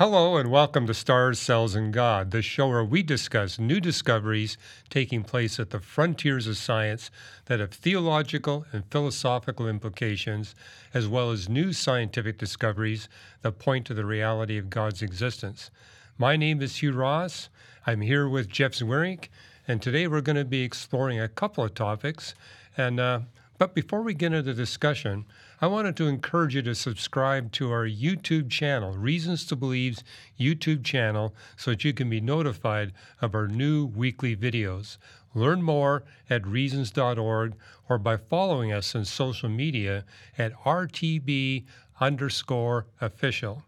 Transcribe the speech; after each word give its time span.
Hello, 0.00 0.38
and 0.38 0.50
welcome 0.50 0.86
to 0.86 0.94
Stars, 0.94 1.38
Cells, 1.38 1.74
and 1.74 1.92
God, 1.92 2.30
the 2.30 2.40
show 2.40 2.68
where 2.68 2.82
we 2.82 3.02
discuss 3.02 3.58
new 3.58 3.80
discoveries 3.80 4.56
taking 4.88 5.22
place 5.22 5.60
at 5.60 5.68
the 5.68 5.78
frontiers 5.78 6.46
of 6.46 6.56
science 6.56 7.10
that 7.44 7.60
have 7.60 7.72
theological 7.72 8.64
and 8.72 8.90
philosophical 8.90 9.68
implications, 9.68 10.54
as 10.94 11.06
well 11.06 11.30
as 11.30 11.50
new 11.50 11.74
scientific 11.74 12.38
discoveries 12.38 13.10
that 13.42 13.58
point 13.58 13.86
to 13.88 13.92
the 13.92 14.06
reality 14.06 14.56
of 14.56 14.70
God's 14.70 15.02
existence. 15.02 15.70
My 16.16 16.34
name 16.34 16.62
is 16.62 16.76
Hugh 16.76 16.92
Ross. 16.92 17.50
I'm 17.86 18.00
here 18.00 18.26
with 18.26 18.48
Jeff 18.48 18.72
Zweerink, 18.72 19.28
and 19.68 19.82
today 19.82 20.06
we're 20.06 20.22
going 20.22 20.36
to 20.36 20.46
be 20.46 20.62
exploring 20.62 21.20
a 21.20 21.28
couple 21.28 21.62
of 21.62 21.74
topics. 21.74 22.34
And 22.74 22.98
uh, 22.98 23.20
but 23.58 23.74
before 23.74 24.00
we 24.00 24.14
get 24.14 24.32
into 24.32 24.40
the 24.40 24.54
discussion, 24.54 25.26
I 25.62 25.66
wanted 25.66 25.94
to 25.98 26.08
encourage 26.08 26.54
you 26.54 26.62
to 26.62 26.74
subscribe 26.74 27.52
to 27.52 27.70
our 27.70 27.84
YouTube 27.86 28.48
channel, 28.48 28.96
Reasons 28.96 29.44
to 29.44 29.56
Believe's 29.56 30.02
YouTube 30.38 30.82
channel, 30.82 31.34
so 31.54 31.72
that 31.72 31.84
you 31.84 31.92
can 31.92 32.08
be 32.08 32.18
notified 32.18 32.94
of 33.20 33.34
our 33.34 33.46
new 33.46 33.84
weekly 33.84 34.34
videos. 34.34 34.96
Learn 35.34 35.62
more 35.62 36.02
at 36.30 36.46
reasons.org 36.46 37.54
or 37.90 37.98
by 37.98 38.16
following 38.16 38.72
us 38.72 38.94
on 38.94 39.04
social 39.04 39.50
media 39.50 40.06
at 40.38 40.58
RTB 40.64 41.66
underscore 42.00 42.86
official. 42.98 43.62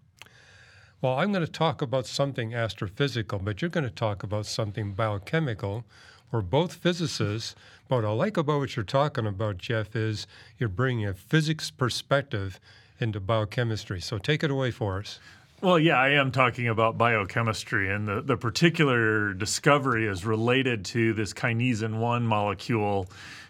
Well, 1.02 1.19
I'm 1.19 1.30
going 1.30 1.45
to 1.45 1.52
talk 1.52 1.83
about 1.83 2.06
something 2.06 2.52
astrophysical, 2.52 3.45
but 3.45 3.61
you're 3.61 3.69
going 3.69 3.84
to 3.84 3.91
talk 3.91 4.22
about 4.22 4.47
something 4.47 4.95
biochemical. 4.95 5.84
We're 6.32 6.41
both 6.41 6.72
physicists, 6.72 7.54
but 7.88 8.06
I 8.06 8.10
like 8.10 8.38
about 8.38 8.59
what 8.60 8.74
you're 8.74 8.86
talking 8.86 9.27
about, 9.27 9.59
Jeff, 9.59 9.95
is 9.95 10.27
you're 10.58 10.70
bringing 10.70 11.06
a 11.06 11.12
physics 11.12 11.70
perspective 11.70 12.58
into 12.98 13.20
biochemistry. 13.20 14.00
So 14.00 14.16
take 14.16 14.42
it 14.42 14.50
away 14.50 14.70
for 14.70 14.98
us. 14.98 15.19
Well, 15.60 15.78
yeah, 15.78 16.00
I 16.00 16.08
am 16.10 16.33
talking 16.33 16.69
about 16.69 16.97
biochemistry, 16.97 17.92
and 17.92 18.08
the, 18.08 18.22
the 18.22 18.36
particular 18.38 19.34
discovery 19.34 20.06
is 20.06 20.25
related 20.25 20.86
to 20.86 21.12
this 21.12 21.34
kinesin 21.34 21.98
1 21.98 22.27
molecule, 22.27 23.08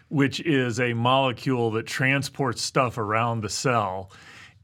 which 0.09 0.41
is 0.41 0.79
a 0.79 0.93
molecule 0.93 1.71
that 1.71 1.87
transports 1.87 2.61
stuff 2.61 2.97
around 2.97 3.41
the 3.41 3.49
cell. 3.49 4.11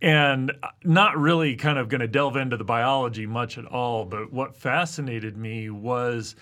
And 0.02 0.52
not 0.84 1.18
really 1.18 1.56
kind 1.56 1.80
of 1.80 1.88
going 1.88 2.02
to 2.02 2.08
delve 2.08 2.36
into 2.36 2.58
the 2.58 2.64
biology 2.66 3.26
much 3.26 3.58
at 3.58 3.66
all, 3.66 4.06
but 4.06 4.32
what 4.32 4.56
fascinated 4.56 5.38
me 5.38 5.70
was 5.70 6.36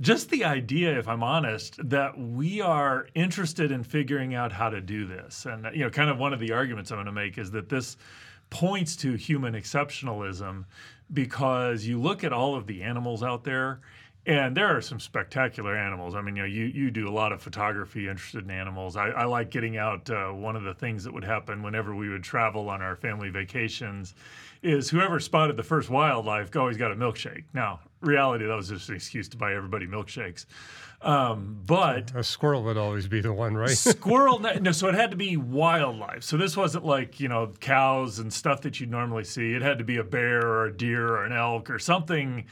just 0.00 0.30
the 0.30 0.44
idea, 0.44 0.98
if 0.98 1.06
I'm 1.06 1.22
honest, 1.22 1.76
that 1.88 2.18
we 2.18 2.60
are 2.60 3.06
interested 3.14 3.70
in 3.70 3.84
figuring 3.84 4.34
out 4.34 4.52
how 4.52 4.68
to 4.70 4.80
do 4.80 5.06
this. 5.06 5.46
And, 5.46 5.66
you 5.74 5.84
know, 5.84 5.90
kind 5.90 6.10
of 6.10 6.18
one 6.18 6.32
of 6.32 6.40
the 6.40 6.52
arguments 6.52 6.90
I'm 6.90 6.96
going 6.96 7.06
to 7.06 7.12
make 7.12 7.38
is 7.38 7.50
that 7.52 7.68
this 7.68 7.96
points 8.50 8.96
to 8.96 9.14
human 9.14 9.54
exceptionalism 9.54 10.64
because 11.12 11.84
you 11.84 12.00
look 12.00 12.24
at 12.24 12.32
all 12.32 12.54
of 12.54 12.66
the 12.66 12.82
animals 12.82 13.22
out 13.22 13.44
there 13.44 13.80
and 14.26 14.56
there 14.56 14.74
are 14.74 14.80
some 14.80 14.98
spectacular 14.98 15.76
animals. 15.76 16.14
I 16.14 16.22
mean, 16.22 16.36
you 16.36 16.42
know, 16.42 16.48
you, 16.48 16.64
you 16.64 16.90
do 16.90 17.08
a 17.08 17.12
lot 17.12 17.32
of 17.32 17.42
photography 17.42 18.08
interested 18.08 18.44
in 18.44 18.50
animals. 18.50 18.96
I, 18.96 19.08
I 19.08 19.24
like 19.24 19.50
getting 19.50 19.76
out. 19.76 20.08
Uh, 20.08 20.28
one 20.30 20.56
of 20.56 20.62
the 20.62 20.72
things 20.72 21.04
that 21.04 21.12
would 21.12 21.24
happen 21.24 21.62
whenever 21.62 21.94
we 21.94 22.08
would 22.08 22.22
travel 22.22 22.70
on 22.70 22.80
our 22.80 22.96
family 22.96 23.28
vacations 23.28 24.14
is 24.62 24.88
whoever 24.88 25.20
spotted 25.20 25.58
the 25.58 25.62
first 25.62 25.90
wildlife 25.90 26.56
always 26.56 26.78
got 26.78 26.90
a 26.90 26.96
milkshake. 26.96 27.44
Now, 27.52 27.80
reality, 28.04 28.46
that 28.46 28.54
was 28.54 28.68
just 28.68 28.88
an 28.88 28.96
excuse 28.96 29.28
to 29.30 29.36
buy 29.36 29.54
everybody 29.54 29.86
milkshakes. 29.86 30.46
Um, 31.02 31.60
but 31.66 32.12
a 32.14 32.24
squirrel 32.24 32.62
would 32.64 32.78
always 32.78 33.06
be 33.08 33.20
the 33.20 33.32
one, 33.32 33.54
right? 33.54 33.70
squirrel, 33.76 34.38
no, 34.38 34.72
so 34.72 34.88
it 34.88 34.94
had 34.94 35.10
to 35.10 35.16
be 35.16 35.36
wildlife. 35.36 36.22
So 36.22 36.36
this 36.36 36.56
wasn't 36.56 36.86
like 36.86 37.20
you 37.20 37.28
know 37.28 37.52
cows 37.60 38.18
and 38.18 38.32
stuff 38.32 38.62
that 38.62 38.80
you'd 38.80 38.90
normally 38.90 39.24
see. 39.24 39.52
It 39.52 39.62
had 39.62 39.78
to 39.78 39.84
be 39.84 39.98
a 39.98 40.04
bear 40.04 40.40
or 40.40 40.66
a 40.66 40.76
deer 40.76 41.06
or 41.06 41.24
an 41.24 41.32
elk 41.32 41.68
or 41.68 41.78
something 41.78 42.46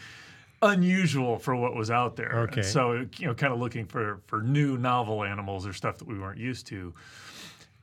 unusual 0.60 1.38
for 1.38 1.56
what 1.56 1.74
was 1.74 1.90
out 1.90 2.16
there. 2.16 2.40
Okay. 2.40 2.60
And 2.60 2.66
so 2.66 3.06
you 3.16 3.26
know, 3.26 3.34
kind 3.34 3.52
of 3.52 3.58
looking 3.58 3.86
for 3.86 4.20
for 4.26 4.42
new 4.42 4.76
novel 4.76 5.24
animals 5.24 5.66
or 5.66 5.72
stuff 5.72 5.98
that 5.98 6.06
we 6.06 6.18
weren't 6.18 6.38
used 6.38 6.66
to. 6.68 6.92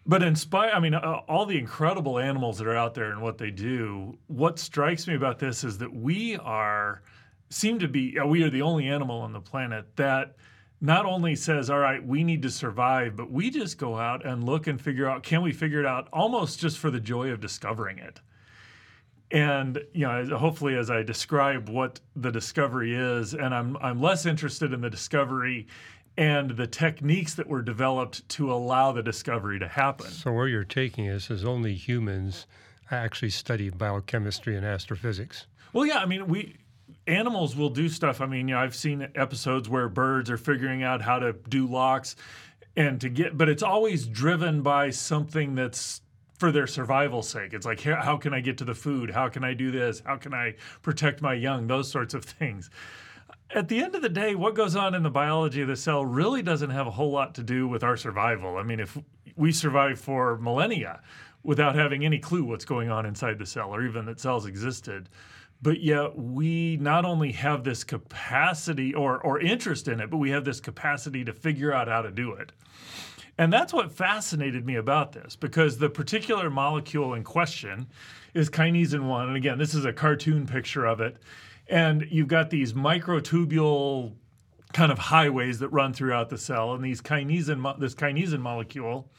But 0.05 0.23
in 0.23 0.35
spite, 0.35 0.73
I 0.73 0.79
mean, 0.79 0.93
uh, 0.93 1.21
all 1.27 1.45
the 1.45 1.57
incredible 1.57 2.19
animals 2.19 2.57
that 2.57 2.67
are 2.67 2.75
out 2.75 2.93
there 2.93 3.11
and 3.11 3.21
what 3.21 3.37
they 3.37 3.51
do. 3.51 4.17
What 4.27 4.57
strikes 4.57 5.07
me 5.07 5.15
about 5.15 5.39
this 5.39 5.63
is 5.63 5.77
that 5.79 5.93
we 5.93 6.37
are 6.37 7.01
seem 7.49 7.79
to 7.79 7.87
be 7.87 8.17
uh, 8.19 8.25
we 8.25 8.43
are 8.43 8.49
the 8.49 8.61
only 8.61 8.87
animal 8.87 9.19
on 9.19 9.33
the 9.33 9.41
planet 9.41 9.85
that 9.95 10.35
not 10.81 11.05
only 11.05 11.35
says, 11.35 11.69
all 11.69 11.79
right, 11.79 12.05
we 12.05 12.23
need 12.23 12.41
to 12.43 12.49
survive, 12.49 13.15
but 13.17 13.29
we 13.29 13.49
just 13.49 13.77
go 13.77 13.97
out 13.97 14.25
and 14.25 14.45
look 14.45 14.67
and 14.67 14.79
figure 14.79 15.07
out 15.07 15.23
can 15.23 15.41
we 15.41 15.51
figure 15.51 15.79
it 15.79 15.85
out 15.85 16.07
almost 16.13 16.59
just 16.59 16.77
for 16.77 16.89
the 16.89 16.99
joy 16.99 17.29
of 17.31 17.41
discovering 17.41 17.97
it. 17.97 18.19
And 19.31 19.83
you 19.93 20.07
know, 20.07 20.37
hopefully, 20.37 20.75
as 20.75 20.89
I 20.89 21.03
describe 21.03 21.69
what 21.69 21.99
the 22.15 22.31
discovery 22.31 22.95
is, 22.95 23.33
and 23.33 23.53
I'm 23.53 23.77
I'm 23.77 24.01
less 24.01 24.25
interested 24.25 24.73
in 24.73 24.81
the 24.81 24.89
discovery 24.89 25.67
and 26.17 26.51
the 26.51 26.67
techniques 26.67 27.35
that 27.35 27.47
were 27.47 27.61
developed 27.61 28.27
to 28.27 28.51
allow 28.51 28.91
the 28.91 29.03
discovery 29.03 29.59
to 29.59 29.67
happen. 29.67 30.07
So 30.07 30.31
where 30.31 30.47
you're 30.47 30.63
taking 30.63 31.09
us 31.09 31.29
is 31.29 31.45
only 31.45 31.75
humans 31.75 32.47
actually 32.91 33.29
study 33.29 33.69
biochemistry 33.69 34.57
and 34.57 34.65
astrophysics. 34.65 35.45
Well, 35.73 35.85
yeah, 35.85 35.99
I 35.99 36.05
mean, 36.05 36.27
we 36.27 36.57
animals 37.09 37.55
will 37.55 37.69
do 37.69 37.89
stuff. 37.89 38.21
I 38.21 38.25
mean, 38.25 38.47
you 38.47 38.55
know, 38.55 38.61
I've 38.61 38.75
seen 38.75 39.07
episodes 39.15 39.67
where 39.67 39.89
birds 39.89 40.29
are 40.29 40.37
figuring 40.37 40.83
out 40.83 41.01
how 41.01 41.19
to 41.19 41.33
do 41.33 41.67
locks 41.67 42.15
and 42.75 43.01
to 43.01 43.09
get, 43.09 43.37
but 43.37 43.49
it's 43.49 43.63
always 43.63 44.05
driven 44.05 44.61
by 44.61 44.91
something 44.91 45.55
that's 45.55 46.01
for 46.37 46.51
their 46.53 46.67
survival 46.67 47.21
sake. 47.21 47.53
It's 47.53 47.65
like, 47.65 47.81
how 47.81 48.15
can 48.15 48.33
I 48.33 48.39
get 48.39 48.57
to 48.59 48.63
the 48.63 48.73
food? 48.73 49.09
How 49.09 49.27
can 49.27 49.43
I 49.43 49.53
do 49.53 49.71
this? 49.71 50.01
How 50.05 50.15
can 50.15 50.33
I 50.33 50.55
protect 50.81 51.21
my 51.21 51.33
young? 51.33 51.67
Those 51.67 51.91
sorts 51.91 52.13
of 52.13 52.23
things. 52.23 52.69
At 53.53 53.67
the 53.67 53.83
end 53.83 53.95
of 53.95 54.01
the 54.01 54.09
day, 54.09 54.35
what 54.35 54.55
goes 54.55 54.75
on 54.75 54.95
in 54.95 55.03
the 55.03 55.09
biology 55.09 55.61
of 55.61 55.67
the 55.67 55.75
cell 55.75 56.05
really 56.05 56.41
doesn't 56.41 56.69
have 56.69 56.87
a 56.87 56.91
whole 56.91 57.11
lot 57.11 57.35
to 57.35 57.43
do 57.43 57.67
with 57.67 57.83
our 57.83 57.97
survival. 57.97 58.57
I 58.57 58.63
mean, 58.63 58.79
if 58.79 58.97
we 59.35 59.51
survive 59.51 59.99
for 59.99 60.37
millennia 60.37 61.01
without 61.43 61.75
having 61.75 62.05
any 62.05 62.19
clue 62.19 62.43
what's 62.43 62.65
going 62.65 62.89
on 62.89 63.05
inside 63.05 63.39
the 63.39 63.45
cell 63.45 63.73
or 63.73 63.83
even 63.83 64.05
that 64.05 64.19
cells 64.19 64.45
existed, 64.45 65.09
but 65.61 65.81
yet 65.81 66.17
we 66.17 66.77
not 66.77 67.05
only 67.05 67.31
have 67.33 67.63
this 67.63 67.83
capacity 67.83 68.93
or, 68.93 69.19
or 69.19 69.39
interest 69.39 69.87
in 69.87 69.99
it, 69.99 70.09
but 70.09 70.17
we 70.17 70.29
have 70.31 70.45
this 70.45 70.59
capacity 70.59 71.25
to 71.25 71.33
figure 71.33 71.73
out 71.73 71.87
how 71.87 72.01
to 72.01 72.11
do 72.11 72.33
it. 72.33 72.51
And 73.37 73.51
that's 73.53 73.71
what 73.71 73.91
fascinated 73.91 74.65
me 74.65 74.75
about 74.75 75.13
this 75.13 75.35
because 75.35 75.77
the 75.77 75.89
particular 75.89 76.49
molecule 76.49 77.13
in 77.13 77.23
question 77.23 77.87
is 78.33 78.49
kinesin 78.49 79.07
1. 79.07 79.27
And 79.27 79.37
again, 79.37 79.57
this 79.57 79.73
is 79.73 79.85
a 79.85 79.93
cartoon 79.93 80.45
picture 80.45 80.85
of 80.85 80.99
it. 80.99 81.17
And 81.67 82.05
you've 82.09 82.27
got 82.27 82.49
these 82.49 82.73
microtubule 82.73 84.13
kind 84.73 84.91
of 84.91 84.99
highways 84.99 85.59
that 85.59 85.69
run 85.69 85.93
throughout 85.93 86.29
the 86.29 86.37
cell. 86.37 86.73
And 86.73 86.83
these 86.83 87.01
kinesin, 87.01 87.79
this 87.79 87.95
kinesin 87.95 88.39
molecule 88.39 89.09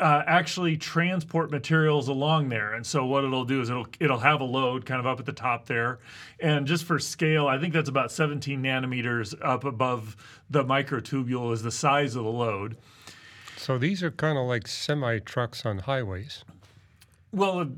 uh, 0.00 0.22
actually 0.26 0.76
transport 0.76 1.50
materials 1.50 2.08
along 2.08 2.48
there. 2.48 2.74
And 2.74 2.86
so 2.86 3.04
what 3.04 3.24
it'll 3.24 3.44
do 3.44 3.60
is 3.60 3.70
it'll 3.70 3.86
it'll 4.00 4.18
have 4.18 4.40
a 4.40 4.44
load 4.44 4.86
kind 4.86 5.00
of 5.00 5.06
up 5.06 5.20
at 5.20 5.26
the 5.26 5.32
top 5.32 5.66
there. 5.66 5.98
And 6.40 6.66
just 6.66 6.84
for 6.84 6.98
scale, 6.98 7.46
I 7.46 7.58
think 7.58 7.74
that's 7.74 7.88
about 7.88 8.12
17 8.12 8.62
nanometers 8.62 9.34
up 9.42 9.64
above 9.64 10.16
the 10.48 10.64
microtubule 10.64 11.52
is 11.52 11.62
the 11.62 11.70
size 11.70 12.16
of 12.16 12.24
the 12.24 12.30
load. 12.30 12.76
So 13.56 13.76
these 13.76 14.02
are 14.02 14.10
kind 14.10 14.38
of 14.38 14.46
like 14.46 14.68
semi 14.68 15.18
trucks 15.18 15.66
on 15.66 15.78
highways. 15.78 16.44
Well, 17.32 17.70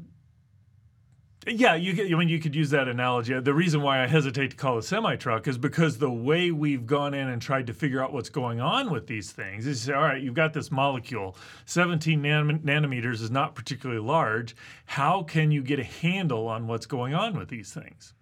yeah, 1.46 1.74
you 1.74 1.94
could, 1.94 2.12
I 2.12 2.16
mean, 2.16 2.28
you 2.28 2.38
could 2.38 2.54
use 2.54 2.68
that 2.70 2.86
analogy. 2.86 3.38
The 3.40 3.54
reason 3.54 3.80
why 3.80 4.04
I 4.04 4.06
hesitate 4.06 4.50
to 4.50 4.56
call 4.56 4.76
a 4.76 4.82
semi 4.82 5.16
truck 5.16 5.48
is 5.48 5.56
because 5.56 5.96
the 5.96 6.10
way 6.10 6.50
we've 6.50 6.86
gone 6.86 7.14
in 7.14 7.28
and 7.28 7.40
tried 7.40 7.66
to 7.68 7.72
figure 7.72 8.02
out 8.02 8.12
what's 8.12 8.28
going 8.28 8.60
on 8.60 8.90
with 8.90 9.06
these 9.06 9.30
things 9.32 9.66
is 9.66 9.88
all 9.88 10.02
right, 10.02 10.22
you've 10.22 10.34
got 10.34 10.52
this 10.52 10.70
molecule, 10.70 11.34
17 11.64 12.20
nan- 12.20 12.58
nanometers 12.60 13.22
is 13.22 13.30
not 13.30 13.54
particularly 13.54 14.02
large. 14.02 14.54
How 14.84 15.22
can 15.22 15.50
you 15.50 15.62
get 15.62 15.78
a 15.78 15.84
handle 15.84 16.46
on 16.46 16.66
what's 16.66 16.86
going 16.86 17.14
on 17.14 17.38
with 17.38 17.48
these 17.48 17.72
things? 17.72 18.12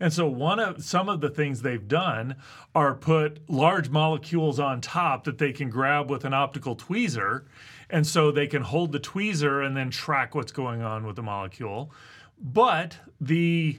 And 0.00 0.12
so 0.12 0.26
one 0.26 0.60
of 0.60 0.84
some 0.84 1.08
of 1.08 1.20
the 1.20 1.30
things 1.30 1.62
they've 1.62 1.86
done 1.86 2.36
are 2.74 2.94
put 2.94 3.40
large 3.50 3.90
molecules 3.90 4.60
on 4.60 4.80
top 4.80 5.24
that 5.24 5.38
they 5.38 5.52
can 5.52 5.70
grab 5.70 6.10
with 6.10 6.24
an 6.24 6.34
optical 6.34 6.76
tweezer. 6.76 7.44
And 7.90 8.06
so 8.06 8.30
they 8.30 8.46
can 8.46 8.62
hold 8.62 8.92
the 8.92 9.00
tweezer 9.00 9.64
and 9.64 9.76
then 9.76 9.90
track 9.90 10.34
what's 10.34 10.52
going 10.52 10.82
on 10.82 11.06
with 11.06 11.16
the 11.16 11.22
molecule. 11.22 11.90
But 12.40 12.98
the 13.20 13.78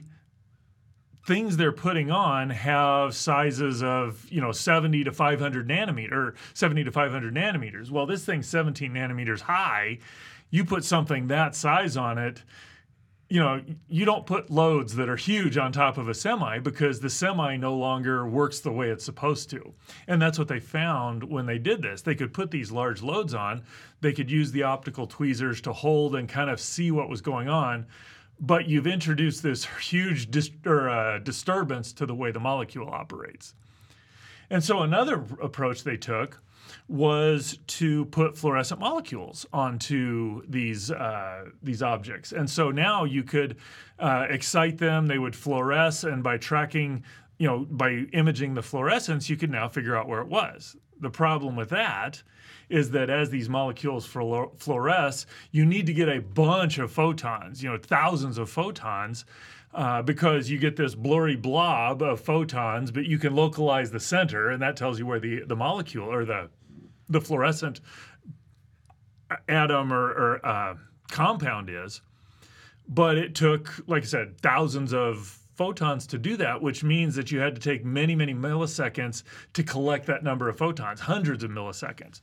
things 1.26 1.56
they're 1.56 1.72
putting 1.72 2.10
on 2.10 2.50
have 2.50 3.14
sizes 3.14 3.82
of 3.82 4.26
you 4.30 4.40
know 4.40 4.52
70 4.52 5.04
to 5.04 5.12
500 5.12 5.68
nanometer 5.68 6.34
70 6.54 6.84
to 6.84 6.90
500 6.90 7.34
nanometers 7.34 7.90
well 7.90 8.06
this 8.06 8.24
thing's 8.24 8.48
17 8.48 8.92
nanometers 8.92 9.40
high 9.40 9.98
you 10.50 10.64
put 10.64 10.82
something 10.82 11.28
that 11.28 11.54
size 11.54 11.96
on 11.96 12.16
it 12.16 12.42
you 13.30 13.38
know, 13.38 13.62
you 13.88 14.04
don't 14.04 14.26
put 14.26 14.50
loads 14.50 14.96
that 14.96 15.08
are 15.08 15.16
huge 15.16 15.56
on 15.56 15.70
top 15.70 15.98
of 15.98 16.08
a 16.08 16.14
semi 16.14 16.58
because 16.58 16.98
the 16.98 17.08
semi 17.08 17.56
no 17.56 17.76
longer 17.76 18.26
works 18.26 18.58
the 18.58 18.72
way 18.72 18.90
it's 18.90 19.04
supposed 19.04 19.48
to. 19.50 19.72
And 20.08 20.20
that's 20.20 20.36
what 20.36 20.48
they 20.48 20.58
found 20.58 21.22
when 21.22 21.46
they 21.46 21.56
did 21.56 21.80
this. 21.80 22.02
They 22.02 22.16
could 22.16 22.34
put 22.34 22.50
these 22.50 22.72
large 22.72 23.02
loads 23.02 23.32
on, 23.32 23.62
they 24.00 24.12
could 24.12 24.30
use 24.32 24.50
the 24.50 24.64
optical 24.64 25.06
tweezers 25.06 25.60
to 25.60 25.72
hold 25.72 26.16
and 26.16 26.28
kind 26.28 26.50
of 26.50 26.60
see 26.60 26.90
what 26.90 27.08
was 27.08 27.20
going 27.20 27.48
on. 27.48 27.86
But 28.40 28.68
you've 28.68 28.86
introduced 28.86 29.42
this 29.42 29.66
huge 29.80 30.30
dis- 30.30 30.50
or, 30.64 30.88
uh, 30.88 31.18
disturbance 31.18 31.92
to 31.92 32.06
the 32.06 32.14
way 32.14 32.30
the 32.32 32.40
molecule 32.40 32.88
operates. 32.90 33.54
And 34.48 34.64
so 34.64 34.80
another 34.80 35.24
approach 35.40 35.84
they 35.84 35.96
took 35.96 36.42
was 36.88 37.58
to 37.66 38.04
put 38.06 38.36
fluorescent 38.36 38.80
molecules 38.80 39.46
onto 39.52 40.42
these 40.48 40.90
uh, 40.90 41.46
these 41.62 41.82
objects, 41.82 42.32
and 42.32 42.48
so 42.48 42.70
now 42.70 43.04
you 43.04 43.22
could 43.22 43.56
uh, 43.98 44.26
excite 44.28 44.78
them; 44.78 45.06
they 45.06 45.18
would 45.18 45.34
fluoresce, 45.34 46.10
and 46.10 46.22
by 46.22 46.36
tracking, 46.36 47.04
you 47.38 47.46
know, 47.46 47.60
by 47.70 48.06
imaging 48.12 48.54
the 48.54 48.62
fluorescence, 48.62 49.28
you 49.28 49.36
could 49.36 49.50
now 49.50 49.68
figure 49.68 49.96
out 49.96 50.08
where 50.08 50.20
it 50.20 50.28
was. 50.28 50.76
The 51.00 51.10
problem 51.10 51.56
with 51.56 51.70
that 51.70 52.22
is 52.70 52.90
that 52.92 53.10
as 53.10 53.30
these 53.30 53.48
molecules 53.48 54.06
fluoresce, 54.06 55.26
you 55.50 55.66
need 55.66 55.86
to 55.86 55.92
get 55.92 56.08
a 56.08 56.20
bunch 56.20 56.78
of 56.78 56.90
photons, 56.90 57.62
you 57.62 57.70
know, 57.70 57.78
thousands 57.78 58.38
of 58.38 58.48
photons. 58.48 59.24
Uh, 59.72 60.02
because 60.02 60.50
you 60.50 60.58
get 60.58 60.74
this 60.74 60.96
blurry 60.96 61.36
blob 61.36 62.02
of 62.02 62.20
photons, 62.20 62.90
but 62.90 63.06
you 63.06 63.18
can 63.18 63.36
localize 63.36 63.92
the 63.92 64.00
center, 64.00 64.50
and 64.50 64.60
that 64.60 64.76
tells 64.76 64.98
you 64.98 65.06
where 65.06 65.20
the, 65.20 65.44
the 65.46 65.54
molecule 65.54 66.12
or 66.12 66.24
the 66.24 66.50
the 67.08 67.20
fluorescent 67.20 67.80
atom 69.48 69.92
or, 69.92 70.06
or 70.06 70.46
uh, 70.46 70.74
compound 71.10 71.70
is. 71.70 72.00
But 72.88 73.18
it 73.18 73.34
took, 73.34 73.82
like 73.86 74.02
I 74.02 74.06
said, 74.06 74.40
thousands 74.40 74.92
of 74.92 75.38
photons 75.54 76.06
to 76.08 76.18
do 76.18 76.36
that, 76.38 76.62
which 76.62 76.82
means 76.82 77.14
that 77.16 77.30
you 77.30 77.38
had 77.38 77.54
to 77.54 77.60
take 77.60 77.84
many, 77.84 78.14
many 78.14 78.34
milliseconds 78.34 79.22
to 79.52 79.62
collect 79.62 80.06
that 80.06 80.24
number 80.24 80.48
of 80.48 80.56
photons, 80.56 81.00
hundreds 81.00 81.44
of 81.44 81.50
milliseconds. 81.50 82.20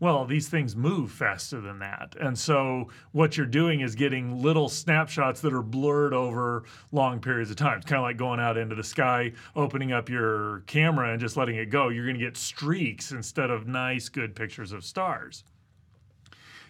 Well, 0.00 0.24
these 0.24 0.48
things 0.48 0.74
move 0.74 1.12
faster 1.12 1.60
than 1.60 1.78
that. 1.80 2.16
And 2.18 2.38
so 2.38 2.88
what 3.12 3.36
you're 3.36 3.44
doing 3.44 3.80
is 3.80 3.94
getting 3.94 4.40
little 4.40 4.70
snapshots 4.70 5.42
that 5.42 5.52
are 5.52 5.62
blurred 5.62 6.14
over 6.14 6.64
long 6.90 7.20
periods 7.20 7.50
of 7.50 7.58
time. 7.58 7.76
It's 7.76 7.86
kind 7.86 7.98
of 7.98 8.04
like 8.04 8.16
going 8.16 8.40
out 8.40 8.56
into 8.56 8.74
the 8.74 8.82
sky, 8.82 9.32
opening 9.54 9.92
up 9.92 10.08
your 10.08 10.60
camera 10.60 11.12
and 11.12 11.20
just 11.20 11.36
letting 11.36 11.56
it 11.56 11.66
go. 11.66 11.90
You're 11.90 12.06
going 12.06 12.18
to 12.18 12.24
get 12.24 12.38
streaks 12.38 13.12
instead 13.12 13.50
of 13.50 13.66
nice, 13.66 14.08
good 14.08 14.34
pictures 14.34 14.72
of 14.72 14.84
stars. 14.84 15.44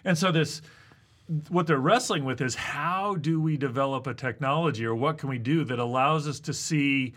And 0.05 0.19
so 0.19 0.33
this 0.33 0.61
what 1.49 1.69
they're 1.69 1.79
wrestling 1.79 2.25
with 2.25 2.41
is 2.41 2.57
how 2.57 3.15
do 3.15 3.41
we 3.41 3.57
develop 3.57 4.09
a 4.09 4.15
technology 4.15 4.85
or 4.85 4.97
what 4.97 5.17
can 5.19 5.29
we 5.29 5.39
do 5.39 5.63
that 5.63 5.79
allows 5.79 6.27
us 6.27 6.41
to 6.41 6.53
see 6.53 7.15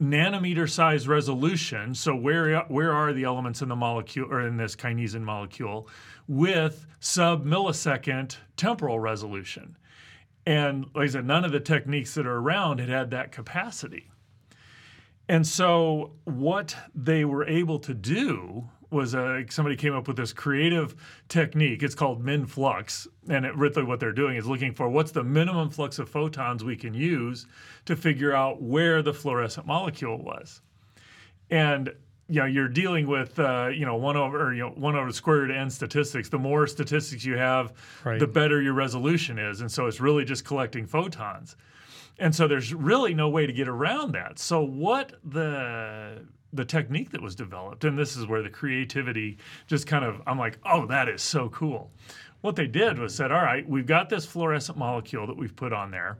nanometer 0.00 0.68
size 0.68 1.06
resolution. 1.06 1.94
So 1.94 2.14
where 2.14 2.60
where 2.62 2.92
are 2.92 3.12
the 3.12 3.24
elements 3.24 3.62
in 3.62 3.68
the 3.68 3.76
molecule 3.76 4.28
or 4.30 4.40
in 4.40 4.56
this 4.56 4.74
kinesin 4.74 5.22
molecule 5.22 5.88
with 6.26 6.86
sub 7.00 7.44
millisecond 7.44 8.36
temporal 8.56 8.98
resolution? 8.98 9.76
And 10.46 10.86
like 10.94 11.08
I 11.08 11.12
said, 11.12 11.26
none 11.26 11.44
of 11.44 11.52
the 11.52 11.60
techniques 11.60 12.14
that 12.14 12.26
are 12.26 12.38
around 12.38 12.80
had 12.80 12.88
had 12.88 13.10
that 13.10 13.30
capacity. 13.30 14.08
And 15.28 15.46
so 15.46 16.12
what 16.24 16.74
they 16.94 17.24
were 17.24 17.44
able 17.44 17.78
to 17.80 17.94
do 17.94 18.68
was 18.90 19.14
uh, 19.14 19.42
somebody 19.48 19.76
came 19.76 19.94
up 19.94 20.08
with 20.08 20.16
this 20.16 20.32
creative 20.32 20.96
technique. 21.28 21.82
It's 21.82 21.94
called 21.94 22.24
MinFlux, 22.24 23.06
and 23.28 23.44
it, 23.44 23.54
really 23.56 23.84
what 23.84 24.00
they're 24.00 24.12
doing 24.12 24.36
is 24.36 24.46
looking 24.46 24.74
for 24.74 24.88
what's 24.88 25.12
the 25.12 25.22
minimum 25.22 25.70
flux 25.70 25.98
of 25.98 26.08
photons 26.08 26.64
we 26.64 26.76
can 26.76 26.94
use 26.94 27.46
to 27.86 27.96
figure 27.96 28.32
out 28.32 28.60
where 28.60 29.02
the 29.02 29.14
fluorescent 29.14 29.66
molecule 29.66 30.18
was. 30.18 30.60
And 31.50 31.92
you 32.28 32.40
know 32.40 32.46
you're 32.46 32.68
dealing 32.68 33.08
with 33.08 33.38
uh, 33.38 33.70
you 33.72 33.84
know 33.84 33.96
one 33.96 34.16
over 34.16 34.54
you 34.54 34.60
know 34.60 34.70
one 34.70 34.94
over 34.94 35.08
the 35.08 35.12
square 35.12 35.38
root 35.38 35.50
of 35.50 35.56
n 35.56 35.68
statistics. 35.68 36.28
The 36.28 36.38
more 36.38 36.66
statistics 36.66 37.24
you 37.24 37.36
have, 37.36 37.72
right. 38.04 38.20
the 38.20 38.26
better 38.26 38.62
your 38.62 38.74
resolution 38.74 39.38
is, 39.38 39.60
and 39.60 39.70
so 39.70 39.86
it's 39.86 40.00
really 40.00 40.24
just 40.24 40.44
collecting 40.44 40.86
photons. 40.86 41.56
And 42.18 42.34
so 42.34 42.46
there's 42.46 42.74
really 42.74 43.14
no 43.14 43.30
way 43.30 43.46
to 43.46 43.52
get 43.52 43.66
around 43.66 44.12
that. 44.12 44.38
So 44.38 44.62
what 44.62 45.14
the 45.24 46.26
the 46.52 46.64
technique 46.64 47.10
that 47.10 47.22
was 47.22 47.34
developed. 47.34 47.84
And 47.84 47.98
this 47.98 48.16
is 48.16 48.26
where 48.26 48.42
the 48.42 48.50
creativity 48.50 49.38
just 49.66 49.86
kind 49.86 50.04
of, 50.04 50.20
I'm 50.26 50.38
like, 50.38 50.58
oh, 50.64 50.86
that 50.86 51.08
is 51.08 51.22
so 51.22 51.48
cool. 51.48 51.90
What 52.40 52.56
they 52.56 52.66
did 52.66 52.98
was 52.98 53.14
said, 53.14 53.30
all 53.30 53.42
right, 53.42 53.68
we've 53.68 53.86
got 53.86 54.08
this 54.08 54.24
fluorescent 54.24 54.78
molecule 54.78 55.26
that 55.26 55.36
we've 55.36 55.54
put 55.54 55.72
on 55.72 55.90
there. 55.90 56.18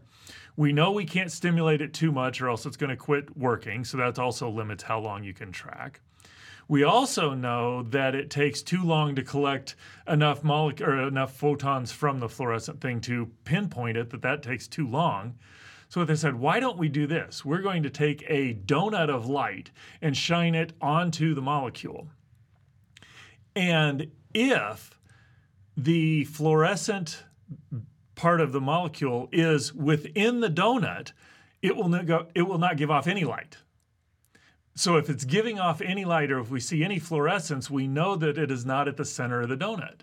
We 0.56 0.72
know 0.72 0.92
we 0.92 1.06
can't 1.06 1.32
stimulate 1.32 1.80
it 1.80 1.94
too 1.94 2.12
much 2.12 2.40
or 2.40 2.48
else 2.48 2.66
it's 2.66 2.76
going 2.76 2.90
to 2.90 2.96
quit 2.96 3.36
working. 3.36 3.84
So 3.84 3.96
that 3.96 4.18
also 4.18 4.50
limits 4.50 4.82
how 4.82 5.00
long 5.00 5.24
you 5.24 5.32
can 5.32 5.52
track. 5.52 6.00
We 6.68 6.84
also 6.84 7.34
know 7.34 7.82
that 7.84 8.14
it 8.14 8.30
takes 8.30 8.62
too 8.62 8.84
long 8.84 9.16
to 9.16 9.24
collect 9.24 9.74
enough 10.06 10.44
molecule 10.44 10.88
or 10.88 11.08
enough 11.08 11.34
photons 11.34 11.90
from 11.90 12.20
the 12.20 12.28
fluorescent 12.28 12.80
thing 12.80 13.00
to 13.00 13.30
pinpoint 13.44 13.96
it 13.96 14.10
that 14.10 14.22
that 14.22 14.44
takes 14.44 14.68
too 14.68 14.86
long. 14.86 15.34
So 15.90 16.04
they 16.04 16.14
said, 16.14 16.36
why 16.36 16.60
don't 16.60 16.78
we 16.78 16.88
do 16.88 17.08
this? 17.08 17.44
We're 17.44 17.62
going 17.62 17.82
to 17.82 17.90
take 17.90 18.24
a 18.28 18.54
donut 18.54 19.10
of 19.10 19.28
light 19.28 19.72
and 20.00 20.16
shine 20.16 20.54
it 20.54 20.72
onto 20.80 21.34
the 21.34 21.42
molecule. 21.42 22.08
And 23.56 24.12
if 24.32 24.96
the 25.76 26.24
fluorescent 26.26 27.24
part 28.14 28.40
of 28.40 28.52
the 28.52 28.60
molecule 28.60 29.28
is 29.32 29.74
within 29.74 30.38
the 30.38 30.48
donut, 30.48 31.10
it 31.60 31.74
will 31.74 31.88
not 31.88 32.06
go, 32.06 32.28
it 32.36 32.42
will 32.42 32.58
not 32.58 32.76
give 32.76 32.92
off 32.92 33.08
any 33.08 33.24
light. 33.24 33.56
So 34.76 34.96
if 34.96 35.10
it's 35.10 35.24
giving 35.24 35.58
off 35.58 35.80
any 35.80 36.04
light 36.04 36.30
or 36.30 36.38
if 36.38 36.50
we 36.50 36.60
see 36.60 36.84
any 36.84 37.00
fluorescence, 37.00 37.68
we 37.68 37.88
know 37.88 38.14
that 38.14 38.38
it 38.38 38.52
is 38.52 38.64
not 38.64 38.86
at 38.86 38.96
the 38.96 39.04
center 39.04 39.40
of 39.40 39.48
the 39.48 39.56
donut. 39.56 40.02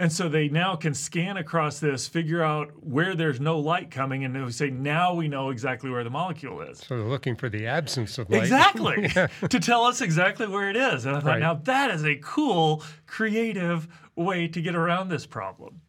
And 0.00 0.10
so 0.10 0.30
they 0.30 0.48
now 0.48 0.76
can 0.76 0.94
scan 0.94 1.36
across 1.36 1.78
this, 1.78 2.08
figure 2.08 2.42
out 2.42 2.70
where 2.82 3.14
there's 3.14 3.38
no 3.38 3.58
light 3.58 3.90
coming, 3.90 4.24
and 4.24 4.34
they 4.34 4.50
say, 4.50 4.70
now 4.70 5.12
we 5.12 5.28
know 5.28 5.50
exactly 5.50 5.90
where 5.90 6.02
the 6.02 6.08
molecule 6.08 6.62
is. 6.62 6.78
So 6.78 6.96
they're 6.96 7.06
looking 7.06 7.36
for 7.36 7.50
the 7.50 7.66
absence 7.66 8.16
of 8.16 8.30
light. 8.30 8.44
Exactly. 8.44 9.08
to 9.50 9.60
tell 9.60 9.84
us 9.84 10.00
exactly 10.00 10.46
where 10.46 10.70
it 10.70 10.76
is. 10.76 11.04
And 11.04 11.16
I 11.16 11.20
thought, 11.20 11.28
right. 11.32 11.38
now 11.38 11.52
that 11.52 11.90
is 11.90 12.06
a 12.06 12.16
cool, 12.16 12.82
creative 13.06 13.88
way 14.16 14.48
to 14.48 14.62
get 14.62 14.74
around 14.74 15.10
this 15.10 15.26
problem. 15.26 15.82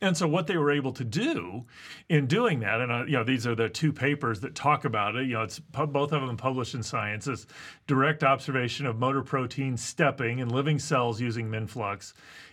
And 0.00 0.16
so 0.16 0.28
what 0.28 0.46
they 0.46 0.56
were 0.56 0.70
able 0.70 0.92
to 0.92 1.04
do 1.04 1.64
in 2.08 2.26
doing 2.26 2.60
that, 2.60 2.80
and 2.80 2.92
uh, 2.92 3.04
you 3.06 3.14
know 3.14 3.24
these 3.24 3.46
are 3.48 3.56
the 3.56 3.68
two 3.68 3.92
papers 3.92 4.38
that 4.40 4.54
talk 4.54 4.84
about 4.84 5.16
it. 5.16 5.26
You 5.26 5.34
know, 5.34 5.42
it's 5.42 5.58
both 5.58 6.12
of 6.12 6.24
them 6.24 6.36
published 6.36 6.74
in 6.74 6.84
Science. 6.84 7.26
It's 7.26 7.48
direct 7.88 8.22
observation 8.22 8.86
of 8.86 8.96
motor 8.96 9.22
protein 9.22 9.76
stepping 9.76 10.38
in 10.38 10.50
living 10.50 10.78
cells 10.78 11.20
using 11.20 11.48
MinFlux, 11.48 12.12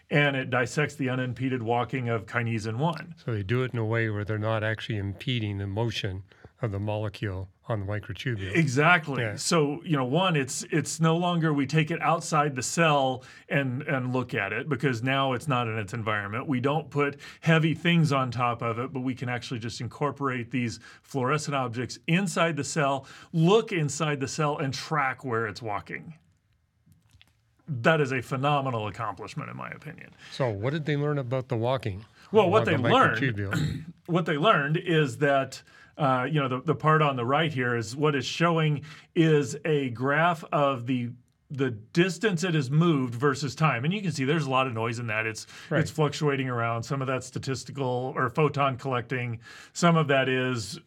and 0.10 0.36
it 0.36 0.50
dissects 0.50 0.96
the 0.96 1.10
unimpeded 1.10 1.63
walking 1.63 2.10
of 2.10 2.25
kinesin 2.25 2.77
1. 2.77 3.15
So 3.25 3.34
they 3.34 3.44
do 3.44 3.63
it 3.63 3.74
in 3.74 3.79
a 3.79 3.86
way 3.86 4.10
where 4.10 4.24
they're 4.24 4.38
not 4.38 4.63
actually 4.63 4.98
impeding 4.98 5.58
the 5.58 5.68
motion 5.68 6.24
of 6.62 6.72
the 6.72 6.79
molecule 6.79 7.50
on 7.68 7.79
the 7.79 7.86
microtubule. 7.86 8.56
Exactly. 8.56 9.24
Yeah. 9.24 9.36
So, 9.36 9.82
you 9.84 9.98
know, 9.98 10.06
one, 10.06 10.36
it's 10.36 10.63
it's 10.72 11.00
no 11.00 11.18
longer 11.18 11.53
we 11.53 11.65
take 11.65 11.91
it 11.91 12.01
outside 12.01 12.56
the 12.56 12.63
cell 12.63 13.24
and 13.50 13.82
and 13.84 14.13
look 14.13 14.34
at 14.34 14.53
it 14.53 14.70
because 14.70 15.01
now 15.01 15.34
it's 15.34 15.48
not 15.48 15.68
in 15.68 15.77
its 15.77 15.94
environment. 15.94 16.48
We 16.48 16.60
don't 16.60 16.89
put 16.89 17.20
heavy 17.41 17.74
things 17.74 18.12
on 18.12 18.32
top 18.32 18.62
of 18.62 18.79
it, 18.79 18.94
but 18.94 19.01
we 19.01 19.15
can 19.15 19.29
actually 19.29 19.60
just 19.60 19.82
incorporate 19.82 20.51
these 20.51 20.79
fluorescent 21.01 21.56
objects 21.56 21.98
inside 22.08 22.56
the 22.56 22.63
cell, 22.63 23.08
look 23.34 23.72
inside 23.72 24.20
the 24.20 24.27
cell 24.27 24.58
and 24.58 24.74
track 24.74 25.25
where 25.25 25.48
it's 25.48 25.62
walking 25.62 26.13
that 27.67 28.01
is 28.01 28.12
a 28.12 28.22
phenomenal 28.22 28.88
accomplishment, 28.88 29.50
in 29.50 29.57
my 29.57 29.69
opinion. 29.69 30.12
So, 30.31 30.50
what 30.50 30.74
did 30.74 30.86
they 30.86 30.95
learn 30.95 31.17
about 31.17 31.48
the 31.48 31.57
walking? 31.57 32.05
Well, 32.31 32.50
what 32.50 32.65
they 32.65 32.77
learned, 32.77 33.86
what 34.05 34.25
they 34.25 34.38
learned 34.38 34.77
is 34.77 35.17
that 35.17 35.62
uh, 35.98 36.27
you 36.29 36.39
know 36.39 36.48
the, 36.48 36.62
the 36.62 36.75
part 36.75 37.01
on 37.01 37.15
the 37.15 37.25
right 37.25 37.53
here 37.53 37.75
is 37.75 37.95
what 37.95 38.15
is 38.15 38.25
showing 38.25 38.81
is 39.15 39.55
a 39.65 39.89
graph 39.91 40.43
of 40.51 40.86
the 40.86 41.10
the 41.51 41.72
distance 41.72 42.43
it 42.43 42.55
has 42.55 42.72
moved 42.72 43.13
versus 43.13 43.53
time 43.53 43.86
and 43.86 43.93
you 43.93 44.01
can 44.01 44.12
see 44.12 44.25
there's 44.25 44.48
a 44.48 44.50
lot 44.50 44.65
of 44.65 44.74
noise 44.74 44.98
in 44.98 45.07
that 45.07 45.27
it's 45.27 45.45
right. 45.69 45.79
it's 45.79 45.91
fluctuating 45.91 46.50
around 46.50 46.81
some 46.81 47.01
of 47.01 47.07
that 47.07 47.24
statistical 47.24 48.12
or 48.15 48.29
photon 48.31 48.75
collecting 48.75 49.39
some 49.72 49.95
of 49.95 50.07
that 50.07 50.27
is 50.27 50.79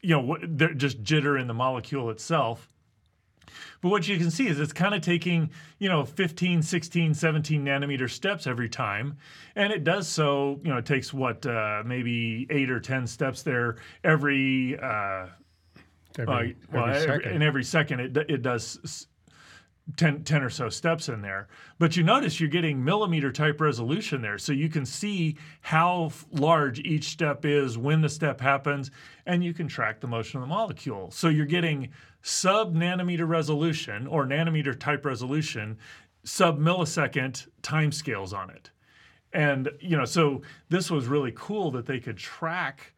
you 0.00 0.10
know 0.16 0.36
just 0.76 1.02
jitter 1.02 1.38
in 1.38 1.48
the 1.48 1.54
molecule 1.54 2.08
itself 2.08 2.68
but 3.80 3.88
what 3.88 4.08
you 4.08 4.18
can 4.18 4.30
see 4.30 4.46
is 4.48 4.60
it's 4.60 4.72
kind 4.72 4.94
of 4.94 5.00
taking, 5.00 5.50
you 5.78 5.88
know, 5.88 6.04
15, 6.04 6.62
16, 6.62 7.14
17 7.14 7.64
nanometer 7.64 8.10
steps 8.10 8.46
every 8.46 8.68
time. 8.68 9.16
And 9.56 9.72
it 9.72 9.84
does 9.84 10.08
so, 10.08 10.60
you 10.62 10.70
know, 10.70 10.78
it 10.78 10.86
takes 10.86 11.12
what, 11.12 11.44
uh, 11.46 11.82
maybe 11.84 12.46
eight 12.50 12.70
or 12.70 12.80
10 12.80 13.06
steps 13.06 13.42
there 13.42 13.76
every, 14.04 14.78
uh, 14.78 15.26
every, 16.18 16.56
uh, 16.72 16.72
well, 16.72 16.94
every 16.94 17.34
in 17.34 17.42
every 17.42 17.64
second 17.64 18.00
it, 18.00 18.16
it 18.16 18.42
does 18.42 19.06
10, 19.96 20.24
10, 20.24 20.42
or 20.42 20.50
so 20.50 20.68
steps 20.68 21.08
in 21.08 21.22
there. 21.22 21.48
But 21.78 21.96
you 21.96 22.02
notice 22.02 22.40
you're 22.40 22.48
getting 22.48 22.84
millimeter 22.84 23.32
type 23.32 23.60
resolution 23.60 24.22
there. 24.22 24.38
So 24.38 24.52
you 24.52 24.68
can 24.68 24.84
see 24.84 25.36
how 25.62 26.12
large 26.32 26.80
each 26.80 27.04
step 27.04 27.44
is 27.44 27.78
when 27.78 28.00
the 28.00 28.08
step 28.08 28.40
happens, 28.40 28.90
and 29.26 29.42
you 29.42 29.54
can 29.54 29.68
track 29.68 30.00
the 30.00 30.06
motion 30.06 30.38
of 30.38 30.42
the 30.42 30.54
molecule. 30.54 31.10
So 31.10 31.28
you're 31.28 31.46
getting 31.46 31.90
sub 32.22 32.74
nanometer 32.74 33.28
resolution 33.28 34.06
or 34.06 34.26
nanometer 34.26 34.78
type 34.78 35.04
resolution, 35.04 35.78
sub 36.24 36.58
millisecond 36.58 37.48
timescales 37.62 38.32
on 38.32 38.50
it. 38.50 38.70
And, 39.32 39.70
you 39.80 39.96
know, 39.96 40.04
so 40.04 40.42
this 40.68 40.90
was 40.90 41.06
really 41.06 41.32
cool 41.34 41.70
that 41.72 41.86
they 41.86 42.00
could 42.00 42.16
track 42.16 42.94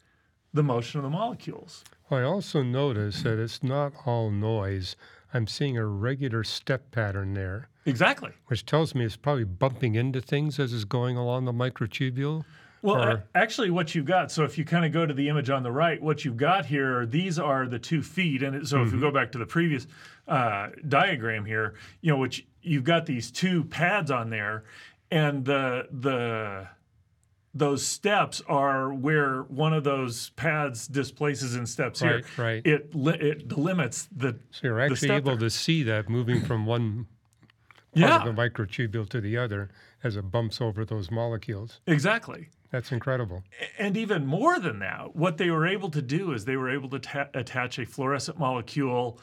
the 0.53 0.63
motion 0.63 0.99
of 0.99 1.03
the 1.03 1.09
molecules. 1.09 1.83
I 2.11 2.21
also 2.21 2.61
noticed 2.61 3.23
that 3.23 3.39
it's 3.39 3.63
not 3.63 3.93
all 4.05 4.29
noise. 4.29 4.95
I'm 5.33 5.47
seeing 5.47 5.77
a 5.77 5.85
regular 5.85 6.43
step 6.43 6.91
pattern 6.91 7.33
there, 7.33 7.69
Exactly. 7.85 8.31
which 8.47 8.65
tells 8.65 8.93
me 8.93 9.03
it's 9.05 9.15
probably 9.15 9.43
bumping 9.45 9.95
into 9.95 10.21
things 10.21 10.59
as 10.59 10.73
it's 10.73 10.83
going 10.85 11.17
along 11.17 11.45
the 11.45 11.51
microtubule. 11.53 12.45
Well, 12.81 13.01
Or- 13.01 13.23
actually, 13.33 13.69
what 13.69 13.95
you've 13.95 14.05
got, 14.05 14.29
so 14.31 14.43
if 14.43 14.57
you 14.57 14.65
kind 14.65 14.83
of 14.85 14.91
go 14.91 15.05
to 15.05 15.13
the 15.13 15.29
image 15.29 15.49
on 15.49 15.63
the 15.63 15.71
right, 15.71 16.01
what 16.01 16.25
you've 16.25 16.35
got 16.37 16.65
here, 16.65 17.05
these 17.05 17.39
are 17.39 17.65
the 17.65 17.79
two 17.79 18.01
feet. 18.03 18.43
And 18.43 18.67
so 18.67 18.83
if 18.83 18.91
we 18.91 18.99
go 18.99 19.09
back 19.09 19.31
to 19.31 19.37
the 19.37 19.45
previous 19.45 19.87
uh, 20.27 20.69
diagram 20.87 21.45
here, 21.45 21.75
you 22.01 22.11
know, 22.11 22.17
which 22.17 22.45
you've 22.61 22.83
got 22.83 23.05
these 23.05 23.31
two 23.31 23.63
pads 23.63 24.11
on 24.11 24.29
there, 24.29 24.65
and 25.11 25.45
the, 25.45 25.87
the, 25.91 26.67
those 27.53 27.85
steps 27.85 28.41
are 28.47 28.91
where 28.93 29.43
one 29.43 29.73
of 29.73 29.83
those 29.83 30.31
pads 30.31 30.87
displaces 30.87 31.55
and 31.55 31.67
steps 31.69 31.99
here. 31.99 32.15
Right, 32.15 32.37
right. 32.37 32.65
It, 32.65 32.95
li- 32.95 33.17
it 33.19 33.47
delimits 33.47 34.07
the. 34.15 34.37
So 34.51 34.67
you're 34.67 34.79
actually 34.79 35.11
able 35.11 35.31
there. 35.31 35.41
to 35.41 35.49
see 35.49 35.83
that 35.83 36.09
moving 36.09 36.41
from 36.43 36.65
one 36.65 37.05
part 37.93 38.09
Yeah, 38.09 38.17
of 38.27 38.35
the 38.35 38.41
microtubule 38.41 39.07
to 39.09 39.21
the 39.21 39.37
other 39.37 39.69
as 40.03 40.15
it 40.15 40.31
bumps 40.31 40.59
over 40.61 40.83
those 40.83 41.11
molecules. 41.11 41.79
exactly. 41.87 42.49
That's 42.71 42.91
incredible. 42.91 43.43
And 43.77 43.95
even 43.95 44.25
more 44.25 44.57
than 44.59 44.79
that, 44.79 45.15
what 45.15 45.37
they 45.37 45.51
were 45.51 45.67
able 45.67 45.91
to 45.91 46.01
do 46.01 46.31
is 46.33 46.45
they 46.45 46.57
were 46.57 46.71
able 46.71 46.89
to 46.89 46.97
ta- 46.99 47.27
attach 47.35 47.77
a 47.77 47.85
fluorescent 47.85 48.39
molecule 48.39 49.19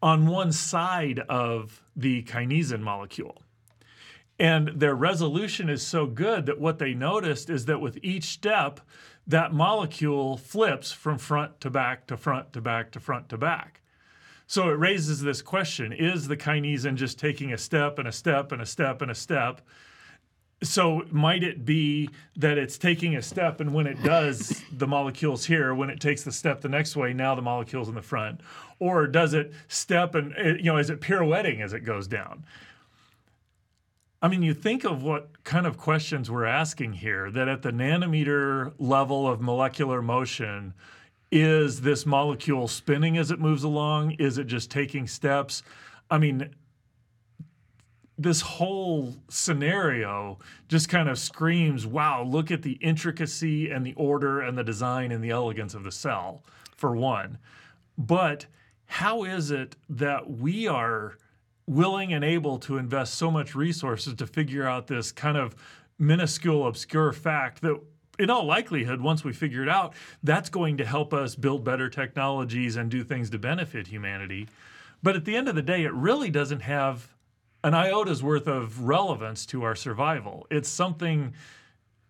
on 0.00 0.26
one 0.28 0.52
side 0.52 1.18
of 1.28 1.82
the 1.96 2.22
kinesin 2.22 2.80
molecule. 2.80 3.42
And 4.42 4.70
their 4.74 4.96
resolution 4.96 5.70
is 5.70 5.86
so 5.86 6.04
good 6.04 6.46
that 6.46 6.58
what 6.58 6.80
they 6.80 6.94
noticed 6.94 7.48
is 7.48 7.66
that 7.66 7.80
with 7.80 7.96
each 8.02 8.24
step, 8.24 8.80
that 9.24 9.52
molecule 9.52 10.36
flips 10.36 10.90
from 10.90 11.16
front 11.16 11.60
to 11.60 11.70
back 11.70 12.08
to 12.08 12.16
front 12.16 12.52
to 12.54 12.60
back 12.60 12.90
to 12.90 12.98
front 12.98 13.28
to 13.28 13.38
back. 13.38 13.82
So 14.48 14.68
it 14.70 14.80
raises 14.80 15.20
this 15.20 15.42
question 15.42 15.92
Is 15.92 16.26
the 16.26 16.36
kinesin 16.36 16.96
just 16.96 17.20
taking 17.20 17.52
a 17.52 17.56
step 17.56 18.00
and 18.00 18.08
a 18.08 18.12
step 18.12 18.50
and 18.50 18.60
a 18.60 18.66
step 18.66 19.00
and 19.00 19.12
a 19.12 19.14
step? 19.14 19.60
So 20.64 21.02
might 21.12 21.44
it 21.44 21.64
be 21.64 22.10
that 22.34 22.58
it's 22.58 22.78
taking 22.78 23.14
a 23.14 23.22
step, 23.22 23.60
and 23.60 23.72
when 23.72 23.86
it 23.86 24.02
does, 24.02 24.60
the 24.72 24.88
molecule's 24.88 25.44
here. 25.44 25.72
When 25.72 25.88
it 25.88 26.00
takes 26.00 26.24
the 26.24 26.32
step 26.32 26.62
the 26.62 26.68
next 26.68 26.96
way, 26.96 27.12
now 27.12 27.36
the 27.36 27.42
molecule's 27.42 27.88
in 27.88 27.94
the 27.94 28.02
front, 28.02 28.40
or 28.80 29.06
does 29.06 29.34
it 29.34 29.52
step 29.68 30.16
and 30.16 30.34
uh, 30.36 30.54
you 30.56 30.64
know 30.64 30.78
is 30.78 30.90
it 30.90 31.00
pirouetting 31.00 31.60
as 31.60 31.72
it 31.72 31.84
goes 31.84 32.08
down? 32.08 32.44
I 34.24 34.28
mean, 34.28 34.42
you 34.44 34.54
think 34.54 34.84
of 34.84 35.02
what 35.02 35.42
kind 35.42 35.66
of 35.66 35.76
questions 35.76 36.30
we're 36.30 36.44
asking 36.44 36.92
here. 36.92 37.28
That 37.32 37.48
at 37.48 37.62
the 37.62 37.72
nanometer 37.72 38.72
level 38.78 39.26
of 39.26 39.40
molecular 39.40 40.00
motion, 40.00 40.74
is 41.32 41.80
this 41.80 42.06
molecule 42.06 42.68
spinning 42.68 43.18
as 43.18 43.32
it 43.32 43.40
moves 43.40 43.64
along? 43.64 44.12
Is 44.12 44.38
it 44.38 44.46
just 44.46 44.70
taking 44.70 45.08
steps? 45.08 45.64
I 46.08 46.18
mean, 46.18 46.54
this 48.16 48.40
whole 48.40 49.16
scenario 49.28 50.38
just 50.68 50.88
kind 50.88 51.08
of 51.08 51.18
screams, 51.18 51.84
wow, 51.84 52.22
look 52.22 52.52
at 52.52 52.62
the 52.62 52.74
intricacy 52.74 53.70
and 53.72 53.84
the 53.84 53.94
order 53.94 54.40
and 54.42 54.56
the 54.56 54.62
design 54.62 55.10
and 55.10 55.24
the 55.24 55.30
elegance 55.30 55.74
of 55.74 55.82
the 55.82 55.90
cell, 55.90 56.44
for 56.76 56.94
one. 56.94 57.38
But 57.98 58.46
how 58.86 59.24
is 59.24 59.50
it 59.50 59.74
that 59.88 60.30
we 60.30 60.68
are 60.68 61.16
willing 61.66 62.12
and 62.12 62.24
able 62.24 62.58
to 62.58 62.76
invest 62.76 63.14
so 63.14 63.30
much 63.30 63.54
resources 63.54 64.14
to 64.14 64.26
figure 64.26 64.66
out 64.66 64.86
this 64.86 65.12
kind 65.12 65.36
of 65.36 65.54
minuscule, 65.98 66.66
obscure 66.66 67.12
fact 67.12 67.62
that 67.62 67.80
in 68.18 68.30
all 68.30 68.44
likelihood, 68.44 69.00
once 69.00 69.24
we 69.24 69.32
figure 69.32 69.62
it 69.62 69.68
out, 69.68 69.94
that's 70.22 70.50
going 70.50 70.76
to 70.76 70.84
help 70.84 71.14
us 71.14 71.34
build 71.34 71.64
better 71.64 71.88
technologies 71.88 72.76
and 72.76 72.90
do 72.90 73.02
things 73.02 73.30
to 73.30 73.38
benefit 73.38 73.86
humanity. 73.86 74.48
But 75.02 75.16
at 75.16 75.24
the 75.24 75.36
end 75.36 75.48
of 75.48 75.54
the 75.54 75.62
day, 75.62 75.84
it 75.84 75.92
really 75.92 76.30
doesn't 76.30 76.60
have 76.60 77.08
an 77.64 77.74
iota's 77.74 78.22
worth 78.22 78.46
of 78.46 78.82
relevance 78.82 79.46
to 79.46 79.62
our 79.62 79.74
survival. 79.74 80.46
It's 80.50 80.68
something, 80.68 81.34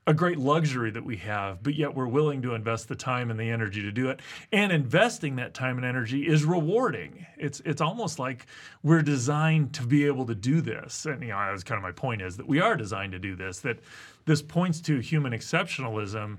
a 0.07 0.13
great 0.13 0.39
luxury 0.39 0.91
that 0.91 1.05
we 1.05 1.17
have, 1.19 1.63
but 1.63 1.75
yet 1.75 1.95
we're 1.95 2.09
willing 2.09 2.43
to 2.43 2.55
invest 2.55 2.89
the 2.89 2.97
time 2.97 3.31
and 3.31 3.39
the 3.39 3.49
energy 3.51 3.83
to 3.83 3.93
do 3.93 4.09
it. 4.11 4.21
And 4.51 4.73
investing 4.73 5.37
that 5.37 5.55
time 5.55 5.77
and 5.77 5.87
energy 5.87 6.27
is 6.27 6.45
rewarding. 6.45 7.25
It's 7.37 7.61
it's 7.61 7.81
almost 7.81 8.19
like 8.19 8.47
we're 8.83 9.03
designed 9.03 9.75
to 9.75 9.87
be 9.87 10.07
able 10.07 10.27
to 10.27 10.35
do 10.35 10.61
this. 10.61 11.07
And 11.07 11.23
you 11.23 11.29
know, 11.29 11.47
that's 11.51 11.63
kind 11.63 11.79
of 11.79 11.83
my 11.83 11.93
point 11.93 12.21
is 12.21 12.37
that 12.37 12.49
we 12.49 12.61
are 12.61 12.77
designed 12.77 13.13
to 13.13 13.21
do 13.21 13.37
this. 13.37 13.61
That 13.61 13.79
this 14.25 14.43
points 14.43 14.81
to 14.83 14.99
human 14.99 15.33
exceptionalism 15.33 16.39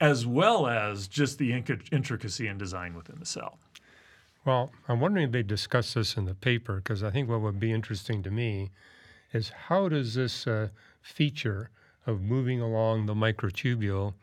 as 0.00 0.26
well 0.26 0.66
as 0.66 1.08
just 1.08 1.38
the 1.38 1.52
intricacy 1.52 2.46
and 2.46 2.58
design 2.58 2.94
within 2.94 3.18
the 3.18 3.26
cell. 3.26 3.58
Well, 4.44 4.70
I'm 4.88 5.00
wondering 5.00 5.26
if 5.26 5.32
they 5.32 5.42
discuss 5.42 5.94
this 5.94 6.16
in 6.16 6.24
the 6.24 6.34
paper 6.34 6.76
because 6.76 7.02
I 7.02 7.10
think 7.10 7.28
what 7.28 7.40
would 7.40 7.60
be 7.60 7.72
interesting 7.72 8.22
to 8.22 8.30
me 8.30 8.70
is 9.32 9.50
how 9.50 9.88
does 9.88 10.14
this 10.14 10.46
uh, 10.46 10.68
feature 11.02 11.70
of 12.08 12.22
moving 12.22 12.60
along 12.60 13.06
the 13.06 13.14
microtubule 13.14 14.14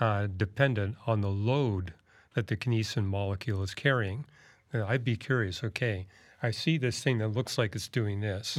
uh, 0.00 0.28
dependent 0.36 0.96
on 1.06 1.20
the 1.20 1.28
load 1.28 1.92
that 2.34 2.46
the 2.46 2.56
kinesin 2.56 3.04
molecule 3.04 3.62
is 3.62 3.74
carrying? 3.74 4.24
Now, 4.72 4.86
I'd 4.88 5.04
be 5.04 5.16
curious. 5.16 5.62
Okay, 5.62 6.06
I 6.42 6.50
see 6.50 6.78
this 6.78 7.02
thing 7.02 7.18
that 7.18 7.28
looks 7.28 7.58
like 7.58 7.74
it's 7.74 7.88
doing 7.88 8.20
this. 8.20 8.56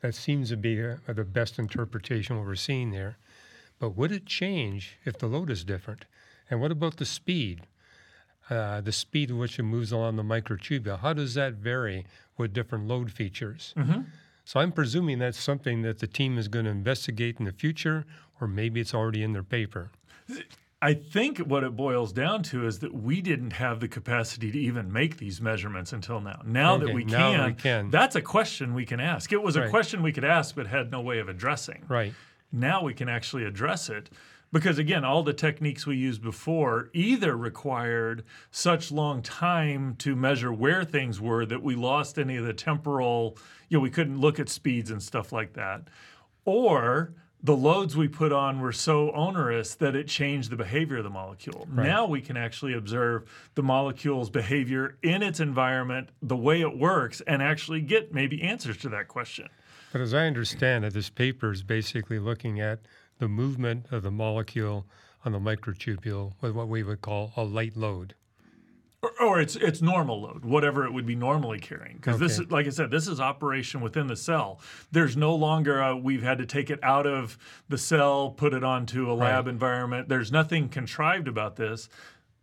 That 0.00 0.14
seems 0.14 0.48
to 0.50 0.56
be 0.56 0.82
uh, 0.82 0.96
the 1.06 1.24
best 1.24 1.58
interpretation 1.58 2.36
what 2.36 2.46
we're 2.46 2.54
seeing 2.54 2.90
there. 2.92 3.18
But 3.78 3.90
would 3.96 4.12
it 4.12 4.26
change 4.26 4.96
if 5.04 5.18
the 5.18 5.26
load 5.26 5.50
is 5.50 5.64
different? 5.64 6.04
And 6.50 6.60
what 6.60 6.72
about 6.72 6.96
the 6.96 7.04
speed? 7.04 7.62
uh, 8.50 8.80
the 8.80 8.92
speed 8.92 9.30
at 9.30 9.36
which 9.36 9.58
it 9.58 9.62
moves 9.62 9.92
along 9.92 10.16
the 10.16 10.22
microtubule. 10.22 11.00
How 11.00 11.12
does 11.12 11.34
that 11.34 11.52
vary 11.54 12.06
with 12.38 12.54
different 12.54 12.88
load 12.88 13.12
features? 13.12 13.74
So 14.48 14.60
I'm 14.60 14.72
presuming 14.72 15.18
that's 15.18 15.38
something 15.38 15.82
that 15.82 15.98
the 15.98 16.06
team 16.06 16.38
is 16.38 16.48
going 16.48 16.64
to 16.64 16.70
investigate 16.70 17.36
in 17.38 17.44
the 17.44 17.52
future, 17.52 18.06
or 18.40 18.48
maybe 18.48 18.80
it's 18.80 18.94
already 18.94 19.22
in 19.22 19.34
their 19.34 19.42
paper. 19.42 19.90
I 20.80 20.94
think 20.94 21.36
what 21.36 21.64
it 21.64 21.76
boils 21.76 22.14
down 22.14 22.44
to 22.44 22.66
is 22.66 22.78
that 22.78 22.94
we 22.94 23.20
didn't 23.20 23.50
have 23.50 23.80
the 23.80 23.88
capacity 23.88 24.50
to 24.50 24.58
even 24.58 24.90
make 24.90 25.18
these 25.18 25.42
measurements 25.42 25.92
until 25.92 26.22
now. 26.22 26.40
Now 26.46 26.78
that 26.78 26.86
Okay, 26.86 26.94
we 26.94 27.04
now 27.04 27.32
can, 27.32 27.44
we 27.44 27.52
can. 27.52 27.90
that's 27.90 28.16
a 28.16 28.22
question 28.22 28.72
we 28.72 28.86
can 28.86 29.00
ask. 29.00 29.34
It 29.34 29.42
was 29.42 29.56
a 29.56 29.68
question 29.68 30.02
we 30.02 30.12
could 30.12 30.24
ask 30.24 30.54
but 30.54 30.66
had 30.66 30.90
no 30.90 31.02
way 31.02 31.18
of 31.18 31.28
addressing. 31.28 31.84
Right. 31.86 32.14
Now 32.50 32.82
we 32.82 32.94
can 32.94 33.10
actually 33.10 33.44
address 33.44 33.90
it 33.90 34.08
because 34.52 34.78
again, 34.78 35.04
all 35.04 35.22
the 35.22 35.32
techniques 35.32 35.86
we 35.86 35.96
used 35.96 36.22
before 36.22 36.90
either 36.92 37.36
required 37.36 38.24
such 38.50 38.90
long 38.90 39.22
time 39.22 39.94
to 39.96 40.16
measure 40.16 40.52
where 40.52 40.84
things 40.84 41.20
were 41.20 41.44
that 41.46 41.62
we 41.62 41.74
lost 41.74 42.18
any 42.18 42.36
of 42.36 42.46
the 42.46 42.52
temporal, 42.52 43.36
you 43.68 43.78
know, 43.78 43.82
we 43.82 43.90
couldn't 43.90 44.20
look 44.20 44.38
at 44.40 44.48
speeds 44.48 44.90
and 44.90 45.02
stuff 45.02 45.32
like 45.32 45.54
that, 45.54 45.88
or 46.44 47.12
the 47.42 47.56
loads 47.56 47.96
we 47.96 48.08
put 48.08 48.32
on 48.32 48.60
were 48.60 48.72
so 48.72 49.12
onerous 49.12 49.74
that 49.76 49.94
it 49.94 50.08
changed 50.08 50.50
the 50.50 50.56
behavior 50.56 50.98
of 50.98 51.04
the 51.04 51.10
molecule. 51.10 51.68
Now 51.72 52.04
we 52.04 52.20
can 52.20 52.36
actually 52.36 52.74
observe 52.74 53.30
the 53.54 53.62
molecule's 53.62 54.28
behavior 54.28 54.96
in 55.02 55.22
its 55.22 55.38
environment, 55.38 56.08
the 56.20 56.36
way 56.36 56.62
it 56.62 56.76
works, 56.76 57.20
and 57.28 57.40
actually 57.40 57.80
get 57.80 58.12
maybe 58.12 58.42
answers 58.42 58.76
to 58.78 58.88
that 58.88 59.06
question. 59.06 59.48
But 59.92 60.00
as 60.00 60.12
I 60.12 60.26
understand 60.26 60.84
it, 60.84 60.94
this 60.94 61.10
paper 61.10 61.52
is 61.52 61.62
basically 61.62 62.18
looking 62.18 62.60
at 62.60 62.80
the 63.18 63.28
movement 63.28 63.86
of 63.90 64.02
the 64.02 64.10
molecule 64.10 64.86
on 65.24 65.32
the 65.32 65.38
microtubule 65.40 66.32
with 66.40 66.52
what 66.52 66.68
we 66.68 66.82
would 66.82 67.00
call 67.00 67.32
a 67.36 67.42
light 67.42 67.76
load. 67.76 68.14
or, 69.02 69.10
or 69.20 69.40
it's 69.40 69.54
it's 69.56 69.80
normal 69.80 70.20
load, 70.22 70.44
whatever 70.44 70.84
it 70.84 70.92
would 70.92 71.06
be 71.06 71.14
normally 71.14 71.58
carrying. 71.60 71.96
Because 71.96 72.18
this, 72.18 72.32
Okay. 72.38 72.46
is, 72.46 72.50
like 72.50 72.66
I 72.66 72.70
said, 72.70 72.90
this 72.90 73.06
is 73.06 73.20
operation 73.20 73.80
within 73.80 74.06
the 74.08 74.16
cell. 74.16 74.60
There's 74.90 75.16
no 75.16 75.34
longer 75.34 75.80
a, 75.80 75.96
we've 75.96 76.22
had 76.22 76.38
to 76.38 76.46
take 76.46 76.68
it 76.70 76.80
out 76.82 77.06
of 77.06 77.38
the 77.68 77.78
cell, 77.78 78.30
put 78.30 78.54
it 78.54 78.64
onto 78.64 79.10
a 79.10 79.14
lab 79.14 79.46
Right. 79.46 79.52
environment. 79.52 80.08
There's 80.08 80.32
nothing 80.32 80.68
contrived 80.68 81.28
about 81.28 81.56
this. 81.56 81.88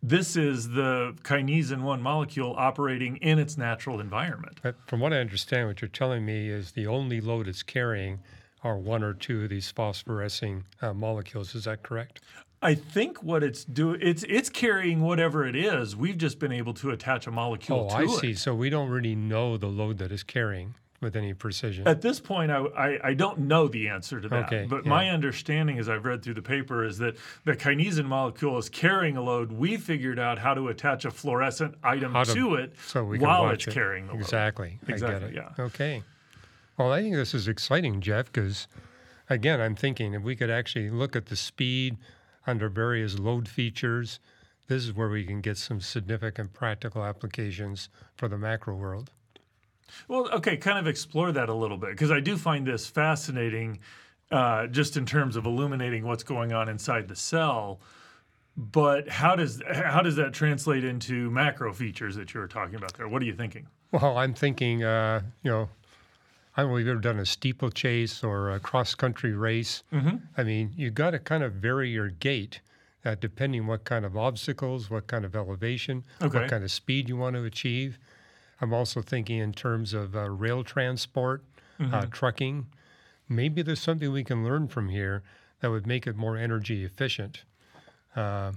This 0.02 0.36
is 0.36 0.70
the 0.70 1.14
kinesin 1.22 1.82
one 1.82 2.00
molecule 2.02 2.54
operating 2.56 3.16
in 3.16 3.38
its 3.38 3.56
natural 3.58 3.98
environment. 4.00 4.60
But 4.62 4.76
from 4.86 5.00
what 5.00 5.12
I 5.12 5.18
understand, 5.18 5.68
what 5.68 5.80
you're 5.82 5.88
telling 5.88 6.24
me 6.24 6.48
is 6.48 6.72
the 6.72 6.86
only 6.86 7.20
load 7.20 7.48
it's 7.48 7.62
carrying 7.62 8.20
are 8.66 8.76
one 8.76 9.02
or 9.02 9.14
two 9.14 9.44
of 9.44 9.48
these 9.50 9.72
phosphorescing 9.72 10.64
uh, 10.82 10.92
molecules. 10.92 11.54
Is 11.54 11.64
that 11.64 11.82
correct? 11.82 12.20
I 12.62 12.74
think 12.74 13.22
what 13.22 13.42
it's 13.44 13.64
doing, 13.64 14.00
it's 14.02 14.24
it's 14.24 14.48
carrying 14.48 15.02
whatever 15.02 15.46
it 15.46 15.54
is. 15.54 15.94
We've 15.94 16.18
just 16.18 16.38
been 16.38 16.52
able 16.52 16.74
to 16.74 16.90
attach 16.90 17.26
a 17.26 17.30
molecule 17.30 17.86
Oh, 17.86 17.88
to 17.90 17.94
I 17.96 18.02
it. 18.04 18.10
see. 18.20 18.34
So 18.34 18.54
we 18.54 18.70
don't 18.70 18.88
really 18.88 19.14
know 19.14 19.56
the 19.56 19.66
load 19.68 19.98
that 19.98 20.10
it's 20.10 20.22
carrying 20.22 20.74
with 21.02 21.14
any 21.14 21.34
precision. 21.34 21.86
At 21.86 22.00
this 22.00 22.18
point, 22.18 22.50
I, 22.50 22.56
I, 22.64 23.08
I 23.10 23.14
don't 23.14 23.40
know 23.40 23.68
the 23.68 23.86
answer 23.88 24.18
to 24.18 24.28
that. 24.30 24.46
Okay, 24.46 24.66
but 24.68 24.84
yeah. 24.84 24.90
my 24.90 25.10
understanding, 25.10 25.78
as 25.78 25.90
I've 25.90 26.06
read 26.06 26.22
through 26.22 26.34
the 26.34 26.42
paper, 26.42 26.84
is 26.84 26.96
that 26.98 27.16
the 27.44 27.52
kinesin 27.54 28.06
molecule 28.06 28.56
is 28.56 28.70
carrying 28.70 29.18
a 29.18 29.22
load. 29.22 29.52
We 29.52 29.76
figured 29.76 30.18
out 30.18 30.38
how 30.38 30.54
to 30.54 30.68
attach 30.68 31.04
a 31.04 31.10
fluorescent 31.10 31.74
item 31.84 32.14
to- 32.14 32.24
to 32.34 32.54
it 32.54 32.72
so 32.86 33.04
while 33.04 33.50
it's 33.50 33.66
it. 33.68 33.74
carrying 33.74 34.06
the 34.06 34.14
load. 34.14 34.22
Exactly. 34.22 34.78
I 34.88 34.92
Exactly, 34.92 35.20
get 35.32 35.44
it. 35.44 35.44
yeah. 35.58 35.64
Okay. 35.66 36.02
Well, 36.76 36.92
I 36.92 37.02
think 37.02 37.14
this 37.14 37.34
is 37.34 37.48
exciting, 37.48 38.00
Jeff, 38.00 38.26
because 38.26 38.68
again, 39.30 39.60
I'm 39.60 39.74
thinking 39.74 40.14
if 40.14 40.22
we 40.22 40.36
could 40.36 40.50
actually 40.50 40.90
look 40.90 41.16
at 41.16 41.26
the 41.26 41.36
speed 41.36 41.96
under 42.46 42.68
various 42.68 43.18
load 43.18 43.48
features 43.48 44.20
this 44.68 44.84
is 44.84 44.92
where 44.92 45.08
we 45.08 45.24
can 45.24 45.40
get 45.40 45.56
some 45.56 45.80
significant 45.80 46.52
practical 46.52 47.04
applications 47.04 47.88
for 48.16 48.28
the 48.28 48.36
macro 48.36 48.74
world. 48.74 49.10
Well, 50.08 50.28
okay, 50.30 50.56
kind 50.56 50.78
of 50.78 50.86
explore 50.86 51.30
that 51.32 51.48
a 51.48 51.54
little 51.54 51.76
bit 51.76 51.90
because 51.90 52.10
I 52.10 52.20
do 52.20 52.36
find 52.36 52.66
this 52.66 52.86
fascinating, 52.86 53.78
uh, 54.32 54.66
just 54.66 54.96
in 54.96 55.06
terms 55.06 55.36
of 55.36 55.46
illuminating 55.46 56.04
what's 56.04 56.24
going 56.24 56.52
on 56.52 56.68
inside 56.68 57.06
the 57.06 57.14
cell. 57.14 57.80
But 58.56 59.08
how 59.08 59.36
does 59.36 59.62
how 59.70 60.02
does 60.02 60.16
that 60.16 60.32
translate 60.32 60.82
into 60.82 61.30
macro 61.30 61.72
features 61.72 62.16
that 62.16 62.34
you 62.34 62.40
were 62.40 62.48
talking 62.48 62.74
about 62.74 62.94
there? 62.94 63.06
What 63.06 63.22
are 63.22 63.26
you 63.26 63.34
thinking? 63.34 63.66
Well, 63.92 64.18
I'm 64.18 64.34
thinking, 64.34 64.82
uh, 64.82 65.20
you 65.42 65.50
know, 65.50 65.68
I 66.56 66.62
don't 66.62 66.70
know 66.70 66.76
if 66.76 66.80
you've 66.80 66.88
ever 66.92 67.00
done 67.00 67.18
a 67.18 67.26
steeplechase 67.26 68.24
or 68.24 68.50
a 68.50 68.58
cross 68.60 68.94
country 68.94 69.32
race. 69.34 69.82
Mm-hmm. 69.92 70.16
I 70.36 70.42
mean, 70.42 70.72
you 70.76 70.90
got 70.90 71.10
to 71.10 71.18
kind 71.18 71.42
of 71.42 71.52
vary 71.54 71.90
your 71.90 72.08
gait 72.08 72.60
uh, 73.04 73.14
depending 73.20 73.66
what 73.66 73.84
kind 73.84 74.04
of 74.04 74.16
obstacles, 74.16 74.90
what 74.90 75.06
kind 75.06 75.24
of 75.24 75.36
elevation, 75.36 76.04
Okay. 76.20 76.40
what 76.40 76.48
kind 76.50 76.64
of 76.64 76.70
speed 76.72 77.08
you 77.08 77.16
want 77.16 77.36
to 77.36 77.44
achieve. 77.44 77.98
I'm 78.60 78.72
also 78.72 79.02
thinking 79.02 79.38
in 79.38 79.52
terms 79.52 79.92
of 79.94 80.16
uh, 80.16 80.28
rail 80.30 80.64
transport, 80.64 81.42
Mm-hmm. 81.78 81.92
uh, 81.94 82.06
trucking. 82.10 82.66
Maybe 83.28 83.60
there's 83.60 83.80
something 83.82 84.10
we 84.10 84.24
can 84.24 84.42
learn 84.42 84.66
from 84.66 84.88
here 84.88 85.22
that 85.60 85.70
would 85.70 85.86
make 85.86 86.06
it 86.06 86.16
more 86.16 86.38
energy 86.38 86.84
efficient. 86.84 87.42
Uh, 88.16 88.52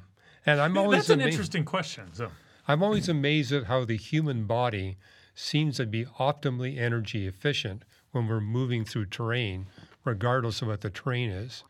and 0.45 0.61
I'm 0.61 0.77
always 0.77 0.99
That's 0.99 1.09
an 1.09 1.19
ama- 1.19 1.29
interesting 1.31 1.65
question. 1.65 2.13
So, 2.13 2.31
I'm 2.65 2.81
always 2.81 3.09
amazed 3.09 3.51
at 3.51 3.65
how 3.65 3.83
the 3.83 3.97
human 3.97 4.45
body 4.45 4.95
seems 5.35 5.75
to 5.77 5.85
be 5.85 6.05
optimally 6.05 6.77
energy 6.79 7.27
efficient 7.27 7.83
when 8.11 8.27
we're 8.27 8.39
moving 8.41 8.85
through 8.85 9.05
terrain, 9.07 9.67
regardless 10.03 10.61
of 10.61 10.67
what 10.67 10.81
the 10.81 10.89
terrain 10.89 11.29
is. 11.29 11.63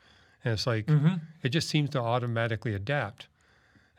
And 0.43 0.53
it's 0.53 0.65
like 0.67 0.89
it 1.43 1.49
just 1.49 1.67
seems 1.69 1.89
to 1.91 1.99
automatically 1.99 2.73
adapt. 2.73 3.27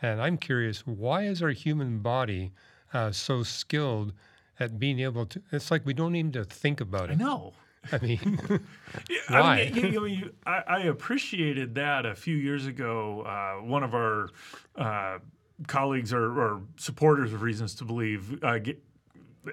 And 0.03 0.21
I'm 0.23 0.39
curious, 0.39 0.87
why 0.87 1.25
is 1.25 1.43
our 1.43 1.51
human 1.51 1.99
body 1.99 2.53
uh, 2.95 3.13
so 3.13 3.43
skilled 3.43 4.15
at 4.59 4.79
being 4.79 5.01
able 5.01 5.27
to? 5.27 5.43
It's 5.53 5.71
like 5.71 5.85
we 5.85 5.93
don't 5.93 6.17
even 6.17 6.33
to 6.33 6.45
think 6.45 6.81
about 6.81 7.11
I 7.11 7.13
it. 7.13 7.19
know. 7.19 7.53
I 7.93 7.99
mean, 7.99 8.39
I 9.29 9.41
Why? 9.41 9.71
mean, 9.75 9.93
you, 9.93 10.07
you, 10.07 10.35
I, 10.47 10.63
I 10.67 10.79
appreciated 10.85 11.75
that 11.77 12.07
a 12.07 12.15
few 12.15 12.37
years 12.37 12.67
ago. 12.67 13.23
Uh, 13.23 13.63
one 13.65 13.83
of 13.83 13.95
our 13.95 14.29
uh, 14.77 15.19
colleagues 15.67 16.13
or, 16.13 16.25
or 16.41 16.63
supporters 16.77 17.33
of 17.33 17.43
Reasons 17.43 17.75
to 17.77 17.85
Believe 17.85 18.43
uh, 18.43 18.59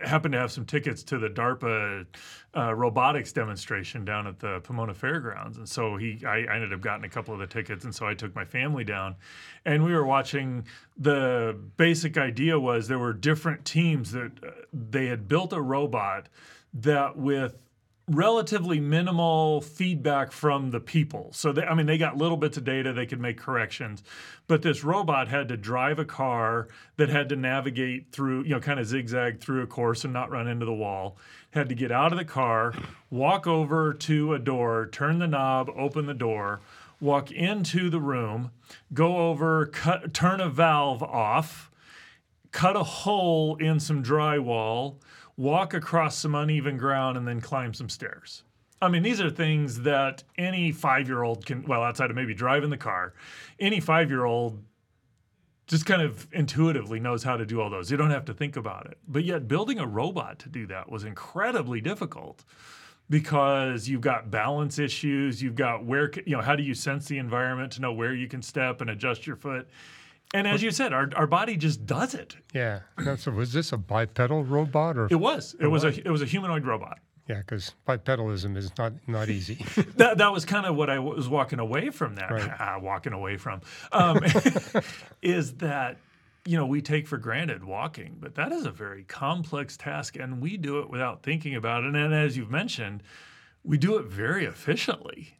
happened 0.03 0.33
to 0.33 0.39
have 0.39 0.51
some 0.51 0.65
tickets 0.65 1.03
to 1.03 1.17
the 1.17 1.29
DARPA 1.29 2.05
uh, 2.55 2.73
robotics 2.73 3.31
demonstration 3.31 4.03
down 4.05 4.27
at 4.27 4.39
the 4.39 4.59
Pomona 4.61 4.93
Fairgrounds, 4.93 5.57
and 5.57 5.67
so 5.67 5.97
he, 5.97 6.21
I, 6.25 6.43
I 6.43 6.55
ended 6.55 6.73
up 6.73 6.81
getting 6.81 7.05
a 7.05 7.09
couple 7.09 7.33
of 7.33 7.39
the 7.39 7.47
tickets, 7.47 7.85
and 7.85 7.93
so 7.93 8.07
I 8.07 8.13
took 8.13 8.35
my 8.35 8.45
family 8.45 8.83
down, 8.83 9.15
and 9.65 9.83
we 9.83 9.93
were 9.93 10.05
watching. 10.05 10.65
The 10.97 11.57
basic 11.77 12.17
idea 12.17 12.59
was 12.59 12.87
there 12.87 12.99
were 12.99 13.13
different 13.13 13.65
teams 13.65 14.11
that 14.11 14.31
uh, 14.43 14.51
they 14.73 15.05
had 15.05 15.27
built 15.27 15.53
a 15.53 15.61
robot 15.61 16.27
that 16.73 17.17
with 17.17 17.55
relatively 18.09 18.79
minimal 18.79 19.59
feedback 19.59 20.31
from 20.31 20.71
the 20.71 20.79
people. 20.79 21.29
So 21.33 21.51
they, 21.51 21.63
I 21.63 21.73
mean, 21.73 21.87
they 21.87 21.97
got 21.97 22.17
little 22.17 22.37
bits 22.37 22.55
of 22.55 22.63
data, 22.63 22.93
they 22.93 23.05
could 23.05 23.19
make 23.19 23.37
corrections, 23.37 24.01
but 24.47 24.61
this 24.61 24.83
robot 24.83 25.27
had 25.27 25.49
to 25.49 25.57
drive 25.57 25.99
a 25.99 26.05
car 26.05 26.69
that 26.95 27.09
had 27.09 27.27
to 27.29 27.35
navigate 27.35 28.11
through, 28.13 28.43
you 28.43 28.51
know, 28.51 28.61
kind 28.61 28.79
of 28.79 28.85
zigzag 28.85 29.41
through 29.41 29.61
a 29.61 29.67
course 29.67 30.05
and 30.05 30.13
not 30.13 30.31
run 30.31 30.47
into 30.47 30.65
the 30.65 30.73
wall. 30.73 31.17
Had 31.51 31.67
to 31.69 31.75
get 31.75 31.91
out 31.91 32.13
of 32.13 32.17
the 32.17 32.25
car, 32.25 32.73
walk 33.09 33.45
over 33.45 33.93
to 33.93 34.33
a 34.33 34.39
door, 34.39 34.87
turn 34.89 35.19
the 35.19 35.27
knob, 35.27 35.69
open 35.75 36.05
the 36.05 36.13
door, 36.13 36.61
walk 37.01 37.29
into 37.31 37.89
the 37.89 37.99
room, 37.99 38.51
go 38.93 39.17
over, 39.29 39.65
cut, 39.65 40.13
turn 40.13 40.39
a 40.39 40.49
valve 40.49 41.03
off 41.03 41.69
cut 42.51 42.75
a 42.75 42.83
hole 42.83 43.55
in 43.57 43.79
some 43.79 44.01
drywall, 44.01 44.95
walk 45.37 45.73
across 45.73 46.17
some 46.17 46.35
uneven 46.35 46.77
ground, 46.77 47.17
and 47.17 47.27
then 47.27 47.39
climb 47.39 47.73
some 47.73 47.89
stairs. 47.89 48.43
I 48.81 48.89
mean, 48.89 49.01
these 49.01 49.21
are 49.21 49.29
things 49.29 49.81
that 49.81 50.23
any 50.37 50.71
five 50.71 51.07
year 51.07 51.23
old 51.23 51.45
can, 51.45 51.63
well, 51.65 51.83
outside 51.83 52.09
of 52.09 52.15
maybe 52.15 52.33
driving 52.33 52.69
the 52.69 52.77
car, 52.77 53.13
any 53.59 53.79
five 53.79 54.09
year 54.09 54.25
old 54.25 54.61
just 55.67 55.85
kind 55.85 56.01
of 56.01 56.27
intuitively 56.31 56.99
knows 56.99 57.23
how 57.23 57.35
to 57.35 57.45
do 57.45 57.59
all 57.59 57.69
those. 57.69 57.91
You 57.91 57.97
don't 57.97 58.11
have 58.11 58.25
to 58.25 58.33
think 58.33 58.55
about 58.55 58.85
it. 58.85 58.97
But 59.07 59.25
yet, 59.25 59.47
building 59.47 59.79
a 59.79 59.85
robot 59.85 60.39
to 60.39 60.49
do 60.49 60.65
that 60.67 60.89
was 60.89 61.03
incredibly 61.03 61.81
difficult 61.81 62.45
because 63.09 63.87
you've 63.87 64.01
got 64.01 64.31
balance 64.31 64.79
issues. 64.79 65.41
You've 65.41 65.55
got 65.55 65.85
where, 65.85 66.09
you 66.25 66.35
know, 66.35 66.41
how 66.41 66.55
do 66.55 66.63
you 66.63 66.73
sense 66.73 67.07
the 67.07 67.17
environment 67.17 67.73
to 67.73 67.81
know 67.81 67.91
where 67.91 68.13
you 68.13 68.27
can 68.27 68.41
step 68.41 68.79
and 68.79 68.89
adjust 68.89 69.27
your 69.27 69.35
foot? 69.35 69.67
And 70.33 70.47
as 70.47 70.61
you 70.61 70.71
said, 70.71 70.91
our, 70.93 71.09
our 71.15 71.27
body 71.27 71.55
just 71.55 71.85
does 71.85 72.13
it. 72.13 72.35
yeah. 72.53 72.81
So 73.17 73.31
was 73.31 73.53
this 73.53 73.71
a 73.71 73.77
bipedal 73.77 74.43
robot 74.43 74.97
or? 74.97 75.07
It 75.09 75.19
was. 75.19 75.55
It 75.59 75.67
was 75.67 75.83
a 75.83 75.87
it 75.87 76.09
was 76.09 76.21
a 76.21 76.25
humanoid 76.25 76.65
robot. 76.65 76.99
Yeah, 77.29 77.39
because 77.39 77.73
bipedalism 77.87 78.55
is 78.55 78.71
not 78.77 78.93
not 79.07 79.29
easy. 79.29 79.65
That 79.97 80.17
that 80.17 80.31
was 80.31 80.45
kind 80.45 80.65
of 80.65 80.75
what 80.75 80.89
I 80.89 80.99
was 80.99 81.27
walking 81.27 81.59
away 81.59 81.89
from. 81.89 82.15
That 82.15 82.31
Right. 82.31 82.51
ah, 82.59 82.77
walking 82.79 83.13
away 83.13 83.37
from 83.37 83.61
um, 83.91 84.19
is 85.21 85.53
that 85.55 85.97
you 86.45 86.57
know 86.57 86.65
we 86.65 86.81
take 86.81 87.07
for 87.07 87.17
granted 87.17 87.63
walking, 87.63 88.17
but 88.19 88.35
that 88.35 88.51
is 88.51 88.65
a 88.65 88.71
very 88.71 89.03
complex 89.03 89.77
task, 89.77 90.17
and 90.17 90.41
we 90.41 90.57
do 90.57 90.79
it 90.79 90.89
without 90.89 91.23
thinking 91.23 91.55
about 91.55 91.83
it. 91.83 91.95
And 91.95 92.13
as 92.13 92.37
you've 92.37 92.51
mentioned, 92.51 93.01
we 93.63 93.77
do 93.77 93.97
it 93.97 94.05
very 94.05 94.45
efficiently. 94.45 95.37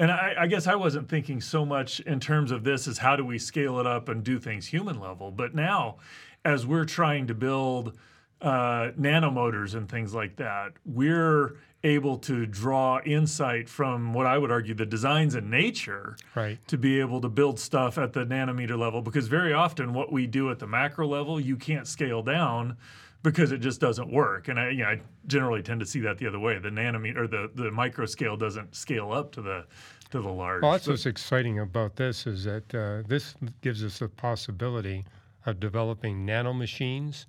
And 0.00 0.10
I, 0.10 0.34
I 0.38 0.46
guess 0.46 0.66
I 0.66 0.76
wasn't 0.76 1.10
thinking 1.10 1.42
so 1.42 1.66
much 1.66 2.00
in 2.00 2.20
terms 2.20 2.52
of 2.52 2.64
this 2.64 2.88
as 2.88 2.96
how 2.96 3.16
do 3.16 3.24
we 3.24 3.38
scale 3.38 3.78
it 3.80 3.86
up 3.86 4.08
and 4.08 4.24
do 4.24 4.38
things 4.38 4.66
human 4.66 4.98
level. 4.98 5.30
But 5.30 5.54
now, 5.54 5.96
as 6.42 6.64
we're 6.64 6.86
trying 6.86 7.26
to 7.26 7.34
build 7.34 7.98
uh, 8.40 8.92
nanomotors 8.98 9.74
and 9.74 9.86
things 9.86 10.14
like 10.14 10.36
that, 10.36 10.72
we're 10.86 11.58
able 11.84 12.16
to 12.16 12.46
draw 12.46 13.00
insight 13.04 13.68
from 13.68 14.14
what 14.14 14.24
I 14.24 14.38
would 14.38 14.50
argue 14.50 14.72
the 14.72 14.86
designs 14.86 15.34
in 15.34 15.50
nature 15.50 16.16
right. 16.34 16.58
to 16.68 16.78
be 16.78 16.98
able 16.98 17.20
to 17.20 17.28
build 17.28 17.60
stuff 17.60 17.98
at 17.98 18.14
the 18.14 18.24
nanometer 18.24 18.78
level. 18.78 19.02
Because 19.02 19.28
very 19.28 19.52
often, 19.52 19.92
what 19.92 20.10
we 20.10 20.26
do 20.26 20.50
at 20.50 20.60
the 20.60 20.66
macro 20.66 21.06
level, 21.06 21.38
you 21.38 21.56
can't 21.56 21.86
scale 21.86 22.22
down 22.22 22.78
because 23.22 23.52
it 23.52 23.58
just 23.58 23.80
doesn't 23.80 24.10
work. 24.10 24.48
And 24.48 24.58
I, 24.58 24.70
you 24.70 24.78
know, 24.82 24.88
I 24.88 25.00
generally 25.26 25.62
tend 25.62 25.80
to 25.80 25.86
see 25.86 26.00
that 26.00 26.18
the 26.18 26.26
other 26.26 26.38
way. 26.38 26.58
The 26.58 26.70
nanometer 26.70 27.16
or 27.18 27.26
the 27.26 27.50
the 27.54 27.70
micro 27.70 28.06
scale 28.06 28.36
doesn't 28.36 28.74
scale 28.74 29.12
up 29.12 29.32
to 29.32 29.42
the 29.42 29.64
to 30.10 30.20
the 30.20 30.28
large. 30.28 30.62
Well, 30.62 30.72
that's 30.72 30.84
So- 30.84 30.92
what's 30.92 31.06
exciting 31.06 31.58
about 31.58 31.96
this 31.96 32.26
is 32.26 32.44
that 32.44 32.74
uh, 32.74 33.06
this 33.08 33.34
gives 33.60 33.84
us 33.84 33.98
the 33.98 34.08
possibility 34.08 35.04
of 35.46 35.60
developing 35.60 36.26
nanomachines 36.26 37.26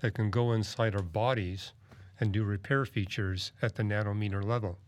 that 0.00 0.14
can 0.14 0.30
go 0.30 0.52
inside 0.52 0.94
our 0.94 1.02
bodies 1.02 1.72
and 2.20 2.32
do 2.32 2.44
repair 2.44 2.84
features 2.84 3.52
at 3.62 3.74
the 3.76 3.82
nanometer 3.82 4.44
level. 4.44 4.78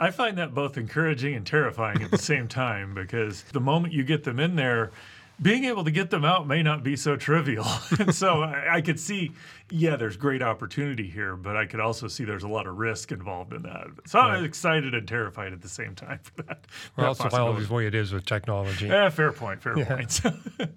I 0.00 0.12
find 0.12 0.38
that 0.38 0.54
both 0.54 0.76
encouraging 0.78 1.34
and 1.34 1.44
terrifying 1.44 2.02
at 2.02 2.12
the 2.12 2.18
same 2.18 2.46
time 2.46 2.94
because 2.94 3.42
the 3.42 3.60
moment 3.60 3.92
you 3.94 4.04
get 4.04 4.22
them 4.22 4.38
in 4.38 4.54
there, 4.54 4.92
being 5.40 5.64
able 5.64 5.84
to 5.84 5.90
get 5.90 6.10
them 6.10 6.24
out 6.24 6.46
may 6.46 6.62
not 6.62 6.82
be 6.82 6.96
so 6.96 7.16
trivial. 7.16 7.66
and 7.98 8.14
so 8.14 8.42
I, 8.42 8.76
I 8.76 8.80
could 8.80 8.98
see, 8.98 9.32
yeah, 9.70 9.96
there's 9.96 10.16
great 10.16 10.42
opportunity 10.42 11.08
here, 11.08 11.36
but 11.36 11.56
I 11.56 11.66
could 11.66 11.80
also 11.80 12.08
see 12.08 12.24
there's 12.24 12.42
a 12.42 12.48
lot 12.48 12.66
of 12.66 12.76
risk 12.76 13.12
involved 13.12 13.52
in 13.52 13.62
that. 13.62 13.86
So 14.06 14.18
I'm 14.18 14.44
excited 14.44 14.94
and 14.94 15.06
terrified 15.06 15.52
at 15.52 15.62
the 15.62 15.68
same 15.68 15.94
time 15.94 16.20
for 16.22 16.42
that. 16.42 16.66
Well, 16.96 17.14
that 17.14 17.30
that's 17.30 17.68
the 17.68 17.74
way 17.74 17.86
it 17.86 17.94
is 17.94 18.12
with 18.12 18.26
technology. 18.26 18.86
Yeah, 18.86 19.08
fair 19.10 19.32
point. 19.32 19.62
Fair 19.62 19.74
point. 19.84 20.20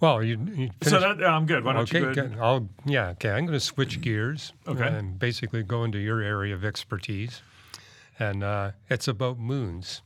Well, 0.00 0.22
you, 0.22 0.38
you 0.54 0.70
so 0.82 1.00
that, 1.00 1.24
I'm 1.24 1.46
good. 1.46 1.64
Why 1.64 1.72
don't 1.72 1.82
okay, 1.82 2.00
you 2.00 2.14
go. 2.14 2.40
I'll 2.40 2.68
yeah. 2.84 3.08
Okay, 3.10 3.30
I'm 3.30 3.46
going 3.46 3.58
to 3.58 3.60
switch 3.60 4.00
gears. 4.00 4.52
Okay. 4.66 4.86
And 4.86 5.18
basically 5.18 5.64
go 5.64 5.82
into 5.82 5.98
your 5.98 6.20
area 6.20 6.54
of 6.54 6.64
expertise, 6.64 7.42
and 8.18 8.44
uh, 8.44 8.72
it's 8.88 9.08
about 9.08 9.38
moons. 9.40 10.02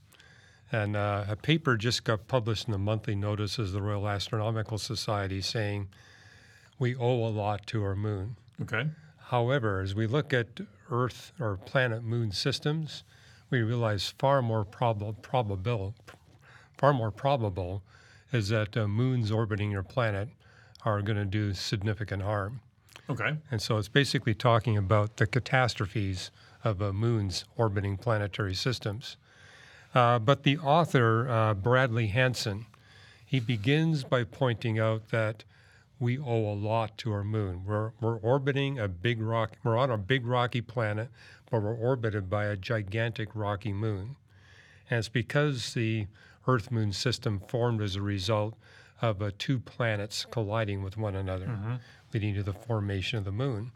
And 0.72 0.96
uh, 0.96 1.26
a 1.28 1.36
paper 1.36 1.76
just 1.76 2.02
got 2.02 2.26
published 2.26 2.66
in 2.66 2.72
the 2.72 2.78
monthly 2.78 3.14
notices 3.14 3.68
of 3.68 3.72
the 3.74 3.82
Royal 3.82 4.08
Astronomical 4.08 4.78
Society 4.78 5.42
saying 5.42 5.88
we 6.78 6.96
owe 6.96 7.26
a 7.26 7.28
lot 7.28 7.66
to 7.68 7.84
our 7.84 7.94
moon. 7.94 8.36
Okay. 8.62 8.86
However, 9.26 9.80
as 9.80 9.94
we 9.94 10.06
look 10.06 10.32
at 10.32 10.60
Earth 10.90 11.32
or 11.38 11.58
planet 11.58 12.02
moon 12.02 12.32
systems, 12.32 13.04
we 13.50 13.60
realize 13.60 14.14
far 14.18 14.40
more 14.40 14.64
prob- 14.64 15.20
probable, 15.22 15.94
far 16.78 16.94
more 16.94 17.10
probable 17.10 17.82
is 18.32 18.48
that 18.48 18.76
uh, 18.76 18.88
moons 18.88 19.30
orbiting 19.30 19.70
your 19.70 19.82
planet 19.82 20.30
are 20.86 21.02
going 21.02 21.18
to 21.18 21.26
do 21.26 21.52
significant 21.52 22.22
harm. 22.22 22.60
Okay. 23.10 23.36
And 23.50 23.60
so 23.60 23.76
it's 23.76 23.88
basically 23.88 24.34
talking 24.34 24.78
about 24.78 25.18
the 25.18 25.26
catastrophes 25.26 26.30
of 26.64 26.80
uh, 26.80 26.92
moons 26.92 27.44
orbiting 27.56 27.98
planetary 27.98 28.54
systems. 28.54 29.16
Uh, 29.94 30.18
but 30.18 30.42
the 30.42 30.58
author, 30.58 31.28
uh, 31.28 31.54
Bradley 31.54 32.06
Hansen, 32.08 32.66
he 33.24 33.40
begins 33.40 34.04
by 34.04 34.24
pointing 34.24 34.78
out 34.78 35.08
that 35.08 35.44
we 35.98 36.18
owe 36.18 36.52
a 36.52 36.54
lot 36.54 36.98
to 36.98 37.12
our 37.12 37.22
moon. 37.22 37.62
We're, 37.64 37.92
we're 38.00 38.16
orbiting 38.16 38.78
a 38.78 38.88
big 38.88 39.20
rock, 39.20 39.52
we're 39.62 39.76
on 39.78 39.90
a 39.90 39.98
big 39.98 40.26
rocky 40.26 40.60
planet, 40.60 41.08
but 41.50 41.62
we're 41.62 41.74
orbited 41.74 42.28
by 42.28 42.46
a 42.46 42.56
gigantic 42.56 43.28
rocky 43.34 43.72
moon. 43.72 44.16
And 44.90 44.98
it's 44.98 45.08
because 45.08 45.74
the 45.74 46.06
Earth 46.48 46.70
moon 46.70 46.92
system 46.92 47.40
formed 47.46 47.80
as 47.80 47.94
a 47.94 48.02
result 48.02 48.54
of 49.00 49.22
uh, 49.22 49.30
two 49.38 49.58
planets 49.60 50.26
colliding 50.30 50.82
with 50.82 50.96
one 50.96 51.14
another, 51.14 51.80
leading 52.12 52.34
to 52.34 52.42
the 52.42 52.52
formation 52.52 53.18
of 53.18 53.24
the 53.24 53.32
moon. 53.32 53.72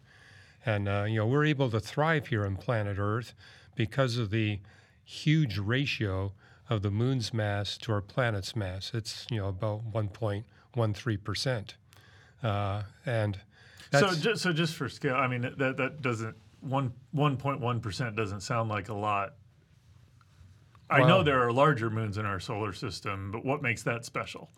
And 0.64 0.88
uh, 0.88 1.04
you 1.08 1.16
know 1.16 1.26
we're 1.26 1.44
able 1.44 1.70
to 1.70 1.80
thrive 1.80 2.26
here 2.28 2.44
on 2.44 2.56
planet 2.56 2.96
Earth 2.98 3.34
because 3.76 4.18
of 4.18 4.30
the 4.30 4.58
huge 5.06 5.56
ratio 5.56 6.32
of 6.68 6.82
the 6.82 6.90
moon's 6.90 7.32
mass 7.32 7.78
to 7.78 7.92
our 7.92 8.02
planet's 8.02 8.54
mass. 8.54 8.90
It's 8.92 9.26
you 9.30 9.38
know 9.38 9.48
about 9.48 9.90
1.13 9.90 11.24
percent, 11.24 11.76
uh, 12.42 12.82
and 13.06 13.38
So 13.92 14.14
just, 14.14 14.42
so 14.42 14.52
just 14.52 14.74
for 14.74 14.88
scale, 14.88 15.14
I 15.14 15.28
mean 15.28 15.54
that 15.56 15.76
that 15.78 16.02
doesn't 16.02 16.36
one 16.60 16.92
one 17.12 17.36
point 17.36 17.60
one 17.60 17.80
percent 17.80 18.16
doesn't 18.16 18.40
sound 18.40 18.68
like 18.68 18.88
a 18.88 18.94
lot. 18.94 19.34
I 20.88 21.00
know 21.00 21.24
there 21.24 21.44
are 21.44 21.52
larger 21.52 21.90
moons 21.90 22.16
in 22.16 22.26
our 22.26 22.38
solar 22.38 22.72
system, 22.72 23.32
but 23.32 23.44
what 23.44 23.60
makes 23.60 23.82
that 23.84 24.04
special? 24.04 24.50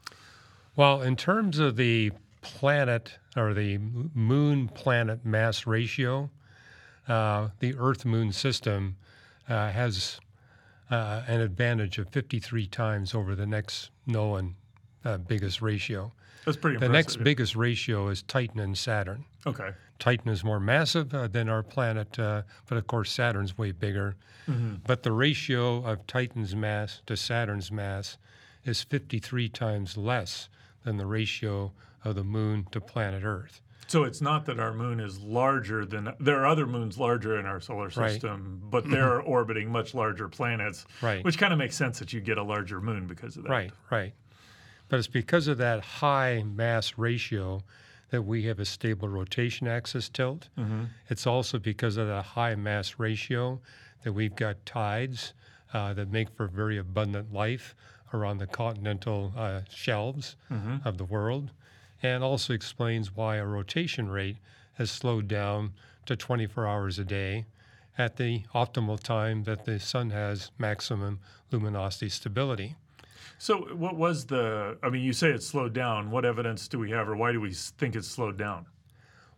Well, 0.77 1.01
in 1.01 1.17
terms 1.17 1.59
of 1.59 1.77
the 1.77 2.13
planet 2.43 3.19
or 3.35 3.55
the 3.55 3.79
moon 3.79 4.69
planet 4.69 5.25
mass 5.25 5.67
ratio, 5.67 6.31
uh, 7.09 7.49
the 7.61 7.75
Earth 7.79 8.05
moon 8.05 8.33
system 8.33 8.97
uh, 9.49 9.71
has 9.71 10.21
uh, 10.91 11.23
an 11.27 11.41
advantage 11.41 11.99
of 11.99 12.09
53 12.11 12.67
times 12.67 13.15
over 13.15 13.35
the 13.35 13.47
next 13.47 13.91
known 14.07 14.55
uh, 15.05 15.19
biggest 15.19 15.61
ratio. 15.63 16.13
That's 16.45 16.57
pretty 16.57 16.79
The 16.79 16.89
next 16.89 17.23
biggest 17.23 17.57
ratio 17.57 18.09
is 18.09 18.23
Titan 18.23 18.61
and 18.61 18.77
Saturn. 18.77 19.25
Okay. 19.47 19.71
Titan 19.99 20.31
is 20.31 20.45
more 20.45 20.61
massive 20.61 21.13
uh, 21.13 21.27
than 21.27 21.49
our 21.49 21.63
planet, 21.63 22.19
uh, 22.19 22.43
but 22.67 22.79
of 22.79 22.87
course 22.87 23.11
Saturn's 23.11 23.59
way 23.59 23.73
bigger. 23.73 24.17
But 24.87 25.03
the 25.03 25.13
ratio 25.13 25.85
of 25.85 26.07
Titan's 26.07 26.57
mass 26.57 27.03
to 27.05 27.19
Saturn's 27.19 27.71
mass 27.71 28.17
is 28.65 28.83
53 28.83 29.51
times 29.51 29.99
less 29.99 30.49
than 30.85 30.97
the 30.97 31.05
ratio 31.05 31.73
of 32.03 32.15
the 32.15 32.25
moon 32.25 32.67
to 32.73 32.81
planet 32.81 33.25
Earth. 33.25 33.61
So 33.89 34.05
it's 34.05 34.21
not 34.21 34.45
that 34.47 34.61
our 34.61 34.75
moon 34.75 35.01
is 35.01 35.19
larger 35.21 35.87
than 35.87 36.13
there 36.21 36.39
are 36.41 36.47
other 36.47 36.67
moons 36.67 36.99
larger 36.99 37.39
in 37.41 37.47
our 37.47 37.59
solar 37.59 37.89
Right. 37.89 38.11
system, 38.13 38.61
but 38.71 38.85
they're 38.91 39.21
orbiting 39.21 39.73
much 39.73 39.95
larger 39.95 40.29
planets. 40.29 40.85
Right. 41.01 41.25
Which 41.25 41.39
kind 41.39 41.53
of 41.55 41.59
makes 41.59 41.75
sense 41.75 41.99
that 41.99 42.13
you 42.13 42.21
get 42.21 42.37
a 42.37 42.43
larger 42.43 42.81
moon 42.83 43.07
because 43.07 43.37
of 43.39 43.45
that. 43.45 43.49
Right, 43.51 43.73
right. 43.91 44.13
But 44.91 44.99
it's 44.99 45.09
because 45.09 45.49
of 45.49 45.57
that 45.59 45.81
high 45.81 46.43
mass 46.47 46.99
ratio 46.99 47.63
that 48.11 48.23
we 48.23 48.43
have 48.45 48.59
a 48.61 48.65
stable 48.65 49.09
rotation 49.09 49.67
axis 49.67 50.09
tilt. 50.11 50.49
It's 51.09 51.27
also 51.27 51.59
because 51.59 51.97
of 51.97 52.09
that 52.09 52.25
high 52.25 52.55
mass 52.55 52.95
ratio 52.99 53.61
that 54.05 54.13
we've 54.13 54.35
got 54.37 54.65
tides 54.67 55.33
uh, 55.75 55.93
that 55.95 56.11
make 56.11 56.29
for 56.31 56.47
very 56.47 56.79
abundant 56.79 57.33
life 57.33 57.75
around 58.15 58.39
the 58.39 58.47
continental 58.47 59.33
uh, 59.37 59.61
shelves 59.71 60.37
of 60.85 60.97
the 60.97 61.05
world, 61.05 61.51
and 62.03 62.23
also 62.23 62.53
explains 62.53 63.15
why 63.15 63.37
a 63.37 63.47
rotation 63.47 64.09
rate 64.09 64.37
has 64.75 64.91
slowed 64.91 65.29
down 65.29 65.73
to 66.07 66.17
24 66.17 66.67
hours 66.67 66.99
a 66.99 67.05
day 67.05 67.47
at 67.97 68.17
the 68.17 68.45
optimal 68.55 68.99
time 69.01 69.43
that 69.45 69.65
the 69.65 69.81
sun 69.81 70.11
has 70.11 70.51
maximum 70.59 71.19
luminosity 71.51 72.09
stability. 72.09 72.77
So 73.39 73.59
what 73.75 73.97
was 73.97 74.27
the? 74.27 74.79
I 74.83 74.89
mean, 74.89 75.03
you 75.03 75.13
say 75.13 75.31
it's 75.31 75.47
slowed 75.47 75.73
down. 75.73 76.11
What 76.11 76.25
evidence 76.25 76.67
do 76.69 76.79
we 76.79 76.91
have, 76.91 77.09
or 77.09 77.17
why 77.17 77.33
do 77.33 77.41
we 77.41 77.53
think 77.53 77.95
it's 77.95 78.09
slowed 78.09 78.37
down? 78.37 78.67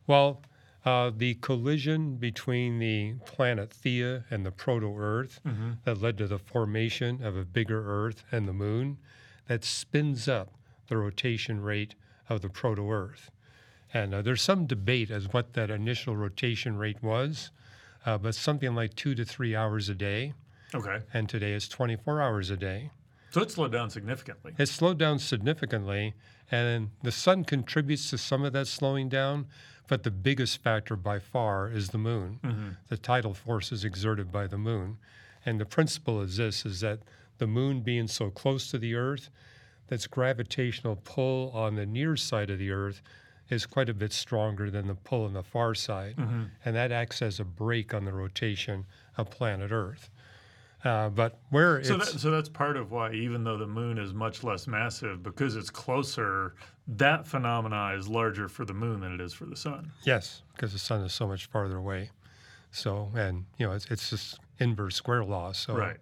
Well, 0.06 0.42
uh, 0.84 1.10
the 1.14 1.34
collision 1.34 2.16
between 2.16 2.78
the 2.78 3.14
planet 3.26 3.70
Theia 3.70 4.24
and 4.30 4.44
the 4.46 4.50
proto 4.50 4.98
Earth 4.98 5.40
that 5.84 6.00
led 6.00 6.16
to 6.18 6.26
the 6.26 6.38
formation 6.38 7.22
of 7.22 7.36
a 7.36 7.44
bigger 7.44 7.82
Earth 7.86 8.24
and 8.32 8.48
the 8.48 8.52
moon 8.52 8.98
that 9.48 9.64
spins 9.64 10.28
up 10.28 10.54
the 10.88 10.96
rotation 10.96 11.60
rate 11.60 11.94
of 12.30 12.40
the 12.40 12.48
proto 12.48 12.90
Earth. 12.90 13.30
And 13.92 14.14
uh, 14.14 14.22
there's 14.22 14.40
some 14.40 14.66
debate 14.66 15.10
as 15.10 15.24
what 15.32 15.52
that 15.54 15.68
initial 15.70 16.16
rotation 16.16 16.76
rate 16.78 17.02
was, 17.02 17.50
uh, 18.06 18.16
but 18.16 18.34
something 18.36 18.74
like 18.74 18.94
two 18.94 19.14
to 19.16 19.24
three 19.24 19.54
hours 19.54 19.88
a 19.88 19.94
day, 19.94 20.32
Okay. 20.72 21.00
and 21.12 21.28
today 21.28 21.52
it's 21.52 21.68
24 21.68 22.22
hours 22.22 22.48
a 22.50 22.56
day. 22.56 22.90
So 23.32 23.42
it 23.42 23.50
slowed 23.50 23.72
down 23.72 23.90
significantly. 23.90 24.54
It 24.58 24.66
slowed 24.66 24.98
down 24.98 25.18
significantly, 25.18 26.14
and 26.50 26.90
the 27.02 27.12
sun 27.12 27.44
contributes 27.44 28.08
to 28.10 28.18
some 28.18 28.44
of 28.44 28.52
that 28.52 28.66
slowing 28.68 29.08
down, 29.08 29.46
but 29.88 30.04
the 30.04 30.10
biggest 30.12 30.62
factor 30.62 30.94
by 30.96 31.18
far 31.18 31.68
is 31.70 31.88
the 31.88 31.98
moon. 31.98 32.76
The 32.88 32.96
tidal 32.96 33.34
force 33.34 33.72
is 33.72 33.84
exerted 33.84 34.30
by 34.30 34.46
the 34.46 34.58
moon. 34.58 34.98
And 35.44 35.60
the 35.60 35.64
principle 35.64 36.20
is 36.22 36.36
this 36.36 36.64
is 36.64 36.80
that 36.80 37.00
the 37.38 37.46
moon 37.48 37.80
being 37.80 38.06
so 38.06 38.30
close 38.30 38.70
to 38.70 38.78
the 38.78 38.94
earth, 38.94 39.30
that's 39.90 40.06
gravitational 40.06 40.96
pull 41.04 41.50
on 41.50 41.74
the 41.74 41.84
near 41.84 42.16
side 42.16 42.48
of 42.48 42.58
the 42.58 42.70
earth 42.70 43.02
is 43.50 43.66
quite 43.66 43.88
a 43.88 43.94
bit 43.94 44.12
stronger 44.12 44.70
than 44.70 44.86
the 44.86 44.94
pull 44.94 45.24
on 45.24 45.32
the 45.32 45.42
far 45.42 45.74
side. 45.74 46.16
And 46.64 46.76
that 46.76 46.92
acts 46.92 47.20
as 47.20 47.40
a 47.40 47.44
brake 47.44 47.92
on 47.92 48.04
the 48.04 48.12
rotation 48.12 48.86
of 49.18 49.28
planet 49.30 49.72
Earth. 49.72 50.08
Uh, 50.84 51.10
but 51.10 51.40
where 51.50 51.82
So, 51.82 51.96
that, 51.98 52.06
so 52.06 52.30
that's 52.30 52.48
part 52.48 52.76
of 52.76 52.90
why, 52.92 53.12
even 53.12 53.42
though 53.44 53.58
the 53.58 53.66
moon 53.66 53.98
is 53.98 54.14
much 54.14 54.44
less 54.44 54.66
massive, 54.66 55.22
because 55.22 55.56
it's 55.56 55.68
closer, 55.68 56.54
that 56.86 57.26
phenomena 57.26 57.92
is 57.98 58.08
larger 58.08 58.48
for 58.48 58.64
the 58.64 58.72
moon 58.72 59.00
than 59.00 59.12
it 59.12 59.20
is 59.20 59.34
for 59.34 59.44
the 59.44 59.56
sun. 59.56 59.90
Yes, 60.04 60.42
because 60.54 60.72
the 60.72 60.78
sun 60.78 61.00
is 61.02 61.12
so 61.12 61.26
much 61.26 61.46
farther 61.46 61.76
away. 61.76 62.10
So, 62.70 63.10
and 63.16 63.44
you 63.58 63.66
know, 63.66 63.72
it's, 63.72 63.86
it's 63.90 64.08
just 64.10 64.38
inverse 64.60 64.94
square 64.94 65.24
law. 65.24 65.50
So, 65.52 65.74
Right. 65.74 65.96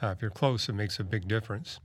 uh, 0.00 0.14
if 0.16 0.22
you're 0.22 0.30
close, 0.30 0.68
it 0.68 0.74
makes 0.74 1.00
a 1.00 1.04
big 1.04 1.26
difference. 1.26 1.80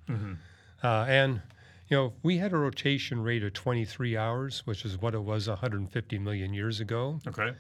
Uh, 0.84 1.06
and 1.08 1.42
you 1.90 1.96
know, 1.98 2.06
if 2.08 2.14
we 2.24 2.38
had 2.38 2.52
a 2.54 2.58
rotation 2.58 3.22
rate 3.22 3.44
of 3.44 3.54
23 3.54 4.18
hours, 4.18 4.62
which 4.66 4.84
is 4.84 4.98
what 5.00 5.14
it 5.14 5.24
was 5.24 5.48
150 5.48 6.20
million 6.20 6.54
years 6.54 6.80
ago. 6.82 7.20
Okay. 7.28 7.54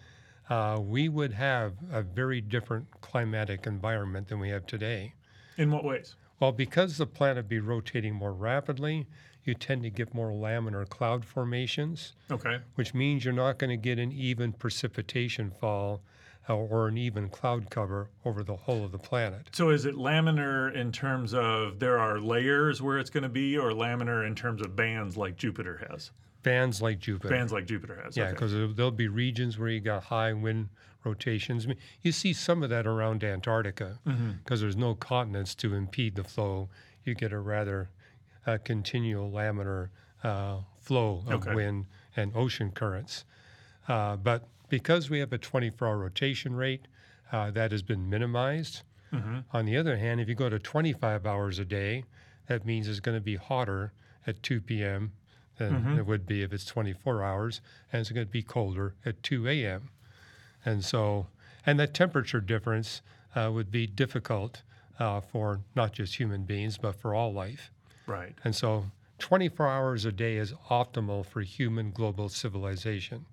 Uh, 0.50 0.80
we 0.82 1.10
would 1.10 1.34
have 1.34 1.74
a 1.92 2.02
very 2.02 2.40
different 2.42 2.86
climatic 3.02 3.66
environment 3.68 4.28
than 4.28 4.40
we 4.40 4.50
have 4.50 4.66
today. 4.66 5.14
In 5.58 5.72
what 5.72 5.84
ways? 5.84 6.16
Well, 6.40 6.52
because 6.52 6.98
the 6.98 7.06
planet 7.08 7.38
would 7.38 7.50
be 7.50 7.60
rotating 7.60 8.14
more 8.14 8.34
rapidly, 8.34 9.08
you 9.44 9.54
tend 9.54 9.84
to 9.84 9.90
get 9.90 10.14
more 10.14 10.30
laminar 10.32 10.88
cloud 10.88 11.24
formations 11.26 12.14
Okay. 12.30 12.58
which 12.76 12.94
means 12.94 13.24
you're 13.24 13.34
not 13.34 13.58
going 13.58 13.70
to 13.70 13.78
get 13.78 13.98
an 13.98 14.12
even 14.12 14.52
precipitation 14.54 15.50
fall 15.52 16.02
or 16.56 16.88
an 16.88 16.98
even 16.98 17.30
cloud 17.30 17.70
cover 17.70 18.10
over 18.26 18.44
the 18.44 18.56
whole 18.56 18.86
of 18.86 18.92
the 18.92 18.98
planet. 18.98 19.50
So 19.52 19.70
is 19.70 19.86
it 19.86 19.96
laminar 19.96 20.74
in 20.74 20.92
terms 20.92 21.34
of 21.34 21.80
there 21.80 22.00
are 22.00 22.20
layers 22.20 22.82
where 22.82 22.98
it's 23.00 23.10
going 23.10 23.24
to 23.24 23.30
be, 23.30 23.58
or 23.58 23.72
laminar 23.72 24.26
in 24.26 24.36
terms 24.36 24.62
of 24.62 24.76
bands 24.76 25.18
like 25.18 25.36
Jupiter 25.38 25.86
has? 25.90 26.12
Bands 26.44 26.82
like 26.82 27.00
Jupiter. 27.00 27.30
Bands 27.34 27.52
like 27.52 27.66
Jupiter 27.66 28.00
has. 28.04 28.16
yeah, 28.16 28.26
okay. 28.26 28.32
because 28.34 28.54
there'll 28.76 28.92
be 28.92 29.08
regions 29.10 29.58
where 29.60 29.68
you 29.70 29.80
got 29.82 30.04
high 30.04 30.32
wind 30.32 30.70
rotations. 31.04 31.66
I 31.66 31.70
mean, 31.70 31.78
you 32.02 32.12
see 32.12 32.32
some 32.34 32.64
of 32.64 32.70
that 32.70 32.88
around 32.88 33.24
Antarctica 33.24 34.00
because 34.44 34.62
there's 34.62 34.78
no 34.78 34.96
continents 34.96 35.54
to 35.56 35.74
impede 35.74 36.16
the 36.16 36.24
flow. 36.24 36.70
You 37.04 37.16
get 37.16 37.34
a 37.34 37.40
rather 37.40 37.90
uh, 38.46 38.58
continual 38.64 39.30
laminar 39.32 39.90
uh, 40.24 40.58
flow 40.80 41.24
of 41.28 41.34
Okay. 41.46 41.54
wind 41.56 41.86
and 42.16 42.32
ocean 42.36 42.72
currents. 42.72 43.26
Uh, 43.88 44.16
but 44.18 44.48
because 44.70 45.10
we 45.10 45.20
have 45.20 45.34
a 45.34 45.38
24 45.38 45.88
hour 45.88 45.98
rotation 45.98 46.56
rate, 46.56 46.88
uh, 47.32 47.52
that 47.52 47.72
has 47.72 47.82
been 47.82 48.10
minimized. 48.10 48.84
On 49.54 49.66
the 49.66 49.78
other 49.78 49.98
hand, 49.98 50.20
if 50.20 50.28
you 50.28 50.36
go 50.36 50.50
to 50.50 50.60
25 50.60 51.26
hours 51.26 51.60
a 51.60 51.66
day, 51.66 52.04
that 52.48 52.66
means 52.66 52.88
it's 52.88 53.00
going 53.00 53.18
to 53.18 53.22
be 53.24 53.36
hotter 53.36 53.94
at 54.26 54.44
2 54.44 54.62
p.m. 54.62 55.14
than 55.58 55.74
it 55.98 56.06
would 56.06 56.26
be 56.26 56.44
if 56.44 56.52
it's 56.54 56.66
24 56.66 57.24
hours, 57.24 57.62
and 57.92 58.02
it's 58.02 58.12
going 58.12 58.26
to 58.26 58.32
be 58.32 58.44
colder 58.44 58.96
at 59.06 59.24
2 59.24 59.48
a.m. 59.48 59.90
And 60.66 60.84
so, 60.84 61.28
and 61.66 61.80
that 61.80 61.94
temperature 61.94 62.42
difference 62.42 63.02
uh, 63.36 63.50
would 63.54 63.72
be 63.72 63.88
difficult 63.88 64.62
uh, 65.00 65.22
for 65.22 65.62
not 65.76 65.94
just 65.94 66.16
human 66.16 66.44
beings, 66.44 66.78
but 66.78 66.96
for 66.96 67.14
all 67.16 67.32
life. 67.34 67.72
right. 68.08 68.34
And 68.44 68.56
so 68.56 68.86
24 69.20 69.68
hours 69.68 70.06
a 70.06 70.12
day 70.12 70.38
is 70.38 70.54
optimal 70.70 71.26
for 71.26 71.42
human 71.42 71.92
global 71.92 72.30
civilization. 72.30 73.26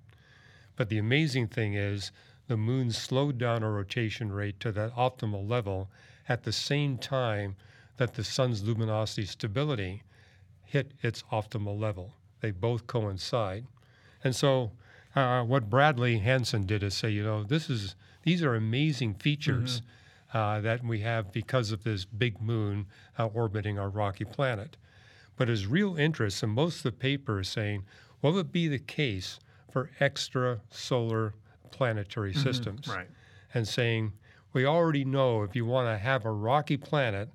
But 0.77 0.89
the 0.89 0.99
amazing 0.99 1.49
thing 1.49 1.75
is 1.75 2.11
the 2.49 2.57
moon 2.57 2.91
slowed 2.91 3.39
down 3.39 3.63
our 3.63 3.73
rotation 3.73 4.33
rate 4.33 4.61
to 4.61 4.73
that 4.73 4.95
optimal 4.95 5.49
level 5.49 5.91
at 6.29 6.43
the 6.43 6.53
same 6.53 6.99
time 6.99 7.57
that 7.97 8.15
the 8.15 8.25
sun's 8.25 8.63
luminosity 8.63 9.25
stability 9.25 10.03
hit 10.65 10.93
its 11.03 11.23
optimal 11.31 11.79
level. 11.79 12.15
They 12.41 12.51
both 12.51 12.87
coincide. 12.87 13.67
And 14.23 14.35
so 14.35 14.73
uh, 15.15 15.45
what 15.45 15.71
Bradley 15.71 16.19
Hansen 16.19 16.67
did 16.67 16.83
is 16.83 16.95
say, 16.95 17.11
you 17.11 17.23
know, 17.23 17.45
this 17.45 17.71
is 17.71 17.95
these 18.25 18.43
are 18.43 18.55
amazing 18.55 19.15
features 19.15 19.83
uh, 20.33 20.61
that 20.61 20.83
we 20.83 21.01
have 21.01 21.31
because 21.31 21.71
of 21.71 21.85
this 21.85 22.05
big 22.05 22.41
moon 22.41 22.87
uh, 23.19 23.27
orbiting 23.27 23.79
our 23.79 23.89
rocky 23.89 24.25
planet. 24.25 24.77
But 25.37 25.49
his 25.49 25.67
real 25.67 25.97
interest, 25.97 26.43
and 26.43 26.53
most 26.53 26.79
of 26.79 26.83
the 26.85 26.93
paper 26.93 27.41
is 27.41 27.49
saying, 27.49 27.85
what 28.21 28.35
would 28.35 28.51
be 28.51 28.67
the 28.67 28.79
case 28.79 29.39
for 29.75 29.91
extra 29.99 30.61
solar 30.71 31.35
planetary 31.73 32.33
mm-hmm. 32.33 32.43
systems? 32.45 32.87
Right. 32.87 33.09
And 33.53 33.67
saying, 33.67 34.13
we 34.53 34.65
already 34.65 35.05
know 35.05 35.43
if 35.43 35.57
you 35.57 35.67
want 35.67 35.89
to 35.89 35.99
have 35.99 36.25
a 36.25 36.31
rocky 36.31 36.77
planet 36.77 37.29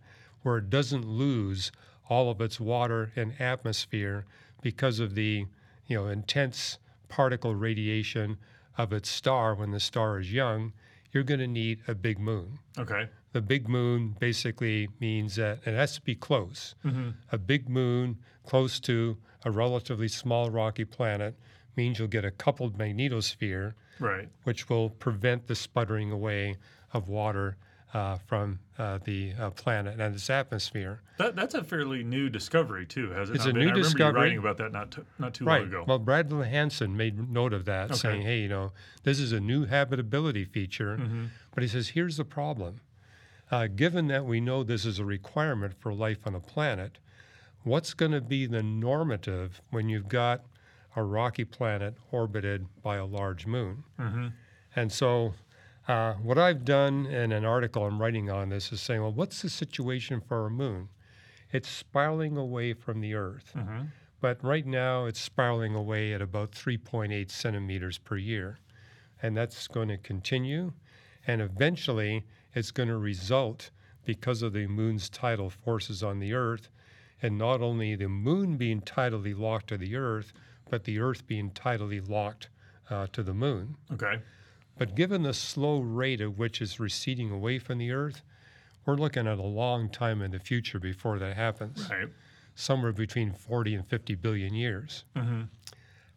where 0.44 0.60
it 0.60 0.70
doesn't 0.70 1.06
lose 1.06 1.74
all 2.10 2.32
of 2.32 2.40
its 2.40 2.58
water 2.58 3.12
and 3.18 3.34
atmosphere 3.42 4.26
because 4.62 5.02
of 5.02 5.16
the 5.16 5.46
you 5.86 5.98
know 5.98 6.08
intense 6.08 6.78
particle 7.10 7.56
radiation 7.56 8.38
of 8.78 8.94
its 8.94 9.10
star 9.10 9.54
when 9.54 9.72
the 9.72 9.80
star 9.82 10.18
is 10.18 10.32
young, 10.32 10.72
you're 11.12 11.24
going 11.24 11.42
to 11.42 11.48
need 11.48 11.80
a 11.90 11.94
big 11.94 12.20
moon. 12.20 12.60
Okay. 12.78 13.10
The 13.34 13.42
big 13.42 13.68
moon 13.68 14.16
basically 14.18 14.88
means 15.02 15.36
that 15.36 15.60
it 15.66 15.74
has 15.74 15.96
to 15.96 16.02
be 16.02 16.16
close. 16.16 16.76
Mm-hmm. 16.86 17.10
A 17.34 17.38
big 17.38 17.68
moon 17.68 18.18
close 18.46 18.80
to 18.82 19.18
a 19.44 19.52
relatively 19.52 20.08
small 20.08 20.50
rocky 20.50 20.86
planet 20.86 21.36
means 21.76 22.00
you'll 22.00 22.08
get 22.08 22.26
a 22.26 22.32
coupled 22.32 22.78
magnetosphere, 22.78 23.74
Right. 24.00 24.30
which 24.44 24.70
will 24.70 24.90
prevent 24.90 25.48
the 25.48 25.56
sputtering 25.56 26.12
away 26.12 26.56
of 26.94 27.08
water 27.08 27.58
uh, 27.94 28.18
from 28.28 28.60
uh, 28.78 29.00
the 29.04 29.34
uh, 29.40 29.50
planet 29.52 30.00
and 30.00 30.14
its 30.14 30.30
atmosphere. 30.30 31.02
That 31.18 31.36
that's 31.36 31.56
a 31.56 31.64
fairly 31.64 32.04
new 32.04 32.30
discovery 32.30 32.86
too, 32.86 33.10
has 33.12 33.30
it? 33.32 33.36
It's 33.38 33.46
not 33.46 33.50
a 33.50 33.54
been? 33.54 33.62
new 33.62 33.66
I 33.68 33.72
remember 33.72 33.84
discovery. 33.84 34.20
You 34.20 34.24
writing 34.24 34.38
about 34.38 34.58
that 34.58 34.72
not 34.72 34.92
t- 34.92 35.02
not 35.18 35.34
too 35.34 35.46
Right. 35.46 35.60
long 35.62 35.68
ago. 35.70 35.86
Well, 35.88 35.98
Bradley 36.00 36.48
Hansen 36.48 36.96
made 36.96 37.30
note 37.32 37.52
of 37.52 37.66
that, 37.66 37.86
Okay. 37.86 37.96
saying, 37.96 38.22
hey, 38.22 38.42
you 38.42 38.48
know, 38.48 38.74
this 39.04 39.20
is 39.20 39.32
a 39.32 39.40
new 39.40 39.66
habitability 39.66 40.46
feature. 40.46 40.98
Mm-hmm. 40.98 41.26
But 41.56 41.64
he 41.64 41.68
says, 41.70 41.90
here's 41.90 42.18
the 42.18 42.26
problem. 42.26 42.82
Uh, 43.52 43.66
given 43.66 44.06
that 44.08 44.24
we 44.26 44.40
know 44.40 44.64
this 44.64 44.86
is 44.86 45.00
a 45.00 45.06
requirement 45.06 45.74
for 45.80 45.92
life 45.92 46.20
on 46.28 46.36
a 46.36 46.40
planet, 46.40 47.00
what's 47.64 47.96
going 47.96 48.12
to 48.12 48.22
be 48.22 48.46
the 48.46 48.62
normative 48.62 49.62
when 49.72 49.90
you've 49.90 50.08
got 50.08 50.42
a 51.00 51.04
rocky 51.04 51.46
planet 51.46 51.96
orbited 52.12 52.68
by 52.84 52.98
a 52.98 53.06
large 53.06 53.48
moon? 53.48 53.84
Mm-hmm. 54.00 54.28
And 54.76 54.92
so, 54.92 55.34
uh, 55.88 56.14
what 56.14 56.38
I've 56.38 56.64
done 56.64 57.08
in 57.08 57.32
an 57.32 57.46
article 57.46 57.86
I'm 57.86 58.00
writing 58.00 58.30
on 58.30 58.50
this 58.50 58.72
is 58.72 58.82
saying, 58.82 59.02
well, 59.02 59.12
what's 59.12 59.42
the 59.42 59.50
situation 59.50 60.22
for 60.22 60.44
our 60.44 60.50
moon? 60.50 60.90
It's 61.52 61.68
spiraling 61.68 62.38
away 62.38 62.74
from 62.74 63.02
the 63.02 63.16
Earth. 63.16 63.54
Mm-hmm. 63.56 63.86
But 64.22 64.44
right 64.44 64.66
now, 64.66 65.06
it's 65.06 65.20
spiraling 65.20 65.74
away 65.74 66.14
at 66.14 66.22
about 66.22 66.52
3.8 66.52 67.32
centimeters 67.32 67.98
per 67.98 68.18
year. 68.18 68.60
And 69.22 69.36
that's 69.36 69.68
going 69.68 69.88
to 69.88 69.98
continue. 69.98 70.74
And 71.26 71.42
eventually, 71.42 72.26
it's 72.54 72.72
going 72.72 72.90
to 72.90 72.98
result, 72.98 73.72
because 74.06 74.42
of 74.42 74.54
the 74.54 74.68
moon's 74.68 75.10
tidal 75.10 75.50
forces 75.50 76.04
on 76.04 76.20
the 76.20 76.34
Earth, 76.34 76.70
and 77.22 77.38
not 77.38 77.62
only 77.62 77.96
the 77.96 78.08
moon 78.10 78.58
being 78.58 78.82
tidally 78.82 79.38
locked 79.38 79.68
to 79.68 79.78
the 79.78 79.96
Earth, 79.96 80.34
but 80.70 80.84
the 80.84 81.00
Earth 81.00 81.26
being 81.28 81.52
tidally 81.52 82.08
locked 82.08 82.50
uh, 82.90 83.08
to 83.14 83.24
the 83.24 83.34
moon. 83.34 83.76
Okay. 83.94 84.20
But 84.78 84.96
given 84.96 85.24
the 85.24 85.34
slow 85.34 85.80
rate 85.82 86.22
at 86.22 86.38
which 86.38 86.62
it's 86.62 86.80
receding 86.80 87.32
away 87.32 87.60
from 87.60 87.78
the 87.80 87.92
Earth, 87.92 88.22
we're 88.86 88.96
looking 88.96 89.28
at 89.28 89.38
a 89.38 89.44
long 89.44 89.90
time 89.90 90.22
in 90.22 90.32
the 90.32 90.40
future 90.40 90.80
before 90.80 91.20
that 91.20 91.36
happens 91.36 91.90
Right. 91.90 92.08
somewhere 92.56 92.94
between 92.94 93.34
40 93.34 93.76
and 93.76 93.88
50 93.88 94.16
billion 94.16 94.54
years. 94.54 95.04
Mm-hmm. 95.16 95.42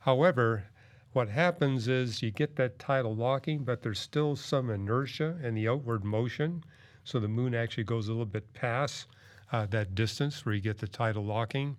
However, 0.01 0.65
what 1.13 1.29
happens 1.29 1.89
is 1.89 2.23
you 2.23 2.31
get 2.31 2.57
that 2.57 2.79
tidal 2.79 3.15
locking, 3.15 3.65
but 3.65 3.83
there's 3.83 3.99
still 4.01 4.35
some 4.37 4.71
inertia 4.71 5.37
in 5.43 5.55
the 5.55 5.69
outward 5.69 6.05
motion. 6.05 6.65
So 7.05 7.19
the 7.21 7.29
moon 7.29 7.55
actually 7.55 7.85
goes 7.85 8.09
a 8.09 8.13
little 8.13 8.25
bit 8.25 8.53
past 8.55 9.07
uh, 9.51 9.67
that 9.67 9.95
distance 9.95 10.45
where 10.47 10.55
you 10.55 10.61
get 10.61 10.79
the 10.79 10.89
tidal 10.89 11.25
locking. 11.25 11.77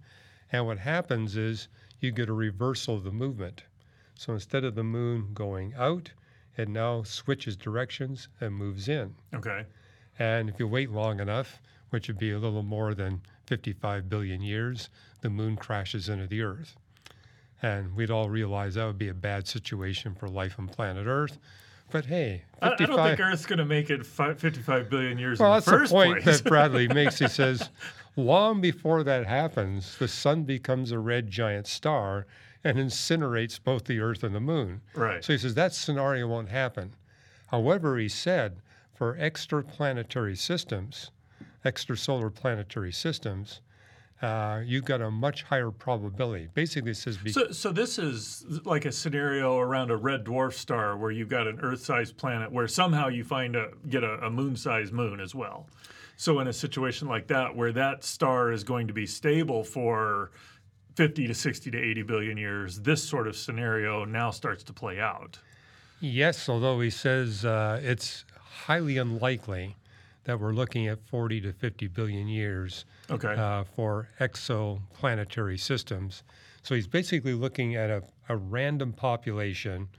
And 0.51 0.67
what 0.67 0.77
happens 0.77 1.35
is 1.35 1.67
you 2.03 2.11
get 2.11 2.29
a 2.29 2.33
reversal 2.33 2.95
of 2.95 3.03
the 3.03 3.11
movement. 3.11 3.63
So 4.15 4.33
instead 4.33 4.63
of 4.63 4.75
the 4.75 4.83
moon 4.83 5.29
going 5.33 5.73
out, 5.75 6.11
it 6.57 6.69
now 6.69 7.03
switches 7.03 7.55
directions 7.55 8.27
and 8.39 8.53
moves 8.53 8.87
in. 8.87 9.15
Okay. 9.33 9.65
And 10.19 10.49
if 10.49 10.59
you 10.59 10.67
wait 10.67 10.91
long 10.91 11.19
enough, 11.19 11.59
which 11.89 12.07
would 12.07 12.19
be 12.19 12.31
a 12.31 12.39
little 12.39 12.63
more 12.63 12.93
than 12.93 13.21
55 13.47 14.09
billion 14.09 14.41
years, 14.41 14.89
the 15.21 15.29
moon 15.29 15.55
crashes 15.55 16.09
into 16.09 16.27
the 16.27 16.41
Earth. 16.41 16.75
And 17.61 17.95
we'd 17.95 18.11
all 18.11 18.29
realize 18.29 18.75
that 18.75 18.85
would 18.85 18.97
be 18.97 19.09
a 19.09 19.13
bad 19.13 19.47
situation 19.47 20.13
for 20.13 20.27
life 20.27 20.59
on 20.59 20.67
planet 20.67 21.07
Earth. 21.07 21.37
But 21.91 22.05
hey, 22.05 22.43
I, 22.61 22.69
I 22.71 22.75
don't 22.75 22.95
think 22.97 23.19
Earth's 23.19 23.45
going 23.45 23.59
to 23.59 23.65
make 23.65 23.89
it 23.89 24.05
fi- 24.05 24.33
55 24.33 24.89
billion 24.89 25.17
years 25.17 25.39
well, 25.39 25.49
in 25.53 25.55
that's 25.57 25.65
the 25.65 25.71
the 25.71 25.77
first 25.77 25.91
point 25.91 26.23
place. 26.23 26.41
that 26.41 26.49
Bradley 26.49 26.87
makes. 26.93 27.19
He 27.19 27.27
says, 27.27 27.69
long 28.15 28.61
before 28.61 29.03
that 29.03 29.25
happens, 29.27 29.97
the 29.97 30.07
sun 30.07 30.43
becomes 30.43 30.91
a 30.91 30.97
red 30.99 31.29
giant 31.29 31.67
star 31.67 32.25
and 32.63 32.77
incinerates 32.77 33.59
both 33.63 33.83
the 33.85 33.99
Earth 33.99 34.23
and 34.23 34.33
the 34.33 34.39
moon. 34.39 34.81
right. 34.95 35.23
So 35.23 35.33
he 35.33 35.39
says 35.39 35.53
that 35.55 35.73
scenario 35.73 36.27
won't 36.27 36.49
happen. 36.49 36.95
However, 37.47 37.97
he 37.97 38.09
said 38.09 38.57
for 38.95 39.15
extraplanetary 39.17 40.37
systems, 40.37 41.11
extrasolar 41.65 42.33
planetary 42.33 42.91
systems, 42.91 43.61
uh, 44.23 44.61
you've 44.65 44.85
got 44.85 45.01
a 45.01 45.11
much 45.11 45.43
higher 45.43 45.69
probability. 45.69 46.47
Basically, 46.53 46.91
it 46.91 46.97
says 46.97 47.17
be- 47.17 47.31
So, 47.31 47.51
so 47.51 47.71
this 47.71 47.99
is 47.99 48.45
like 48.63 48.85
a 48.85 48.91
scenario 48.91 49.57
around 49.57 49.91
a 49.91 49.97
red 49.97 50.23
dwarf 50.23 50.53
star 50.53 50.97
where 50.97 51.11
you've 51.11 51.27
got 51.29 51.45
an 51.45 51.59
Earth-sized 51.61 52.15
planet 52.17 52.51
where 52.51 52.67
somehow 52.67 53.09
you 53.09 53.23
find 53.23 53.55
a 53.55 53.71
get 53.89 54.03
a, 54.03 54.13
a 54.25 54.29
moon-sized 54.29 54.93
moon 54.93 55.19
as 55.19 55.35
well. 55.35 55.67
So 56.15 56.39
in 56.39 56.47
a 56.47 56.53
situation 56.53 57.07
like 57.07 57.27
that, 57.27 57.53
where 57.55 57.73
that 57.73 58.03
star 58.03 58.51
is 58.51 58.63
going 58.63 58.87
to 58.87 58.93
be 58.93 59.05
stable 59.05 59.63
for 59.63 60.31
50 60.95 61.27
to 61.27 61.33
60 61.33 61.71
to 61.71 61.77
80 61.77 62.03
billion 62.03 62.37
years, 62.37 62.79
this 62.79 63.03
sort 63.03 63.27
of 63.27 63.35
scenario 63.35 64.05
now 64.05 64.31
starts 64.31 64.63
to 64.65 64.73
play 64.73 64.99
out. 65.01 65.37
yes, 65.99 66.47
although 66.47 66.79
he 66.79 66.89
says 66.89 67.43
uh, 67.43 67.79
it's 67.83 68.23
highly 68.39 68.97
unlikely 68.97 69.75
that 70.25 70.39
we're 70.39 70.53
looking 70.53 70.87
at 70.87 70.99
40 71.09 71.41
to 71.41 71.53
50 71.53 71.87
billion 71.87 72.27
years 72.27 72.85
Okay. 73.09 73.33
uh, 73.35 73.63
for 73.75 74.07
exoplanetary 74.19 75.59
systems. 75.59 76.23
So 76.63 76.75
he's 76.75 76.87
basically 76.87 77.33
looking 77.33 77.75
at 77.75 77.89
a, 77.89 78.03
a 78.29 78.37
random 78.37 78.93
population 78.93 79.89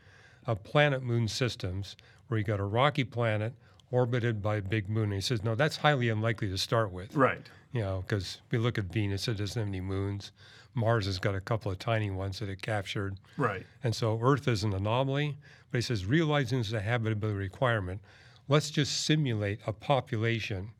of 0.47 0.63
planet 0.63 1.03
moon 1.03 1.29
systems 1.29 1.97
where 2.29 2.39
you 2.39 2.45
got 2.45 2.61
a 2.61 2.65
rocky 2.65 3.05
planet 3.05 3.53
orbited 3.91 4.43
by 4.43 4.57
a 4.57 4.63
big 4.63 4.89
moon. 4.89 5.05
And 5.05 5.15
he 5.15 5.21
says, 5.21 5.45
no, 5.45 5.55
that's 5.55 5.77
highly 5.77 6.09
unlikely 6.09 6.49
to 6.51 6.59
start 6.59 6.91
with. 6.91 7.15
right. 7.15 7.47
You 7.73 7.81
know, 7.81 8.05
because 8.07 8.41
we 8.53 8.59
look 8.59 8.79
at 8.79 8.85
Venus, 8.85 9.27
it 9.27 9.35
doesn't 9.37 9.59
have 9.61 9.67
any 9.69 9.81
moons. 9.81 10.31
Mars 10.75 11.07
has 11.07 11.19
got 11.19 11.35
a 11.35 11.41
couple 11.41 11.73
of 11.73 11.79
tiny 11.81 12.09
ones 12.09 12.39
that 12.39 12.49
it 12.49 12.63
captured. 12.63 13.17
Right. 13.37 13.67
And 13.83 13.93
so 13.95 14.19
Earth 14.23 14.47
is 14.47 14.63
an 14.63 14.73
anomaly. 14.75 15.37
But 15.73 15.79
he 15.79 15.83
says, 15.83 16.07
realizing 16.07 16.59
this 16.59 16.69
is 16.69 16.73
a 16.73 16.81
habitability 16.81 17.37
requirement, 17.37 18.01
let's 18.49 18.71
just 18.71 19.05
simulate 19.05 19.61
a 19.67 19.73
population 19.73 20.71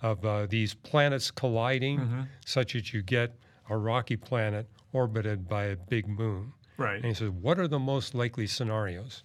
of 0.00 0.24
uh, 0.24 0.46
these 0.46 0.74
planets 0.74 1.30
colliding 1.30 2.26
such 2.44 2.72
that 2.72 2.92
you 2.92 3.02
get 3.02 3.34
a 3.70 3.76
rocky 3.76 4.16
planet 4.16 4.66
orbited 4.92 5.48
by 5.48 5.64
a 5.66 5.76
big 5.76 6.08
moon. 6.08 6.52
Right. 6.76 6.96
And 6.96 7.04
he 7.04 7.14
says, 7.14 7.30
what 7.30 7.58
are 7.58 7.68
the 7.68 7.78
most 7.78 8.14
likely 8.14 8.46
scenarios? 8.46 9.22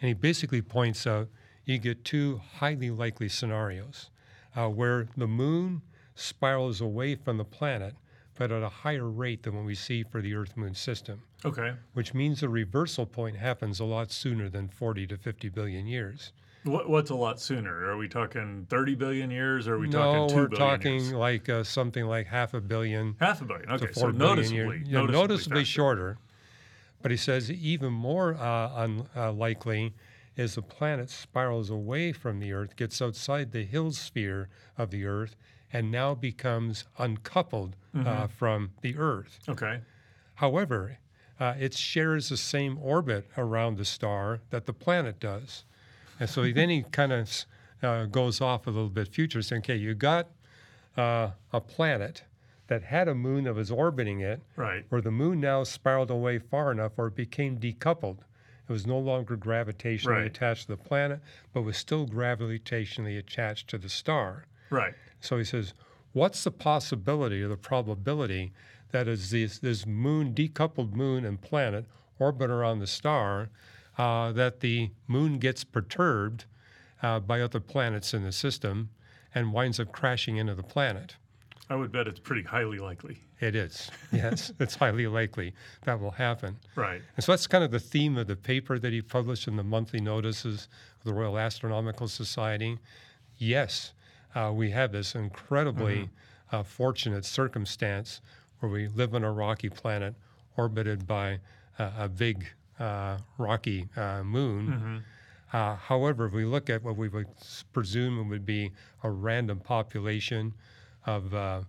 And 0.00 0.08
he 0.08 0.14
basically 0.14 0.62
points 0.62 1.06
out 1.06 1.28
you 1.64 1.78
get 1.78 2.04
two 2.04 2.40
highly 2.56 2.90
likely 2.90 3.28
scenarios 3.28 4.10
uh, 4.56 4.68
where 4.68 5.08
the 5.16 5.26
moon 5.26 5.82
spirals 6.14 6.80
away 6.80 7.14
from 7.14 7.36
the 7.38 7.44
planet, 7.44 7.94
but 8.34 8.50
at 8.52 8.62
a 8.62 8.68
higher 8.68 9.08
rate 9.08 9.42
than 9.42 9.54
what 9.56 9.64
we 9.64 9.74
see 9.74 10.02
for 10.02 10.20
the 10.20 10.34
Earth 10.34 10.56
moon 10.56 10.74
system 10.74 11.22
Okay. 11.44 11.72
which 11.94 12.14
means 12.14 12.40
the 12.40 12.48
reversal 12.48 13.06
point 13.06 13.36
happens 13.36 13.80
a 13.80 13.84
lot 13.84 14.10
sooner 14.10 14.48
than 14.48 14.68
40 14.68 15.06
to 15.08 15.16
50 15.16 15.48
billion 15.48 15.86
years. 15.86 16.32
What, 16.68 16.88
what's 16.88 17.10
a 17.10 17.14
lot 17.14 17.40
sooner? 17.40 17.86
Are 17.86 17.96
we 17.96 18.08
talking 18.08 18.66
30 18.68 18.94
billion 18.94 19.30
years 19.30 19.66
or 19.66 19.74
are 19.74 19.78
we 19.78 19.88
no, 19.88 19.98
talking 19.98 20.28
2 20.28 20.34
we're 20.42 20.48
talking 20.48 20.94
years? 20.94 21.12
like 21.12 21.48
uh, 21.48 21.64
something 21.64 22.04
like 22.06 22.26
half 22.26 22.54
a 22.54 22.60
billion 22.60 23.16
Half 23.20 23.42
a 23.42 23.44
billion. 23.44 23.70
Okay. 23.70 23.92
So 23.92 24.00
4 24.02 24.12
billion 24.12 24.36
noticeably, 24.36 24.56
years. 24.78 24.88
Yeah, 24.88 24.92
noticeably, 25.00 25.20
noticeably 25.28 25.64
shorter. 25.64 26.18
But 27.02 27.10
he 27.10 27.16
says 27.16 27.50
even 27.50 27.92
more 27.92 28.34
uh, 28.34 28.88
unlikely 29.14 29.94
is 30.36 30.54
the 30.56 30.62
planet 30.62 31.10
spirals 31.10 31.70
away 31.70 32.12
from 32.12 32.38
the 32.40 32.52
Earth, 32.52 32.76
gets 32.76 33.00
outside 33.02 33.52
the 33.52 33.64
Hill 33.64 33.92
sphere 33.92 34.48
of 34.76 34.90
the 34.90 35.04
Earth, 35.04 35.34
and 35.72 35.90
now 35.90 36.14
becomes 36.14 36.84
uncoupled 36.98 37.76
Mm-hmm. 37.96 38.06
uh, 38.06 38.26
from 38.28 38.70
the 38.82 38.96
Earth. 38.98 39.38
Okay. 39.48 39.80
However, 40.34 40.98
uh, 41.40 41.54
it 41.58 41.72
shares 41.74 42.28
the 42.28 42.36
same 42.36 42.78
orbit 42.80 43.28
around 43.36 43.78
the 43.78 43.84
star 43.86 44.40
that 44.50 44.66
the 44.66 44.72
planet 44.74 45.18
does. 45.18 45.64
And 46.20 46.28
so 46.28 46.50
then 46.50 46.68
he 46.68 46.82
kind 46.82 47.12
of 47.12 47.30
uh, 47.82 48.06
goes 48.06 48.40
off 48.40 48.66
a 48.66 48.70
little 48.70 48.88
bit 48.88 49.08
future, 49.08 49.40
saying, 49.42 49.62
okay, 49.62 49.76
you 49.76 49.94
got 49.94 50.28
uh, 50.96 51.30
a 51.52 51.60
planet 51.60 52.24
that 52.66 52.82
had 52.82 53.08
a 53.08 53.14
moon 53.14 53.44
that 53.44 53.54
was 53.54 53.70
orbiting 53.70 54.20
it, 54.20 54.40
Right. 54.56 54.84
where 54.88 55.00
the 55.00 55.10
moon 55.10 55.40
now 55.40 55.64
spiraled 55.64 56.10
away 56.10 56.38
far 56.38 56.70
enough 56.72 56.92
where 56.96 57.06
it 57.06 57.14
became 57.14 57.58
decoupled. 57.58 58.18
It 58.68 58.72
was 58.72 58.86
no 58.86 58.98
longer 58.98 59.36
gravitationally 59.36 60.06
Right. 60.08 60.26
attached 60.26 60.62
to 60.66 60.72
the 60.72 60.76
planet, 60.76 61.20
but 61.54 61.62
was 61.62 61.76
still 61.78 62.06
gravitationally 62.06 63.18
attached 63.18 63.68
to 63.68 63.78
the 63.78 63.88
star. 63.88 64.44
Right. 64.70 64.92
So 65.20 65.38
he 65.38 65.44
says, 65.44 65.72
what's 66.12 66.44
the 66.44 66.50
possibility 66.50 67.42
or 67.42 67.48
the 67.48 67.56
probability 67.56 68.52
that 68.90 69.08
as 69.08 69.30
this, 69.30 69.58
this 69.60 69.86
moon, 69.86 70.34
decoupled 70.34 70.92
moon 70.92 71.24
and 71.24 71.40
planet 71.40 71.86
orbit 72.18 72.50
around 72.50 72.80
the 72.80 72.86
star, 72.86 73.48
uh, 73.98 74.32
that 74.32 74.60
the 74.60 74.90
moon 75.06 75.38
gets 75.38 75.64
perturbed 75.64 76.44
uh, 77.02 77.20
by 77.20 77.40
other 77.40 77.60
planets 77.60 78.14
in 78.14 78.22
the 78.22 78.32
system 78.32 78.90
and 79.34 79.52
winds 79.52 79.78
up 79.78 79.92
crashing 79.92 80.36
into 80.36 80.54
the 80.54 80.62
planet? 80.62 81.16
I 81.68 81.76
would 81.76 81.92
bet 81.92 82.08
it's 82.08 82.20
pretty 82.20 82.42
highly 82.42 82.78
likely. 82.78 83.18
It 83.40 83.54
is. 83.54 83.90
Yes, 84.10 84.52
it's 84.60 84.74
highly 84.74 85.06
likely 85.06 85.54
that 85.82 86.00
will 86.00 86.12
happen. 86.12 86.56
Right. 86.74 87.02
And 87.16 87.24
so 87.24 87.32
that's 87.32 87.46
kind 87.46 87.62
of 87.62 87.70
the 87.70 87.78
theme 87.78 88.16
of 88.16 88.26
the 88.26 88.36
paper 88.36 88.78
that 88.78 88.92
he 88.92 89.02
published 89.02 89.48
in 89.48 89.56
the 89.56 89.62
monthly 89.62 90.00
notices 90.00 90.68
of 90.98 91.04
the 91.04 91.12
Royal 91.12 91.38
Astronomical 91.38 92.08
Society. 92.08 92.78
Yes, 93.36 93.92
uh, 94.34 94.52
we 94.54 94.70
have 94.70 94.92
this 94.92 95.14
incredibly 95.14 96.08
uh, 96.52 96.62
fortunate 96.62 97.24
circumstance 97.24 98.20
where 98.60 98.72
we 98.72 98.88
live 98.88 99.14
on 99.14 99.22
a 99.22 99.30
rocky 99.30 99.68
planet 99.68 100.14
orbited 100.56 101.06
by 101.06 101.38
uh, 101.78 101.90
a 101.98 102.08
big 102.08 102.46
uh, 102.78 103.18
rocky 103.38 103.88
uh, 103.96 104.22
moon. 104.22 105.02
Uh, 105.52 105.76
however, 105.76 106.26
if 106.26 106.32
we 106.32 106.44
look 106.44 106.68
at 106.68 106.82
what 106.82 106.96
we 106.96 107.08
would 107.08 107.26
presume 107.72 108.28
would 108.28 108.44
be 108.44 108.70
a 109.02 109.10
random 109.10 109.58
population 109.60 110.52
of 111.06 111.32
uh, 111.34 111.60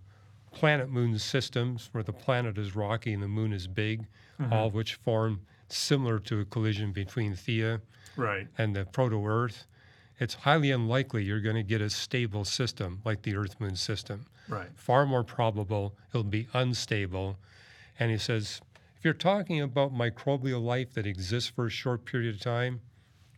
planet 0.52 0.90
moon 0.90 1.18
systems 1.18 1.88
where 1.92 2.02
the 2.02 2.12
planet 2.12 2.58
is 2.58 2.76
rocky 2.76 3.12
and 3.14 3.22
the 3.22 3.28
moon 3.28 3.52
is 3.52 3.66
big, 3.66 4.06
all 4.50 4.66
of 4.68 4.74
which 4.74 4.94
form 4.96 5.40
similar 5.68 6.18
to 6.18 6.40
a 6.40 6.44
collision 6.44 6.92
between 6.92 7.32
Theia 7.34 7.80
Right. 8.16 8.48
and 8.58 8.74
the 8.76 8.84
proto 8.84 9.24
Earth, 9.26 9.66
it's 10.18 10.34
highly 10.34 10.70
unlikely 10.72 11.24
you're 11.24 11.40
going 11.40 11.56
to 11.56 11.62
get 11.62 11.80
a 11.80 11.88
stable 11.88 12.44
system 12.44 13.00
like 13.04 13.22
the 13.22 13.34
Earth 13.36 13.58
moon 13.60 13.76
system. 13.76 14.26
Right. 14.48 14.68
Far 14.74 15.06
more 15.06 15.24
probable 15.24 15.94
it'll 16.10 16.24
be 16.24 16.48
unstable. 16.52 17.38
And 17.98 18.10
he 18.10 18.18
says, 18.18 18.60
if 19.00 19.04
you're 19.06 19.14
talking 19.14 19.62
about 19.62 19.94
microbial 19.94 20.62
life 20.62 20.92
that 20.92 21.06
exists 21.06 21.48
for 21.48 21.64
a 21.66 21.70
short 21.70 22.04
period 22.04 22.34
of 22.34 22.40
time, 22.42 22.82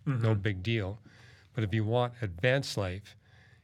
no 0.04 0.34
big 0.34 0.60
deal. 0.64 0.98
But 1.54 1.62
if 1.62 1.72
you 1.72 1.84
want 1.84 2.14
advanced 2.20 2.76
life, 2.76 3.16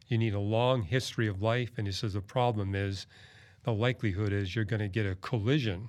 you 0.06 0.16
need 0.16 0.32
a 0.32 0.38
long 0.38 0.82
history 0.82 1.26
of 1.26 1.42
life. 1.42 1.70
And 1.76 1.88
he 1.88 1.92
says 1.92 2.12
the 2.12 2.20
problem 2.20 2.76
is 2.76 3.08
the 3.64 3.72
likelihood 3.72 4.32
is 4.32 4.54
you're 4.54 4.64
going 4.64 4.78
to 4.80 4.88
get 4.88 5.06
a 5.06 5.16
collision 5.16 5.88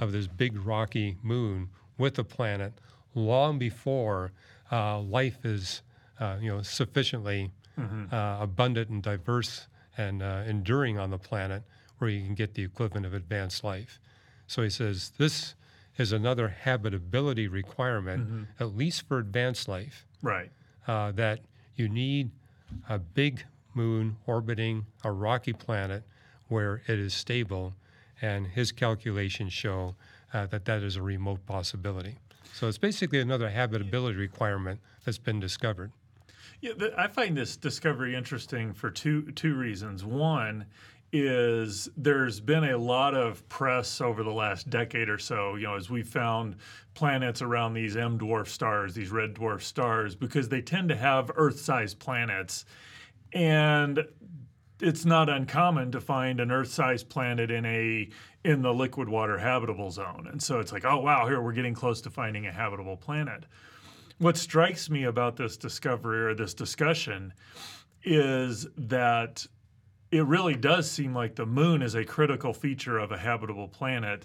of 0.00 0.12
this 0.12 0.28
big 0.28 0.56
rocky 0.64 1.16
moon 1.22 1.68
with 1.98 2.14
the 2.14 2.24
planet 2.24 2.72
long 3.14 3.58
before 3.58 4.30
uh, 4.70 5.00
life 5.00 5.44
is 5.44 5.82
uh, 6.20 6.36
you 6.40 6.48
know 6.48 6.62
sufficiently 6.62 7.50
uh, 8.12 8.38
abundant 8.40 8.88
and 8.90 9.02
diverse 9.02 9.66
and 9.96 10.22
uh, 10.22 10.42
enduring 10.46 10.98
on 10.98 11.10
the 11.10 11.18
planet 11.18 11.64
where 11.98 12.08
you 12.10 12.24
can 12.24 12.34
get 12.34 12.54
the 12.54 12.62
equivalent 12.62 13.04
of 13.04 13.12
advanced 13.12 13.64
life. 13.64 13.98
So 14.48 14.62
he 14.62 14.70
says 14.70 15.12
this 15.18 15.54
is 15.98 16.10
another 16.10 16.48
habitability 16.48 17.46
requirement, 17.46 18.48
at 18.58 18.74
least 18.76 19.06
for 19.06 19.18
advanced 19.18 19.68
life 19.68 20.06
Right. 20.22 20.50
uh, 20.88 21.12
that 21.12 21.40
you 21.76 21.88
need 21.88 22.30
a 22.88 22.98
big 22.98 23.44
moon 23.74 24.16
orbiting 24.26 24.86
a 25.04 25.12
rocky 25.12 25.52
planet 25.52 26.02
where 26.48 26.82
it 26.88 26.98
is 26.98 27.14
stable, 27.14 27.74
and 28.22 28.46
his 28.46 28.72
calculations 28.72 29.52
show 29.52 29.94
uh, 30.32 30.46
that 30.46 30.64
that 30.64 30.82
is 30.82 30.96
a 30.96 31.02
remote 31.02 31.44
possibility. 31.46 32.16
So 32.54 32.66
it's 32.68 32.78
basically 32.78 33.20
another 33.20 33.50
habitability 33.50 34.16
requirement 34.18 34.80
that's 35.04 35.18
been 35.18 35.38
discovered. 35.40 35.92
Yeah, 36.60 36.72
I 36.96 37.06
find 37.06 37.36
this 37.36 37.56
discovery 37.56 38.16
interesting 38.16 38.72
for 38.72 38.90
two 38.90 39.30
two 39.32 39.54
reasons. 39.54 40.04
One 40.04 40.64
is 41.12 41.88
there's 41.96 42.38
been 42.38 42.64
a 42.64 42.76
lot 42.76 43.14
of 43.14 43.48
press 43.48 44.00
over 44.00 44.22
the 44.22 44.32
last 44.32 44.68
decade 44.68 45.08
or 45.08 45.18
so, 45.18 45.54
you 45.54 45.62
know, 45.66 45.74
as 45.74 45.88
we 45.88 46.02
found 46.02 46.56
planets 46.94 47.40
around 47.40 47.72
these 47.72 47.96
M 47.96 48.18
dwarf 48.18 48.48
stars, 48.48 48.94
these 48.94 49.10
red 49.10 49.34
dwarf 49.34 49.62
stars, 49.62 50.14
because 50.14 50.48
they 50.48 50.60
tend 50.60 50.88
to 50.90 50.96
have 50.96 51.30
Earth-sized 51.34 51.98
planets, 51.98 52.66
and 53.32 54.04
it's 54.80 55.04
not 55.04 55.28
uncommon 55.28 55.90
to 55.92 56.00
find 56.00 56.40
an 56.40 56.50
Earth-sized 56.50 57.08
planet 57.08 57.50
in 57.50 57.64
a 57.64 58.08
in 58.44 58.62
the 58.62 58.72
liquid 58.72 59.08
water 59.08 59.38
habitable 59.38 59.90
zone, 59.90 60.28
and 60.30 60.42
so 60.42 60.60
it's 60.60 60.72
like, 60.72 60.84
oh 60.84 60.98
wow, 60.98 61.26
here 61.26 61.40
we're 61.40 61.52
getting 61.52 61.74
close 61.74 62.00
to 62.02 62.10
finding 62.10 62.46
a 62.46 62.52
habitable 62.52 62.96
planet. 62.96 63.44
What 64.18 64.36
strikes 64.36 64.90
me 64.90 65.04
about 65.04 65.36
this 65.36 65.56
discovery 65.56 66.20
or 66.20 66.34
this 66.34 66.52
discussion 66.52 67.32
is 68.04 68.66
that 68.76 69.46
it 70.10 70.24
really 70.24 70.54
does 70.54 70.90
seem 70.90 71.14
like 71.14 71.34
the 71.34 71.46
moon 71.46 71.82
is 71.82 71.94
a 71.94 72.04
critical 72.04 72.52
feature 72.52 72.98
of 72.98 73.12
a 73.12 73.18
habitable 73.18 73.68
planet. 73.68 74.24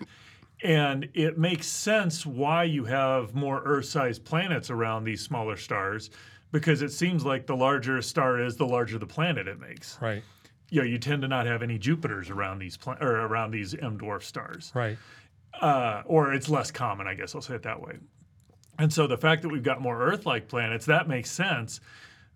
And 0.63 1.10
it 1.13 1.38
makes 1.38 1.67
sense 1.67 2.26
why 2.26 2.63
you 2.63 2.86
have 2.86 3.36
more 3.36 3.62
Earth 3.65 3.86
sized 3.86 4.24
planets 4.24 4.69
around 4.69 5.04
these 5.04 5.22
smaller 5.22 5.58
stars 5.58 6.10
because 6.52 6.82
it 6.82 6.91
seems 6.91 7.26
like 7.26 7.48
the 7.48 7.56
larger 7.56 7.98
a 7.98 8.04
star 8.04 8.39
is, 8.39 8.56
the 8.56 8.65
larger 8.65 8.98
the 8.98 9.08
planet 9.08 9.48
it 9.48 9.60
makes. 9.60 9.98
Right, 10.00 10.24
You 10.69 10.82
know, 10.82 10.88
you 10.88 11.00
tend 11.00 11.24
to 11.24 11.28
not 11.28 11.48
have 11.48 11.63
any 11.63 11.78
Jupiters 11.78 12.30
around 12.30 12.60
these 12.60 12.78
pla- 12.78 12.98
or 13.02 13.26
around 13.26 13.52
these 13.52 13.74
M 13.74 13.98
dwarf 13.98 14.24
stars 14.24 14.72
right, 14.74 14.98
uh, 15.60 16.04
or 16.06 16.34
it's 16.34 16.48
less 16.48 16.72
common, 16.72 17.08
I 17.08 17.15
guess 17.15 17.36
I'll 17.36 17.41
say 17.41 17.56
it 17.56 17.63
that 17.63 17.82
way. 17.82 17.98
And 18.80 18.93
so 18.93 19.06
the 19.06 19.17
fact 19.17 19.41
that 19.41 19.50
we've 19.50 19.63
got 19.63 19.82
more 19.82 20.02
Earth 20.02 20.26
like 20.26 20.48
planets, 20.48 20.86
that 20.86 21.08
makes 21.08 21.30
sense. 21.30 21.82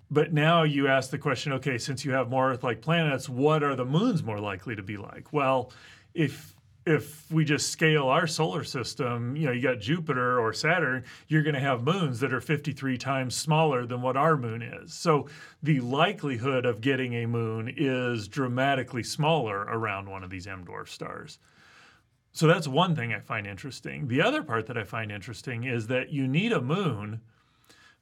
But 0.09 0.31
now 0.33 0.63
you 0.63 0.87
ask 0.87 1.09
the 1.09 1.17
question 1.17 1.51
okay, 1.53 1.77
since 1.77 2.05
you 2.05 2.11
have 2.11 2.29
more 2.29 2.51
Earth 2.51 2.63
like 2.63 2.81
planets, 2.81 3.27
what 3.27 3.63
are 3.63 3.75
the 3.75 3.85
moons 3.85 4.23
more 4.23 4.39
likely 4.39 4.75
to 4.75 4.83
be 4.83 4.97
like? 4.97 5.33
Well, 5.33 5.71
if 6.13 6.55
if 6.87 7.29
we 7.29 7.43
just 7.43 7.69
scale 7.69 8.07
our 8.07 8.25
solar 8.25 8.63
system, 8.63 9.35
you 9.35 9.45
know, 9.45 9.51
you 9.51 9.61
got 9.61 9.81
Jupiter 9.81 10.39
or 10.39 10.53
Saturn, 10.53 11.03
you're 11.27 11.43
going 11.43 11.53
to 11.53 11.59
have 11.59 11.83
moons 11.83 12.21
that 12.21 12.33
are 12.33 12.39
53 12.39 12.97
times 12.97 13.35
smaller 13.35 13.85
than 13.85 14.01
what 14.01 14.15
our 14.15 14.37
moon 14.37 14.61
is. 14.61 14.93
So 14.93 15.27
the 15.61 15.81
likelihood 15.81 16.65
of 16.65 16.79
getting 16.79 17.13
a 17.13 17.25
moon 17.25 17.73
is 17.75 18.29
dramatically 18.29 19.03
smaller 19.03 19.63
around 19.63 20.09
one 20.09 20.23
of 20.23 20.29
these 20.29 20.47
M 20.47 20.63
dwarf 20.63 20.87
stars. 20.87 21.39
So 22.31 22.47
that's 22.47 22.69
one 22.69 22.95
thing 22.95 23.13
I 23.13 23.19
find 23.19 23.45
interesting. 23.45 24.07
The 24.07 24.21
other 24.21 24.41
part 24.41 24.67
that 24.67 24.77
I 24.77 24.83
find 24.83 25.11
interesting 25.11 25.65
is 25.65 25.87
that 25.87 26.11
you 26.11 26.25
need 26.25 26.53
a 26.53 26.61
moon, 26.61 27.19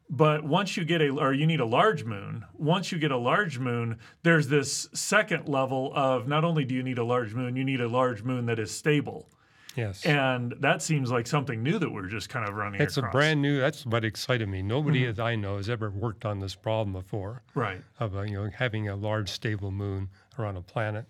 but 0.09 0.43
once 0.43 0.77
you 0.77 0.85
get 0.85 1.01
a, 1.01 1.09
or 1.09 1.33
you 1.33 1.47
need 1.47 1.59
a 1.59 1.65
large 1.65 2.03
moon, 2.03 2.45
once 2.53 2.91
you 2.91 2.99
get 2.99 3.11
a 3.11 3.17
large 3.17 3.57
moon, 3.59 3.97
there's 4.23 4.47
this 4.47 4.87
second 4.93 5.47
level 5.47 5.91
of 5.95 6.27
not 6.27 6.43
only 6.43 6.63
do 6.63 6.75
you 6.75 6.83
need 6.83 6.97
a 6.99 7.03
large 7.03 7.33
moon, 7.33 7.55
you 7.55 7.63
need 7.63 7.81
a 7.81 7.87
large 7.87 8.23
moon 8.23 8.45
that 8.45 8.59
is 8.59 8.69
stable. 8.71 9.27
yes. 9.75 10.05
And 10.05 10.53
that 10.59 10.81
seems 10.81 11.11
like 11.11 11.25
something 11.27 11.63
new 11.63 11.79
that 11.79 11.91
we're 11.91 12.07
just 12.07 12.29
kind 12.29 12.47
of 12.47 12.55
running 12.55 12.81
it's 12.81 12.97
across. 12.97 13.11
a 13.11 13.17
brand 13.17 13.41
new, 13.41 13.59
that's 13.59 13.85
what 13.85 14.05
excited 14.05 14.47
me. 14.47 14.61
Nobody 14.61 15.05
that 15.11 15.19
I 15.19 15.35
know 15.35 15.57
has 15.57 15.69
ever 15.69 15.89
worked 15.89 16.23
on 16.23 16.39
this 16.39 16.55
problem 16.55 16.93
before. 16.93 17.41
Right. 17.55 17.81
of 17.99 18.15
uh, 18.15 18.21
you 18.21 18.35
know 18.35 18.49
having 18.55 18.87
a 18.87 18.95
large 18.95 19.29
stable 19.29 19.71
moon 19.71 20.09
around 20.37 20.55
a 20.57 20.61
planet. 20.61 21.05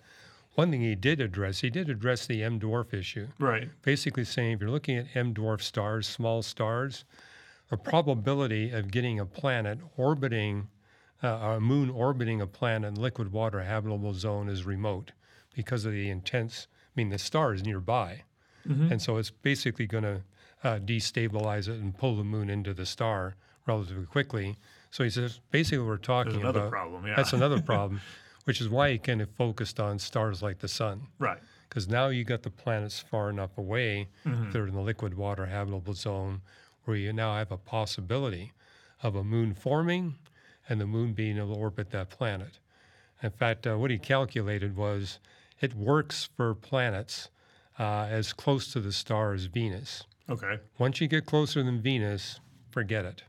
One 0.54 0.72
thing 0.72 0.80
he 0.80 0.96
did 0.96 1.20
address, 1.20 1.60
he 1.60 1.70
did 1.70 1.90
address 1.90 2.26
the 2.28 2.42
M 2.42 2.62
dwarf 2.62 2.94
issue. 2.94 3.28
Right. 3.40 3.70
Basically 3.82 4.24
saying 4.24 4.54
if 4.54 4.62
you're 4.62 4.70
looking 4.70 4.98
at 4.98 5.08
M 5.14 5.34
dwarf 5.34 5.62
stars, 5.62 6.08
small 6.08 6.42
stars, 6.42 7.04
the 7.70 7.78
probability 7.78 8.72
of 8.72 8.92
getting 8.92 9.20
a 9.20 9.26
planet 9.26 9.80
orbiting 9.98 10.68
uh, 11.24 11.28
a 11.58 11.60
moon 11.60 11.90
orbiting 11.90 12.42
a 12.42 12.48
planet 12.48 12.88
in 12.90 13.02
liquid 13.02 13.32
water 13.32 13.62
habitable 13.62 14.14
zone 14.14 14.50
is 14.50 14.66
remote 14.66 15.12
because 15.56 15.86
of 15.86 15.94
the 15.94 16.10
intense. 16.10 16.68
I 16.90 16.92
mean, 16.96 17.10
the 17.10 17.18
star 17.18 17.54
is 17.54 17.64
nearby, 17.64 18.24
and 18.66 19.02
so 19.02 19.18
it's 19.18 19.32
basically 19.32 19.86
going 19.88 20.04
to 20.04 20.22
uh, 20.64 20.80
destabilize 20.80 21.68
it 21.68 21.80
and 21.80 21.98
pull 21.98 22.16
the 22.16 22.24
moon 22.24 22.50
into 22.50 22.74
the 22.74 22.86
star 22.86 23.36
relatively 23.66 24.06
quickly. 24.06 24.58
So 24.92 25.04
he 25.04 25.10
says 25.10 25.40
basically 25.52 25.86
we're 25.86 25.98
talking 25.98 26.34
There's 26.34 26.44
another 26.44 26.60
about. 26.62 26.72
problem. 26.72 27.08
Yeah. 27.08 27.16
That's 27.16 27.34
another 27.34 27.62
problem, 27.74 28.02
which 28.44 28.60
is 28.62 28.70
why 28.70 28.92
he 28.92 28.98
kind 28.98 29.22
of 29.22 29.30
focused 29.32 29.80
on 29.80 30.00
stars 30.00 30.42
like 30.44 30.60
the 30.60 30.68
sun. 30.68 31.08
right. 31.20 31.40
Because 31.70 31.90
now 31.90 32.08
you 32.08 32.24
got 32.24 32.44
the 32.44 32.52
planets 32.52 33.00
far 33.00 33.30
enough 33.30 33.58
away, 33.58 34.08
they're 34.24 34.68
in 34.68 34.76
the 34.76 34.82
liquid 34.82 35.16
water 35.16 35.46
habitable 35.48 35.94
zone, 35.94 36.42
where 36.86 36.98
you 36.98 37.12
now 37.12 37.36
have 37.36 37.52
a 37.52 37.58
possibility 37.58 38.54
of 39.04 39.16
a 39.16 39.24
moon 39.24 39.54
forming 39.54 40.16
and 40.70 40.80
the 40.80 40.88
moon 40.88 41.14
being 41.14 41.38
able 41.38 41.54
to 41.54 41.60
orbit 41.60 41.92
that 41.92 42.10
planet. 42.10 42.60
In 43.22 43.32
fact, 43.32 43.68
uh, 43.68 43.78
what 43.78 43.92
he 43.92 43.98
calculated 43.98 44.76
was 44.76 45.20
it 45.60 45.74
works 45.76 46.30
for 46.36 46.54
planets 46.54 47.30
uh, 47.80 48.08
as 48.10 48.34
close 48.34 48.72
to 48.74 48.80
the 48.80 48.92
star 48.92 49.34
as 49.34 49.46
Venus. 49.46 50.04
Okay. 50.30 50.60
Once 50.78 51.02
you 51.02 51.08
get 51.08 51.26
closer 51.26 51.62
than 51.62 51.82
Venus, 51.82 52.40
forget 52.72 53.06
it. 53.06 53.24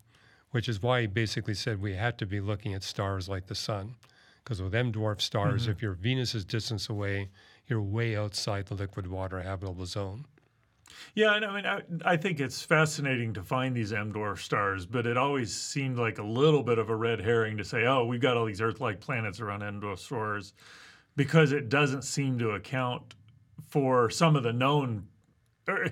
Which 0.50 0.68
is 0.68 0.82
why 0.82 1.02
he 1.02 1.06
basically 1.06 1.54
said 1.54 1.82
we 1.82 1.94
had 1.94 2.16
to 2.18 2.26
be 2.26 2.40
looking 2.40 2.72
at 2.72 2.82
stars 2.82 3.28
like 3.28 3.46
the 3.46 3.54
sun. 3.54 3.96
Because 4.42 4.62
with 4.62 4.74
M 4.74 4.92
dwarf 4.92 5.20
stars, 5.20 5.66
if 5.66 5.82
you're 5.82 5.92
Venus's 5.92 6.44
distance 6.44 6.88
away, 6.88 7.28
you're 7.66 7.82
way 7.82 8.16
outside 8.16 8.66
the 8.66 8.74
liquid 8.74 9.08
water 9.08 9.42
habitable 9.42 9.86
zone. 9.86 10.24
Yeah, 11.14 11.34
and 11.34 11.44
I 11.44 11.54
mean, 11.54 11.66
I, 11.66 11.82
I 12.12 12.16
think 12.16 12.40
it's 12.40 12.62
fascinating 12.62 13.32
to 13.34 13.42
find 13.42 13.74
these 13.74 13.92
M 13.92 14.12
dwarf 14.12 14.38
stars, 14.38 14.86
but 14.86 15.06
it 15.06 15.16
always 15.16 15.54
seemed 15.54 15.98
like 15.98 16.18
a 16.18 16.22
little 16.22 16.62
bit 16.62 16.78
of 16.78 16.90
a 16.90 16.96
red 16.96 17.20
herring 17.20 17.56
to 17.56 17.64
say, 17.64 17.86
oh, 17.86 18.04
we've 18.04 18.20
got 18.20 18.36
all 18.36 18.44
these 18.44 18.60
Earth 18.60 18.80
like 18.80 19.00
planets 19.00 19.40
around 19.40 19.62
M 19.62 19.80
dwarf 19.80 19.98
stars, 19.98 20.52
because 21.16 21.52
it 21.52 21.68
doesn't 21.68 22.02
seem 22.02 22.38
to 22.38 22.50
account 22.50 23.14
for 23.68 24.10
some 24.10 24.36
of 24.36 24.42
the 24.42 24.52
known. 24.52 25.06
er, 25.68 25.90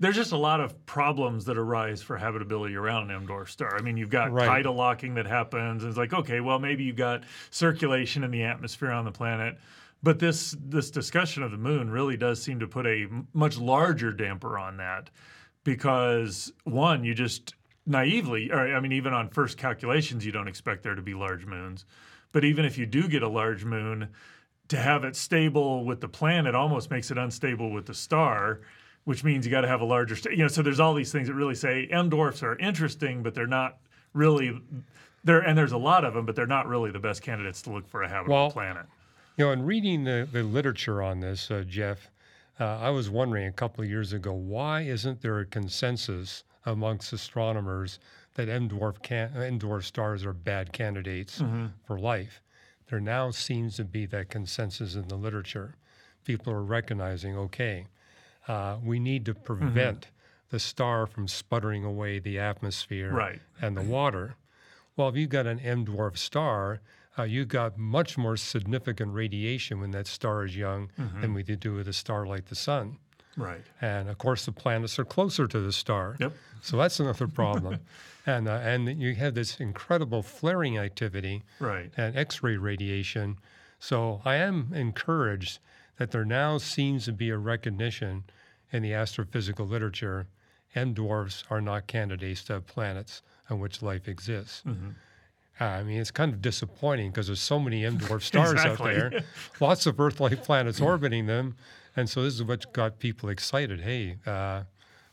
there's 0.00 0.16
just 0.16 0.32
a 0.32 0.36
lot 0.36 0.60
of 0.60 0.84
problems 0.86 1.44
that 1.44 1.56
arise 1.56 2.02
for 2.02 2.16
habitability 2.16 2.74
around 2.74 3.10
an 3.10 3.16
M 3.16 3.26
dwarf 3.26 3.48
star. 3.48 3.76
I 3.78 3.80
mean, 3.80 3.96
you've 3.96 4.10
got 4.10 4.32
Right. 4.32 4.46
tidal 4.46 4.74
locking 4.74 5.14
that 5.14 5.26
happens. 5.26 5.84
And 5.84 5.90
it's 5.90 5.96
like, 5.98 6.12
okay, 6.12 6.40
well, 6.40 6.58
maybe 6.58 6.82
you've 6.84 6.96
got 6.96 7.22
circulation 7.50 8.24
in 8.24 8.30
the 8.32 8.42
atmosphere 8.42 8.90
on 8.90 9.04
the 9.04 9.12
planet, 9.12 9.56
But 10.04 10.18
this 10.18 10.54
this 10.60 10.90
discussion 10.90 11.42
of 11.42 11.50
the 11.50 11.56
moon 11.56 11.90
really 11.90 12.18
does 12.18 12.40
seem 12.42 12.60
to 12.60 12.66
put 12.68 12.86
a 12.86 13.06
much 13.32 13.56
larger 13.56 14.12
damper 14.12 14.58
on 14.58 14.76
that 14.76 15.08
because 15.64 16.52
one, 16.64 17.04
you 17.04 17.14
just 17.14 17.54
naively, 17.86 18.52
or 18.52 18.76
I 18.76 18.80
mean, 18.80 18.92
even 18.92 19.14
on 19.14 19.30
first 19.30 19.56
calculations, 19.56 20.26
you 20.26 20.30
don't 20.30 20.46
expect 20.46 20.82
there 20.82 20.94
to 20.94 21.00
be 21.00 21.14
large 21.14 21.46
moons. 21.46 21.86
But 22.32 22.44
even 22.44 22.66
if 22.66 22.76
you 22.76 22.84
do 22.84 23.08
get 23.08 23.22
a 23.22 23.28
large 23.28 23.64
moon, 23.64 24.08
to 24.68 24.76
have 24.76 25.04
it 25.04 25.16
stable 25.16 25.86
with 25.86 26.02
the 26.02 26.08
planet 26.08 26.54
almost 26.54 26.90
makes 26.90 27.10
it 27.10 27.16
unstable 27.16 27.70
with 27.70 27.86
the 27.86 27.94
star, 27.94 28.60
which 29.04 29.24
means 29.24 29.46
you 29.46 29.50
got 29.50 29.62
to 29.62 29.68
have 29.68 29.80
a 29.80 29.86
larger, 29.86 30.16
sta- 30.16 30.30
you 30.30 30.38
know. 30.38 30.48
So 30.48 30.60
there's 30.60 30.80
all 30.80 30.92
these 30.92 31.12
things 31.12 31.28
that 31.28 31.34
really 31.34 31.54
say 31.54 31.86
M 31.90 32.10
dwarfs 32.10 32.42
are 32.42 32.58
interesting, 32.58 33.22
but 33.22 33.34
they're 33.34 33.46
not 33.46 33.78
really 34.12 34.60
there. 35.22 35.40
And 35.40 35.56
there's 35.56 35.72
a 35.72 35.78
lot 35.78 36.04
of 36.04 36.12
them, 36.12 36.26
but 36.26 36.36
they're 36.36 36.46
not 36.46 36.68
really 36.68 36.90
the 36.90 36.98
best 36.98 37.22
candidates 37.22 37.62
to 37.62 37.70
look 37.70 37.88
for 37.88 38.02
a 38.02 38.08
habitable 38.08 38.34
Well, 38.34 38.50
planet. 38.50 38.84
You 39.36 39.46
know, 39.46 39.52
in 39.52 39.64
reading 39.64 40.04
the, 40.04 40.28
the 40.30 40.42
literature 40.42 41.02
on 41.02 41.20
this, 41.20 41.50
uh, 41.50 41.64
Jeff, 41.66 42.10
uh, 42.60 42.78
I 42.78 42.90
was 42.90 43.10
wondering 43.10 43.46
a 43.46 43.52
couple 43.52 43.82
of 43.82 43.90
years 43.90 44.12
ago 44.12 44.32
why 44.32 44.82
isn't 44.82 45.20
there 45.22 45.40
a 45.40 45.46
consensus 45.46 46.44
amongst 46.66 47.12
astronomers 47.12 47.98
that 48.34 48.48
M 48.48 48.68
dwarf 48.68 49.02
can, 49.02 49.32
M 49.36 49.58
dwarf 49.58 49.82
stars 49.84 50.24
are 50.24 50.32
bad 50.32 50.72
candidates 50.72 51.42
for 51.86 51.98
life? 51.98 52.40
There 52.88 53.00
now 53.00 53.30
seems 53.30 53.76
to 53.76 53.84
be 53.84 54.06
that 54.06 54.28
consensus 54.28 54.94
in 54.94 55.08
the 55.08 55.16
literature. 55.16 55.74
People 56.24 56.52
are 56.52 56.62
recognizing, 56.62 57.36
okay, 57.36 57.86
uh, 58.46 58.76
we 58.84 58.98
need 59.00 59.24
to 59.26 59.34
prevent 59.34 60.08
the 60.50 60.60
star 60.60 61.06
from 61.06 61.26
sputtering 61.26 61.82
away 61.84 62.18
the 62.20 62.38
atmosphere 62.38 63.10
Right. 63.10 63.40
and 63.60 63.76
the 63.76 63.82
water. 63.82 64.36
Well, 64.96 65.08
if 65.08 65.16
you've 65.16 65.30
got 65.30 65.46
an 65.46 65.58
M 65.58 65.84
dwarf 65.86 66.16
star, 66.18 66.80
uh, 67.18 67.22
you've 67.22 67.48
got 67.48 67.78
much 67.78 68.16
more 68.18 68.36
significant 68.36 69.12
radiation 69.14 69.80
when 69.80 69.90
that 69.92 70.06
star 70.06 70.44
is 70.44 70.56
young 70.56 70.90
than 71.20 71.34
we 71.34 71.42
do 71.42 71.74
with 71.74 71.88
a 71.88 71.92
star 71.92 72.26
like 72.26 72.46
the 72.46 72.54
sun. 72.54 72.98
Right. 73.36 73.62
And 73.80 74.08
of 74.08 74.18
course, 74.18 74.44
the 74.46 74.52
planets 74.52 74.98
are 74.98 75.04
closer 75.04 75.46
to 75.48 75.60
the 75.60 75.72
star. 75.72 76.16
Yep. 76.20 76.32
So 76.62 76.76
that's 76.76 77.00
another 77.00 77.26
problem. 77.42 77.80
and, 78.26 78.48
uh, 78.48 78.60
and 78.62 79.00
you 79.00 79.14
have 79.16 79.34
this 79.34 79.58
incredible 79.60 80.22
flaring 80.22 80.78
activity 80.78 81.42
Right. 81.58 81.90
and 81.96 82.16
X 82.16 82.42
ray 82.42 82.56
radiation. 82.56 83.38
So 83.80 84.20
I 84.24 84.36
am 84.36 84.72
encouraged 84.72 85.58
that 85.98 86.10
there 86.10 86.24
now 86.24 86.58
seems 86.58 87.04
to 87.06 87.12
be 87.12 87.30
a 87.30 87.36
recognition 87.38 88.24
in 88.72 88.82
the 88.82 88.90
astrophysical 88.92 89.68
literature 89.68 90.26
M 90.76 90.92
dwarfs 90.94 91.44
are 91.50 91.60
not 91.60 91.86
candidates 91.86 92.42
to 92.44 92.54
have 92.54 92.66
planets 92.66 93.22
on 93.48 93.60
which 93.60 93.82
life 93.82 94.08
exists. 94.08 94.62
Uh, 94.66 94.72
I 95.60 95.82
mean, 95.84 96.00
it's 96.00 96.10
kind 96.10 96.32
of 96.32 96.42
disappointing 96.42 97.10
because 97.10 97.26
there's 97.28 97.40
so 97.40 97.58
many 97.60 97.84
M 97.84 97.98
dwarf 97.98 98.22
stars 98.32 98.52
Exactly. 98.52 98.96
out 98.96 99.10
there, 99.12 99.24
lots 99.60 99.86
of 99.86 99.98
Earth 100.00 100.20
like 100.20 100.42
planets 100.42 100.80
orbiting 100.80 101.26
them. 101.26 101.56
And 101.96 102.10
so 102.10 102.22
this 102.22 102.34
is 102.34 102.42
what 102.42 102.72
got 102.72 102.98
people 102.98 103.28
excited. 103.28 103.80
Hey, 103.82 104.16
uh, 104.26 104.62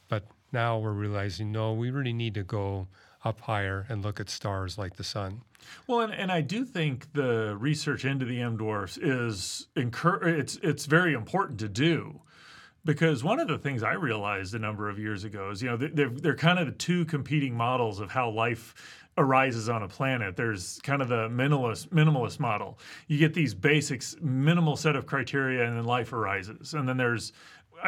but 0.08 0.26
now 0.52 0.80
we're 0.80 0.94
realizing 0.94 1.52
no, 1.52 1.74
we 1.74 1.92
really 1.92 2.14
need 2.14 2.34
to 2.34 2.44
go 2.44 2.88
up 3.24 3.40
higher 3.42 3.86
and 3.88 4.04
look 4.04 4.20
at 4.20 4.30
stars 4.32 4.80
like 4.80 4.96
the 4.96 5.04
sun. 5.04 5.42
Well, 5.86 6.00
and, 6.02 6.12
and 6.12 6.32
I 6.32 6.42
do 6.42 6.66
think 6.66 7.14
the 7.14 7.56
research 7.60 8.04
into 8.04 8.26
the 8.26 8.42
M 8.42 8.58
dwarfs 8.58 8.98
is 8.98 9.68
incur- 9.76 10.24
it's 10.28 10.56
it's 10.64 10.88
very 10.88 11.14
important 11.14 11.60
to 11.60 11.70
do 11.70 12.20
because 12.84 13.24
one 13.24 13.40
of 13.40 13.48
the 13.48 13.60
things 13.60 13.84
I 13.84 13.94
realized 13.94 14.56
a 14.56 14.60
number 14.60 14.90
of 14.90 14.98
years 14.98 15.24
ago 15.24 15.52
is 15.52 15.62
you 15.62 15.70
know 15.70 15.78
they- 15.78 15.90
they're 15.90 16.10
they're 16.10 16.36
kind 16.36 16.58
of 16.58 16.66
the 16.66 16.72
two 16.72 17.06
competing 17.06 17.54
models 17.56 18.00
of 18.00 18.10
how 18.10 18.32
life 18.32 18.74
arises 19.18 19.70
on 19.70 19.84
a 19.84 19.88
planet. 19.88 20.36
There's 20.36 20.80
kind 20.84 21.02
of 21.02 21.10
the 21.10 21.30
minimalist 21.30 21.90
minimalist 21.90 22.40
model. 22.40 22.80
You 23.08 23.18
get 23.18 23.34
these 23.34 23.54
basics 23.54 24.16
minimal 24.22 24.76
set 24.76 24.96
of 24.96 25.06
criteria 25.06 25.68
and 25.68 25.78
then 25.78 25.86
life 25.86 26.14
arises. 26.14 26.74
And 26.74 26.88
then 26.88 26.98
there's 26.98 27.34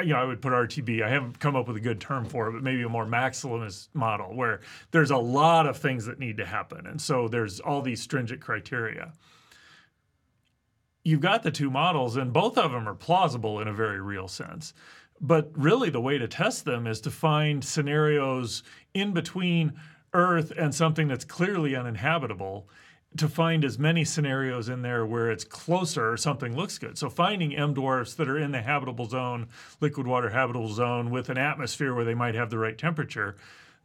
you 0.02 0.14
know, 0.14 0.20
I 0.20 0.24
would 0.24 0.42
put 0.42 0.54
RTB. 0.54 1.04
I 1.04 1.10
haven't 1.10 1.40
come 1.40 1.56
up 1.56 1.68
with 1.68 1.78
a 1.78 1.82
good 1.82 2.02
term 2.02 2.26
for 2.26 2.48
it, 2.48 2.54
but 2.54 2.64
maybe 2.64 2.82
a 2.82 2.90
more 2.90 3.06
maximalist 3.06 3.90
model 3.94 4.36
where 4.36 4.62
there's 4.92 5.12
a 5.12 5.18
lot 5.18 5.68
of 5.68 5.78
things 5.78 6.06
that 6.06 6.20
need 6.20 6.38
to 6.38 6.46
happen. 6.46 6.88
And 6.88 7.00
so 7.00 7.28
there's 7.28 7.60
all 7.60 7.82
these 7.82 8.02
stringent 8.02 8.42
criteria. 8.42 9.14
You've 11.04 11.22
got 11.22 11.44
the 11.44 11.52
two 11.52 11.70
models, 11.70 12.16
and 12.16 12.32
both 12.32 12.58
of 12.58 12.72
them 12.72 12.88
are 12.88 12.96
plausible 12.96 13.60
in 13.60 13.68
a 13.68 13.74
very 13.74 14.02
real 14.02 14.28
sense. 14.28 14.74
But 15.22 15.52
really, 15.54 15.90
the 15.90 16.02
way 16.02 16.18
to 16.18 16.28
test 16.28 16.66
them 16.66 16.88
is 16.88 17.00
to 17.02 17.12
find 17.12 17.64
scenarios 17.64 18.64
in 18.94 19.14
between 19.14 19.74
Earth 20.14 20.51
and 20.57 20.74
something 20.74 21.07
that's 21.07 21.26
clearly 21.26 21.76
uninhabitable 21.76 22.68
to 23.18 23.28
find 23.28 23.64
as 23.64 23.78
many 23.78 24.03
scenarios 24.03 24.70
in 24.70 24.82
there 24.82 25.05
where 25.05 25.30
it's 25.30 25.43
closer 25.43 26.11
or 26.11 26.18
something 26.18 26.55
looks 26.55 26.78
good. 26.78 26.97
So 26.97 27.09
finding 27.09 27.55
M 27.55 27.74
dwarfs 27.74 28.16
that 28.16 28.28
are 28.28 28.39
in 28.39 28.51
the 28.51 28.61
habitable 28.61 29.05
zone, 29.07 29.47
liquid 29.82 30.07
water 30.07 30.30
habitable 30.30 30.74
zone 30.74 31.11
with 31.11 31.30
an 31.30 31.38
atmosphere 31.38 31.93
where 31.93 32.05
they 32.05 32.16
might 32.16 32.36
have 32.36 32.49
the 32.49 32.57
right 32.57 32.78
temperature, 32.78 33.36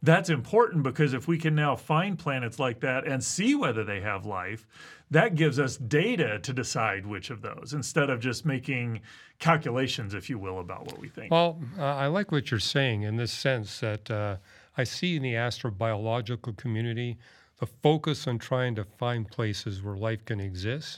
that's 0.01 0.29
important 0.29 0.81
because 0.81 1.13
if 1.13 1.27
we 1.27 1.37
can 1.37 1.55
now 1.55 1.75
find 1.75 2.17
planets 2.17 2.57
like 2.57 2.79
that 2.79 3.05
and 3.05 3.23
see 3.23 3.53
whether 3.53 3.83
they 3.83 3.99
have 3.99 4.25
life, 4.25 4.65
that 5.11 5.35
gives 5.35 5.59
us 5.59 5.75
data 5.77 6.39
to 6.39 6.53
decide 6.53 7.05
which 7.05 7.29
of 7.29 7.41
those 7.41 7.73
instead 7.73 8.09
of 8.09 8.19
just 8.19 8.45
making 8.45 9.01
calculations, 9.39 10.13
if 10.13 10.29
you 10.29 10.37
will, 10.37 10.59
about 10.59 10.85
what 10.85 10.99
we 10.99 11.09
think. 11.09 11.31
Well, 11.31 11.59
uh, 11.77 11.83
I 11.83 12.07
like 12.07 12.31
what 12.31 12.49
you're 12.49 12.59
saying 12.59 13.03
in 13.03 13.17
this 13.17 13.31
sense 13.31 13.79
that 13.81 14.09
uh, 14.09 14.37
I 14.79 14.85
see 14.85 15.17
in 15.17 15.23
the 15.23 15.33
astrobiological 15.33 16.55
community 16.55 17.17
the 17.59 17.65
focus 17.65 18.27
on 18.27 18.39
trying 18.39 18.75
to 18.75 18.85
find 18.85 19.27
places 19.29 19.83
where 19.83 19.97
life 19.97 20.23
can 20.23 20.39
exist. 20.39 20.97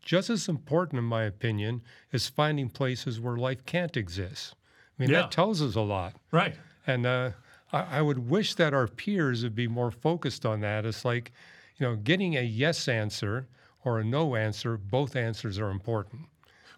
Just 0.00 0.30
as 0.30 0.48
important, 0.48 0.98
in 0.98 1.04
my 1.04 1.24
opinion, 1.24 1.82
is 2.10 2.26
finding 2.28 2.70
places 2.70 3.20
where 3.20 3.36
life 3.36 3.64
can't 3.66 3.96
exist. 3.98 4.54
I 4.98 5.02
mean, 5.02 5.10
Yeah. 5.10 5.22
that 5.22 5.30
tells 5.30 5.60
us 5.60 5.74
a 5.74 5.82
lot. 5.82 6.14
right. 6.30 6.54
And 6.86 7.04
uh, 7.06 7.30
I, 7.72 7.98
I 7.98 8.02
would 8.02 8.28
wish 8.30 8.54
that 8.56 8.72
our 8.74 8.88
peers 8.88 9.42
would 9.44 9.54
be 9.54 9.68
more 9.68 9.90
focused 9.90 10.44
on 10.46 10.60
that. 10.60 10.84
It's 10.86 11.04
like, 11.04 11.30
you 11.76 11.86
know, 11.86 11.94
getting 11.94 12.36
a 12.36 12.40
yes 12.42 12.88
answer 12.88 13.46
or 13.84 14.00
a 14.00 14.04
no 14.04 14.34
answer, 14.36 14.76
both 14.78 15.14
answers 15.16 15.58
are 15.60 15.70
important. 15.70 16.22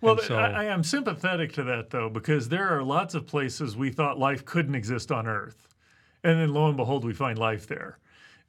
Well, 0.02 0.18
so- 0.18 0.36
I, 0.36 0.48
I 0.50 0.64
am 0.64 0.82
sympathetic 0.82 1.52
to 1.54 1.62
that 1.64 1.90
though, 1.90 2.10
because 2.10 2.48
there 2.48 2.68
are 2.68 2.82
lots 2.82 3.14
of 3.14 3.24
places 3.26 3.76
we 3.76 3.90
thought 3.90 4.18
life 4.18 4.44
couldn't 4.44 4.74
exist 4.74 5.10
on 5.12 5.26
Earth, 5.26 5.68
and 6.24 6.40
then 6.40 6.52
lo 6.52 6.66
and 6.66 6.76
behold, 6.76 7.04
we 7.04 7.12
find 7.12 7.38
life 7.38 7.66
there. 7.66 7.98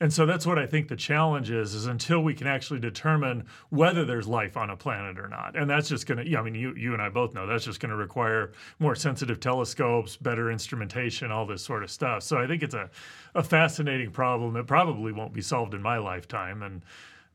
And 0.02 0.12
so 0.12 0.26
that's 0.26 0.46
what 0.46 0.60
I 0.60 0.66
think 0.66 0.90
the 0.90 0.96
challenge 0.98 1.52
is: 1.52 1.74
is 1.74 1.86
until 1.86 2.22
we 2.22 2.34
can 2.34 2.48
actually 2.48 2.80
determine 2.82 3.46
whether 3.70 4.04
there's 4.04 4.28
life 4.28 4.58
on 4.58 4.70
a 4.70 4.76
planet 4.76 5.18
or 5.18 5.30
not. 5.30 5.56
And 5.56 5.70
that's 5.70 5.88
just 5.88 6.06
going 6.06 6.18
to, 6.18 6.30
yeah, 6.30 6.40
I 6.40 6.44
mean, 6.44 6.56
you 6.56 6.76
you 6.76 6.92
and 6.92 7.02
I 7.02 7.08
both 7.08 7.34
know 7.34 7.48
that's 7.48 7.64
just 7.64 7.80
going 7.80 7.92
to 7.92 7.96
require 7.96 8.52
more 8.80 8.96
sensitive 8.96 9.40
telescopes, 9.40 10.18
better 10.18 10.52
instrumentation, 10.52 11.32
all 11.32 11.46
this 11.46 11.64
sort 11.64 11.82
of 11.82 11.90
stuff. 11.90 12.24
So 12.24 12.38
I 12.38 12.46
think 12.48 12.62
it's 12.62 12.76
a 12.76 12.90
a 13.36 13.44
fascinating 13.44 14.12
problem 14.12 14.54
that 14.54 14.68
probably 14.68 15.14
won't 15.14 15.34
be 15.34 15.42
solved 15.42 15.74
in 15.74 15.82
my 15.82 15.98
lifetime. 15.98 16.62
And 16.62 16.84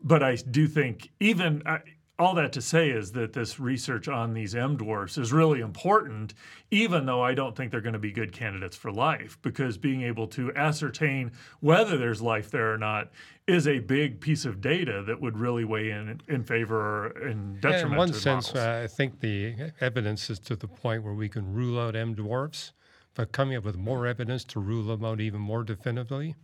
but 0.02 0.22
I 0.22 0.36
do 0.36 0.66
think 0.66 1.10
even 1.18 1.62
I, 1.64 1.80
all 2.20 2.34
that 2.34 2.52
to 2.52 2.60
say 2.60 2.90
is 2.90 3.12
that 3.12 3.32
this 3.32 3.58
research 3.58 4.06
on 4.06 4.34
these 4.34 4.54
M 4.54 4.76
dwarfs 4.76 5.16
is 5.16 5.32
really 5.32 5.60
important, 5.60 6.34
even 6.70 7.06
though 7.06 7.22
I 7.22 7.32
don't 7.32 7.56
think 7.56 7.70
they're 7.70 7.80
going 7.80 7.94
to 7.94 7.98
be 7.98 8.12
good 8.12 8.30
candidates 8.30 8.76
for 8.76 8.92
life, 8.92 9.38
because 9.40 9.78
being 9.78 10.02
able 10.02 10.26
to 10.28 10.54
ascertain 10.54 11.32
whether 11.60 11.96
there's 11.96 12.20
life 12.20 12.50
there 12.50 12.74
or 12.74 12.78
not 12.78 13.10
is 13.46 13.66
a 13.66 13.78
big 13.78 14.20
piece 14.20 14.44
of 14.44 14.60
data 14.60 15.02
that 15.06 15.20
would 15.20 15.38
really 15.38 15.64
weigh 15.64 15.90
in 15.90 16.20
in 16.28 16.44
favor 16.44 16.76
or 16.76 17.28
in 17.28 17.58
Yeah, 17.64 17.80
in 17.80 17.96
one 17.96 18.12
sense, 18.12 18.54
uh, 18.54 18.82
I 18.84 18.86
think 18.86 19.20
the 19.20 19.72
evidence 19.80 20.28
is 20.28 20.38
to 20.40 20.56
the 20.56 20.68
point 20.68 21.02
where 21.02 21.14
we 21.14 21.28
can 21.28 21.52
rule 21.52 21.80
out 21.80 21.96
M 21.96 22.14
dwarfs, 22.14 22.72
but 23.14 23.32
coming 23.32 23.56
up 23.56 23.64
with 23.64 23.76
more 23.76 24.06
evidence 24.06 24.44
to 24.44 24.60
rule 24.60 24.84
them 24.84 25.04
out 25.04 25.20
even 25.20 25.40
more 25.40 25.64
definitively, 25.64 26.34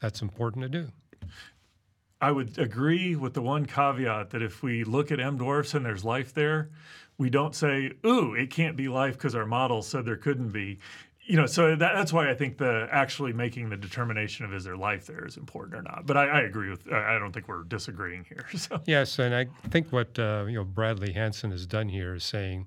that's 0.00 0.22
important 0.22 0.62
to 0.62 0.68
do. 0.68 0.88
I 2.20 2.30
would 2.30 2.58
agree 2.58 3.16
with 3.16 3.34
the 3.34 3.42
one 3.42 3.66
caveat 3.66 4.30
that 4.30 4.42
if 4.42 4.62
we 4.62 4.84
look 4.84 5.12
at 5.12 5.20
M 5.20 5.36
dwarfs 5.36 5.74
and 5.74 5.84
there's 5.84 6.04
life 6.04 6.32
there, 6.32 6.70
we 7.18 7.30
don't 7.30 7.54
say, 7.54 7.92
"Ooh, 8.06 8.34
it 8.34 8.50
can't 8.50 8.76
be 8.76 8.88
life" 8.88 9.14
because 9.14 9.34
our 9.34 9.46
model 9.46 9.82
said 9.82 10.04
there 10.04 10.16
couldn't 10.16 10.50
be. 10.50 10.78
You 11.26 11.36
know, 11.38 11.46
so 11.46 11.70
that, 11.74 11.94
that's 11.94 12.12
why 12.12 12.28
I 12.28 12.34
think 12.34 12.58
the 12.58 12.86
actually 12.90 13.32
making 13.32 13.70
the 13.70 13.78
determination 13.78 14.44
of 14.44 14.52
is 14.52 14.64
there 14.64 14.76
life 14.76 15.06
there 15.06 15.24
is 15.24 15.38
important 15.38 15.74
or 15.74 15.82
not. 15.82 16.04
But 16.04 16.18
I, 16.18 16.26
I 16.26 16.40
agree 16.42 16.68
with. 16.68 16.90
I 16.92 17.18
don't 17.18 17.32
think 17.32 17.48
we're 17.48 17.64
disagreeing 17.64 18.24
here. 18.28 18.46
So 18.56 18.80
Yes, 18.86 19.18
and 19.18 19.34
I 19.34 19.46
think 19.68 19.90
what 19.92 20.18
uh, 20.18 20.44
you 20.48 20.54
know 20.54 20.64
Bradley 20.64 21.12
Hansen 21.12 21.50
has 21.50 21.66
done 21.66 21.88
here 21.88 22.14
is 22.14 22.24
saying 22.24 22.66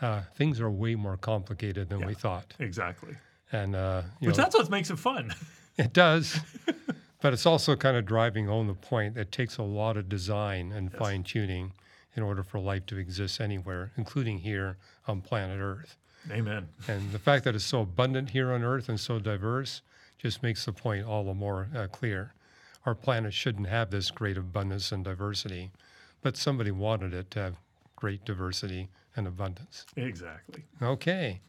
uh, 0.00 0.22
things 0.34 0.60
are 0.60 0.70
way 0.70 0.94
more 0.94 1.16
complicated 1.16 1.88
than 1.88 2.04
we 2.06 2.14
thought, 2.14 2.54
exactly, 2.58 3.16
and 3.52 3.76
uh, 3.76 4.02
which 4.18 4.36
know, 4.36 4.42
that's 4.42 4.54
what 4.54 4.70
makes 4.70 4.90
it 4.90 4.98
fun. 4.98 5.32
it 5.76 5.92
does. 5.92 6.40
but 7.24 7.32
it's 7.32 7.46
also 7.46 7.74
kind 7.74 7.96
of 7.96 8.04
driving 8.04 8.48
home 8.48 8.66
the 8.66 8.74
point 8.74 9.14
that 9.14 9.22
it 9.22 9.32
takes 9.32 9.56
a 9.56 9.62
lot 9.62 9.96
of 9.96 10.10
design 10.10 10.70
and 10.70 10.92
fine 10.92 11.22
tuning 11.22 11.72
in 12.14 12.22
order 12.22 12.42
for 12.42 12.58
life 12.58 12.84
to 12.84 12.98
exist 12.98 13.40
anywhere, 13.40 13.92
including 13.96 14.40
here 14.40 14.76
on 15.08 15.22
planet 15.22 15.58
Earth. 15.58 15.96
Amen. 16.30 16.68
And 16.86 17.12
the 17.12 17.18
fact 17.18 17.44
that 17.44 17.54
it's 17.54 17.64
so 17.64 17.80
abundant 17.80 18.28
here 18.28 18.52
on 18.52 18.62
Earth 18.62 18.90
and 18.90 19.00
so 19.00 19.18
diverse 19.18 19.80
just 20.18 20.42
makes 20.42 20.66
the 20.66 20.72
point 20.74 21.06
all 21.06 21.24
the 21.24 21.32
more 21.32 21.70
uh, 21.74 21.86
clear. 21.86 22.34
Our 22.84 22.94
planet 22.94 23.32
shouldn't 23.32 23.68
have 23.68 23.90
this 23.90 24.10
great 24.10 24.36
abundance 24.36 24.92
and 24.92 25.02
diversity, 25.02 25.70
but 26.20 26.36
somebody 26.36 26.72
wanted 26.72 27.14
it 27.14 27.30
to 27.30 27.38
have 27.38 27.56
great 27.96 28.26
diversity 28.26 28.90
and 29.16 29.26
abundance. 29.26 29.86
Exactly. 29.96 30.64
Okay. 30.82 31.40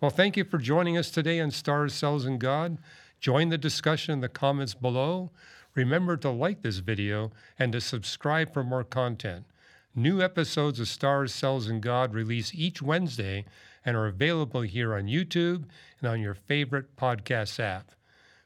Well, 0.00 0.12
thank 0.12 0.36
you 0.36 0.44
for 0.44 0.58
joining 0.58 0.96
us 0.96 1.10
today 1.10 1.40
on 1.40 1.50
Stars, 1.50 1.94
Cells, 1.94 2.26
and 2.26 2.38
God. 2.38 2.78
Join 3.20 3.48
the 3.48 3.58
discussion 3.58 4.12
in 4.12 4.20
the 4.20 4.28
comments 4.28 4.74
below. 4.74 5.30
Remember 5.74 6.16
to 6.16 6.30
like 6.30 6.62
this 6.62 6.78
video 6.78 7.32
and 7.58 7.72
to 7.72 7.80
subscribe 7.80 8.52
for 8.52 8.64
more 8.64 8.84
content. 8.84 9.46
New 9.94 10.20
episodes 10.20 10.78
of 10.78 10.88
Stars, 10.88 11.34
Cells, 11.34 11.68
and 11.68 11.82
God 11.82 12.12
release 12.12 12.54
each 12.54 12.82
Wednesday 12.82 13.46
and 13.84 13.96
are 13.96 14.06
available 14.06 14.62
here 14.62 14.94
on 14.94 15.04
YouTube 15.04 15.64
and 16.00 16.10
on 16.10 16.20
your 16.20 16.34
favorite 16.34 16.96
podcast 16.96 17.58
app. 17.58 17.92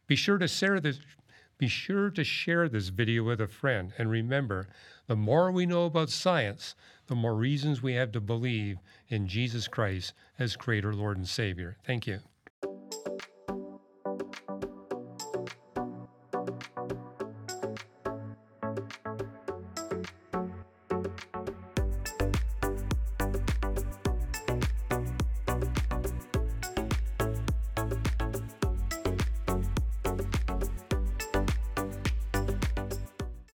Be 0.07 0.15
sure 0.15 0.39
to 0.39 0.47
share 0.47 0.79
this 0.81 1.01
be 1.59 1.69
sure 1.69 2.09
to 2.09 2.25
share 2.25 2.71
this 2.71 2.89
video 2.89 3.23
with 3.23 3.39
a 3.39 3.47
friend 3.47 3.93
and 3.99 4.11
remember, 4.11 4.67
the 5.09 5.17
more 5.17 5.53
we 5.53 5.67
know 5.67 5.85
about 5.85 6.09
science, 6.09 6.75
the 7.07 7.15
more 7.15 7.35
reasons 7.35 7.83
we 7.83 7.93
have 7.95 8.13
to 8.13 8.21
believe 8.21 8.79
in 9.09 9.27
Jesus 9.27 9.69
Christ 9.69 10.15
as 10.39 10.57
creator, 10.57 10.95
Lord 10.95 11.19
and 11.19 11.29
Savior. 11.29 11.77
Thank 11.85 12.07
you. 12.07 12.21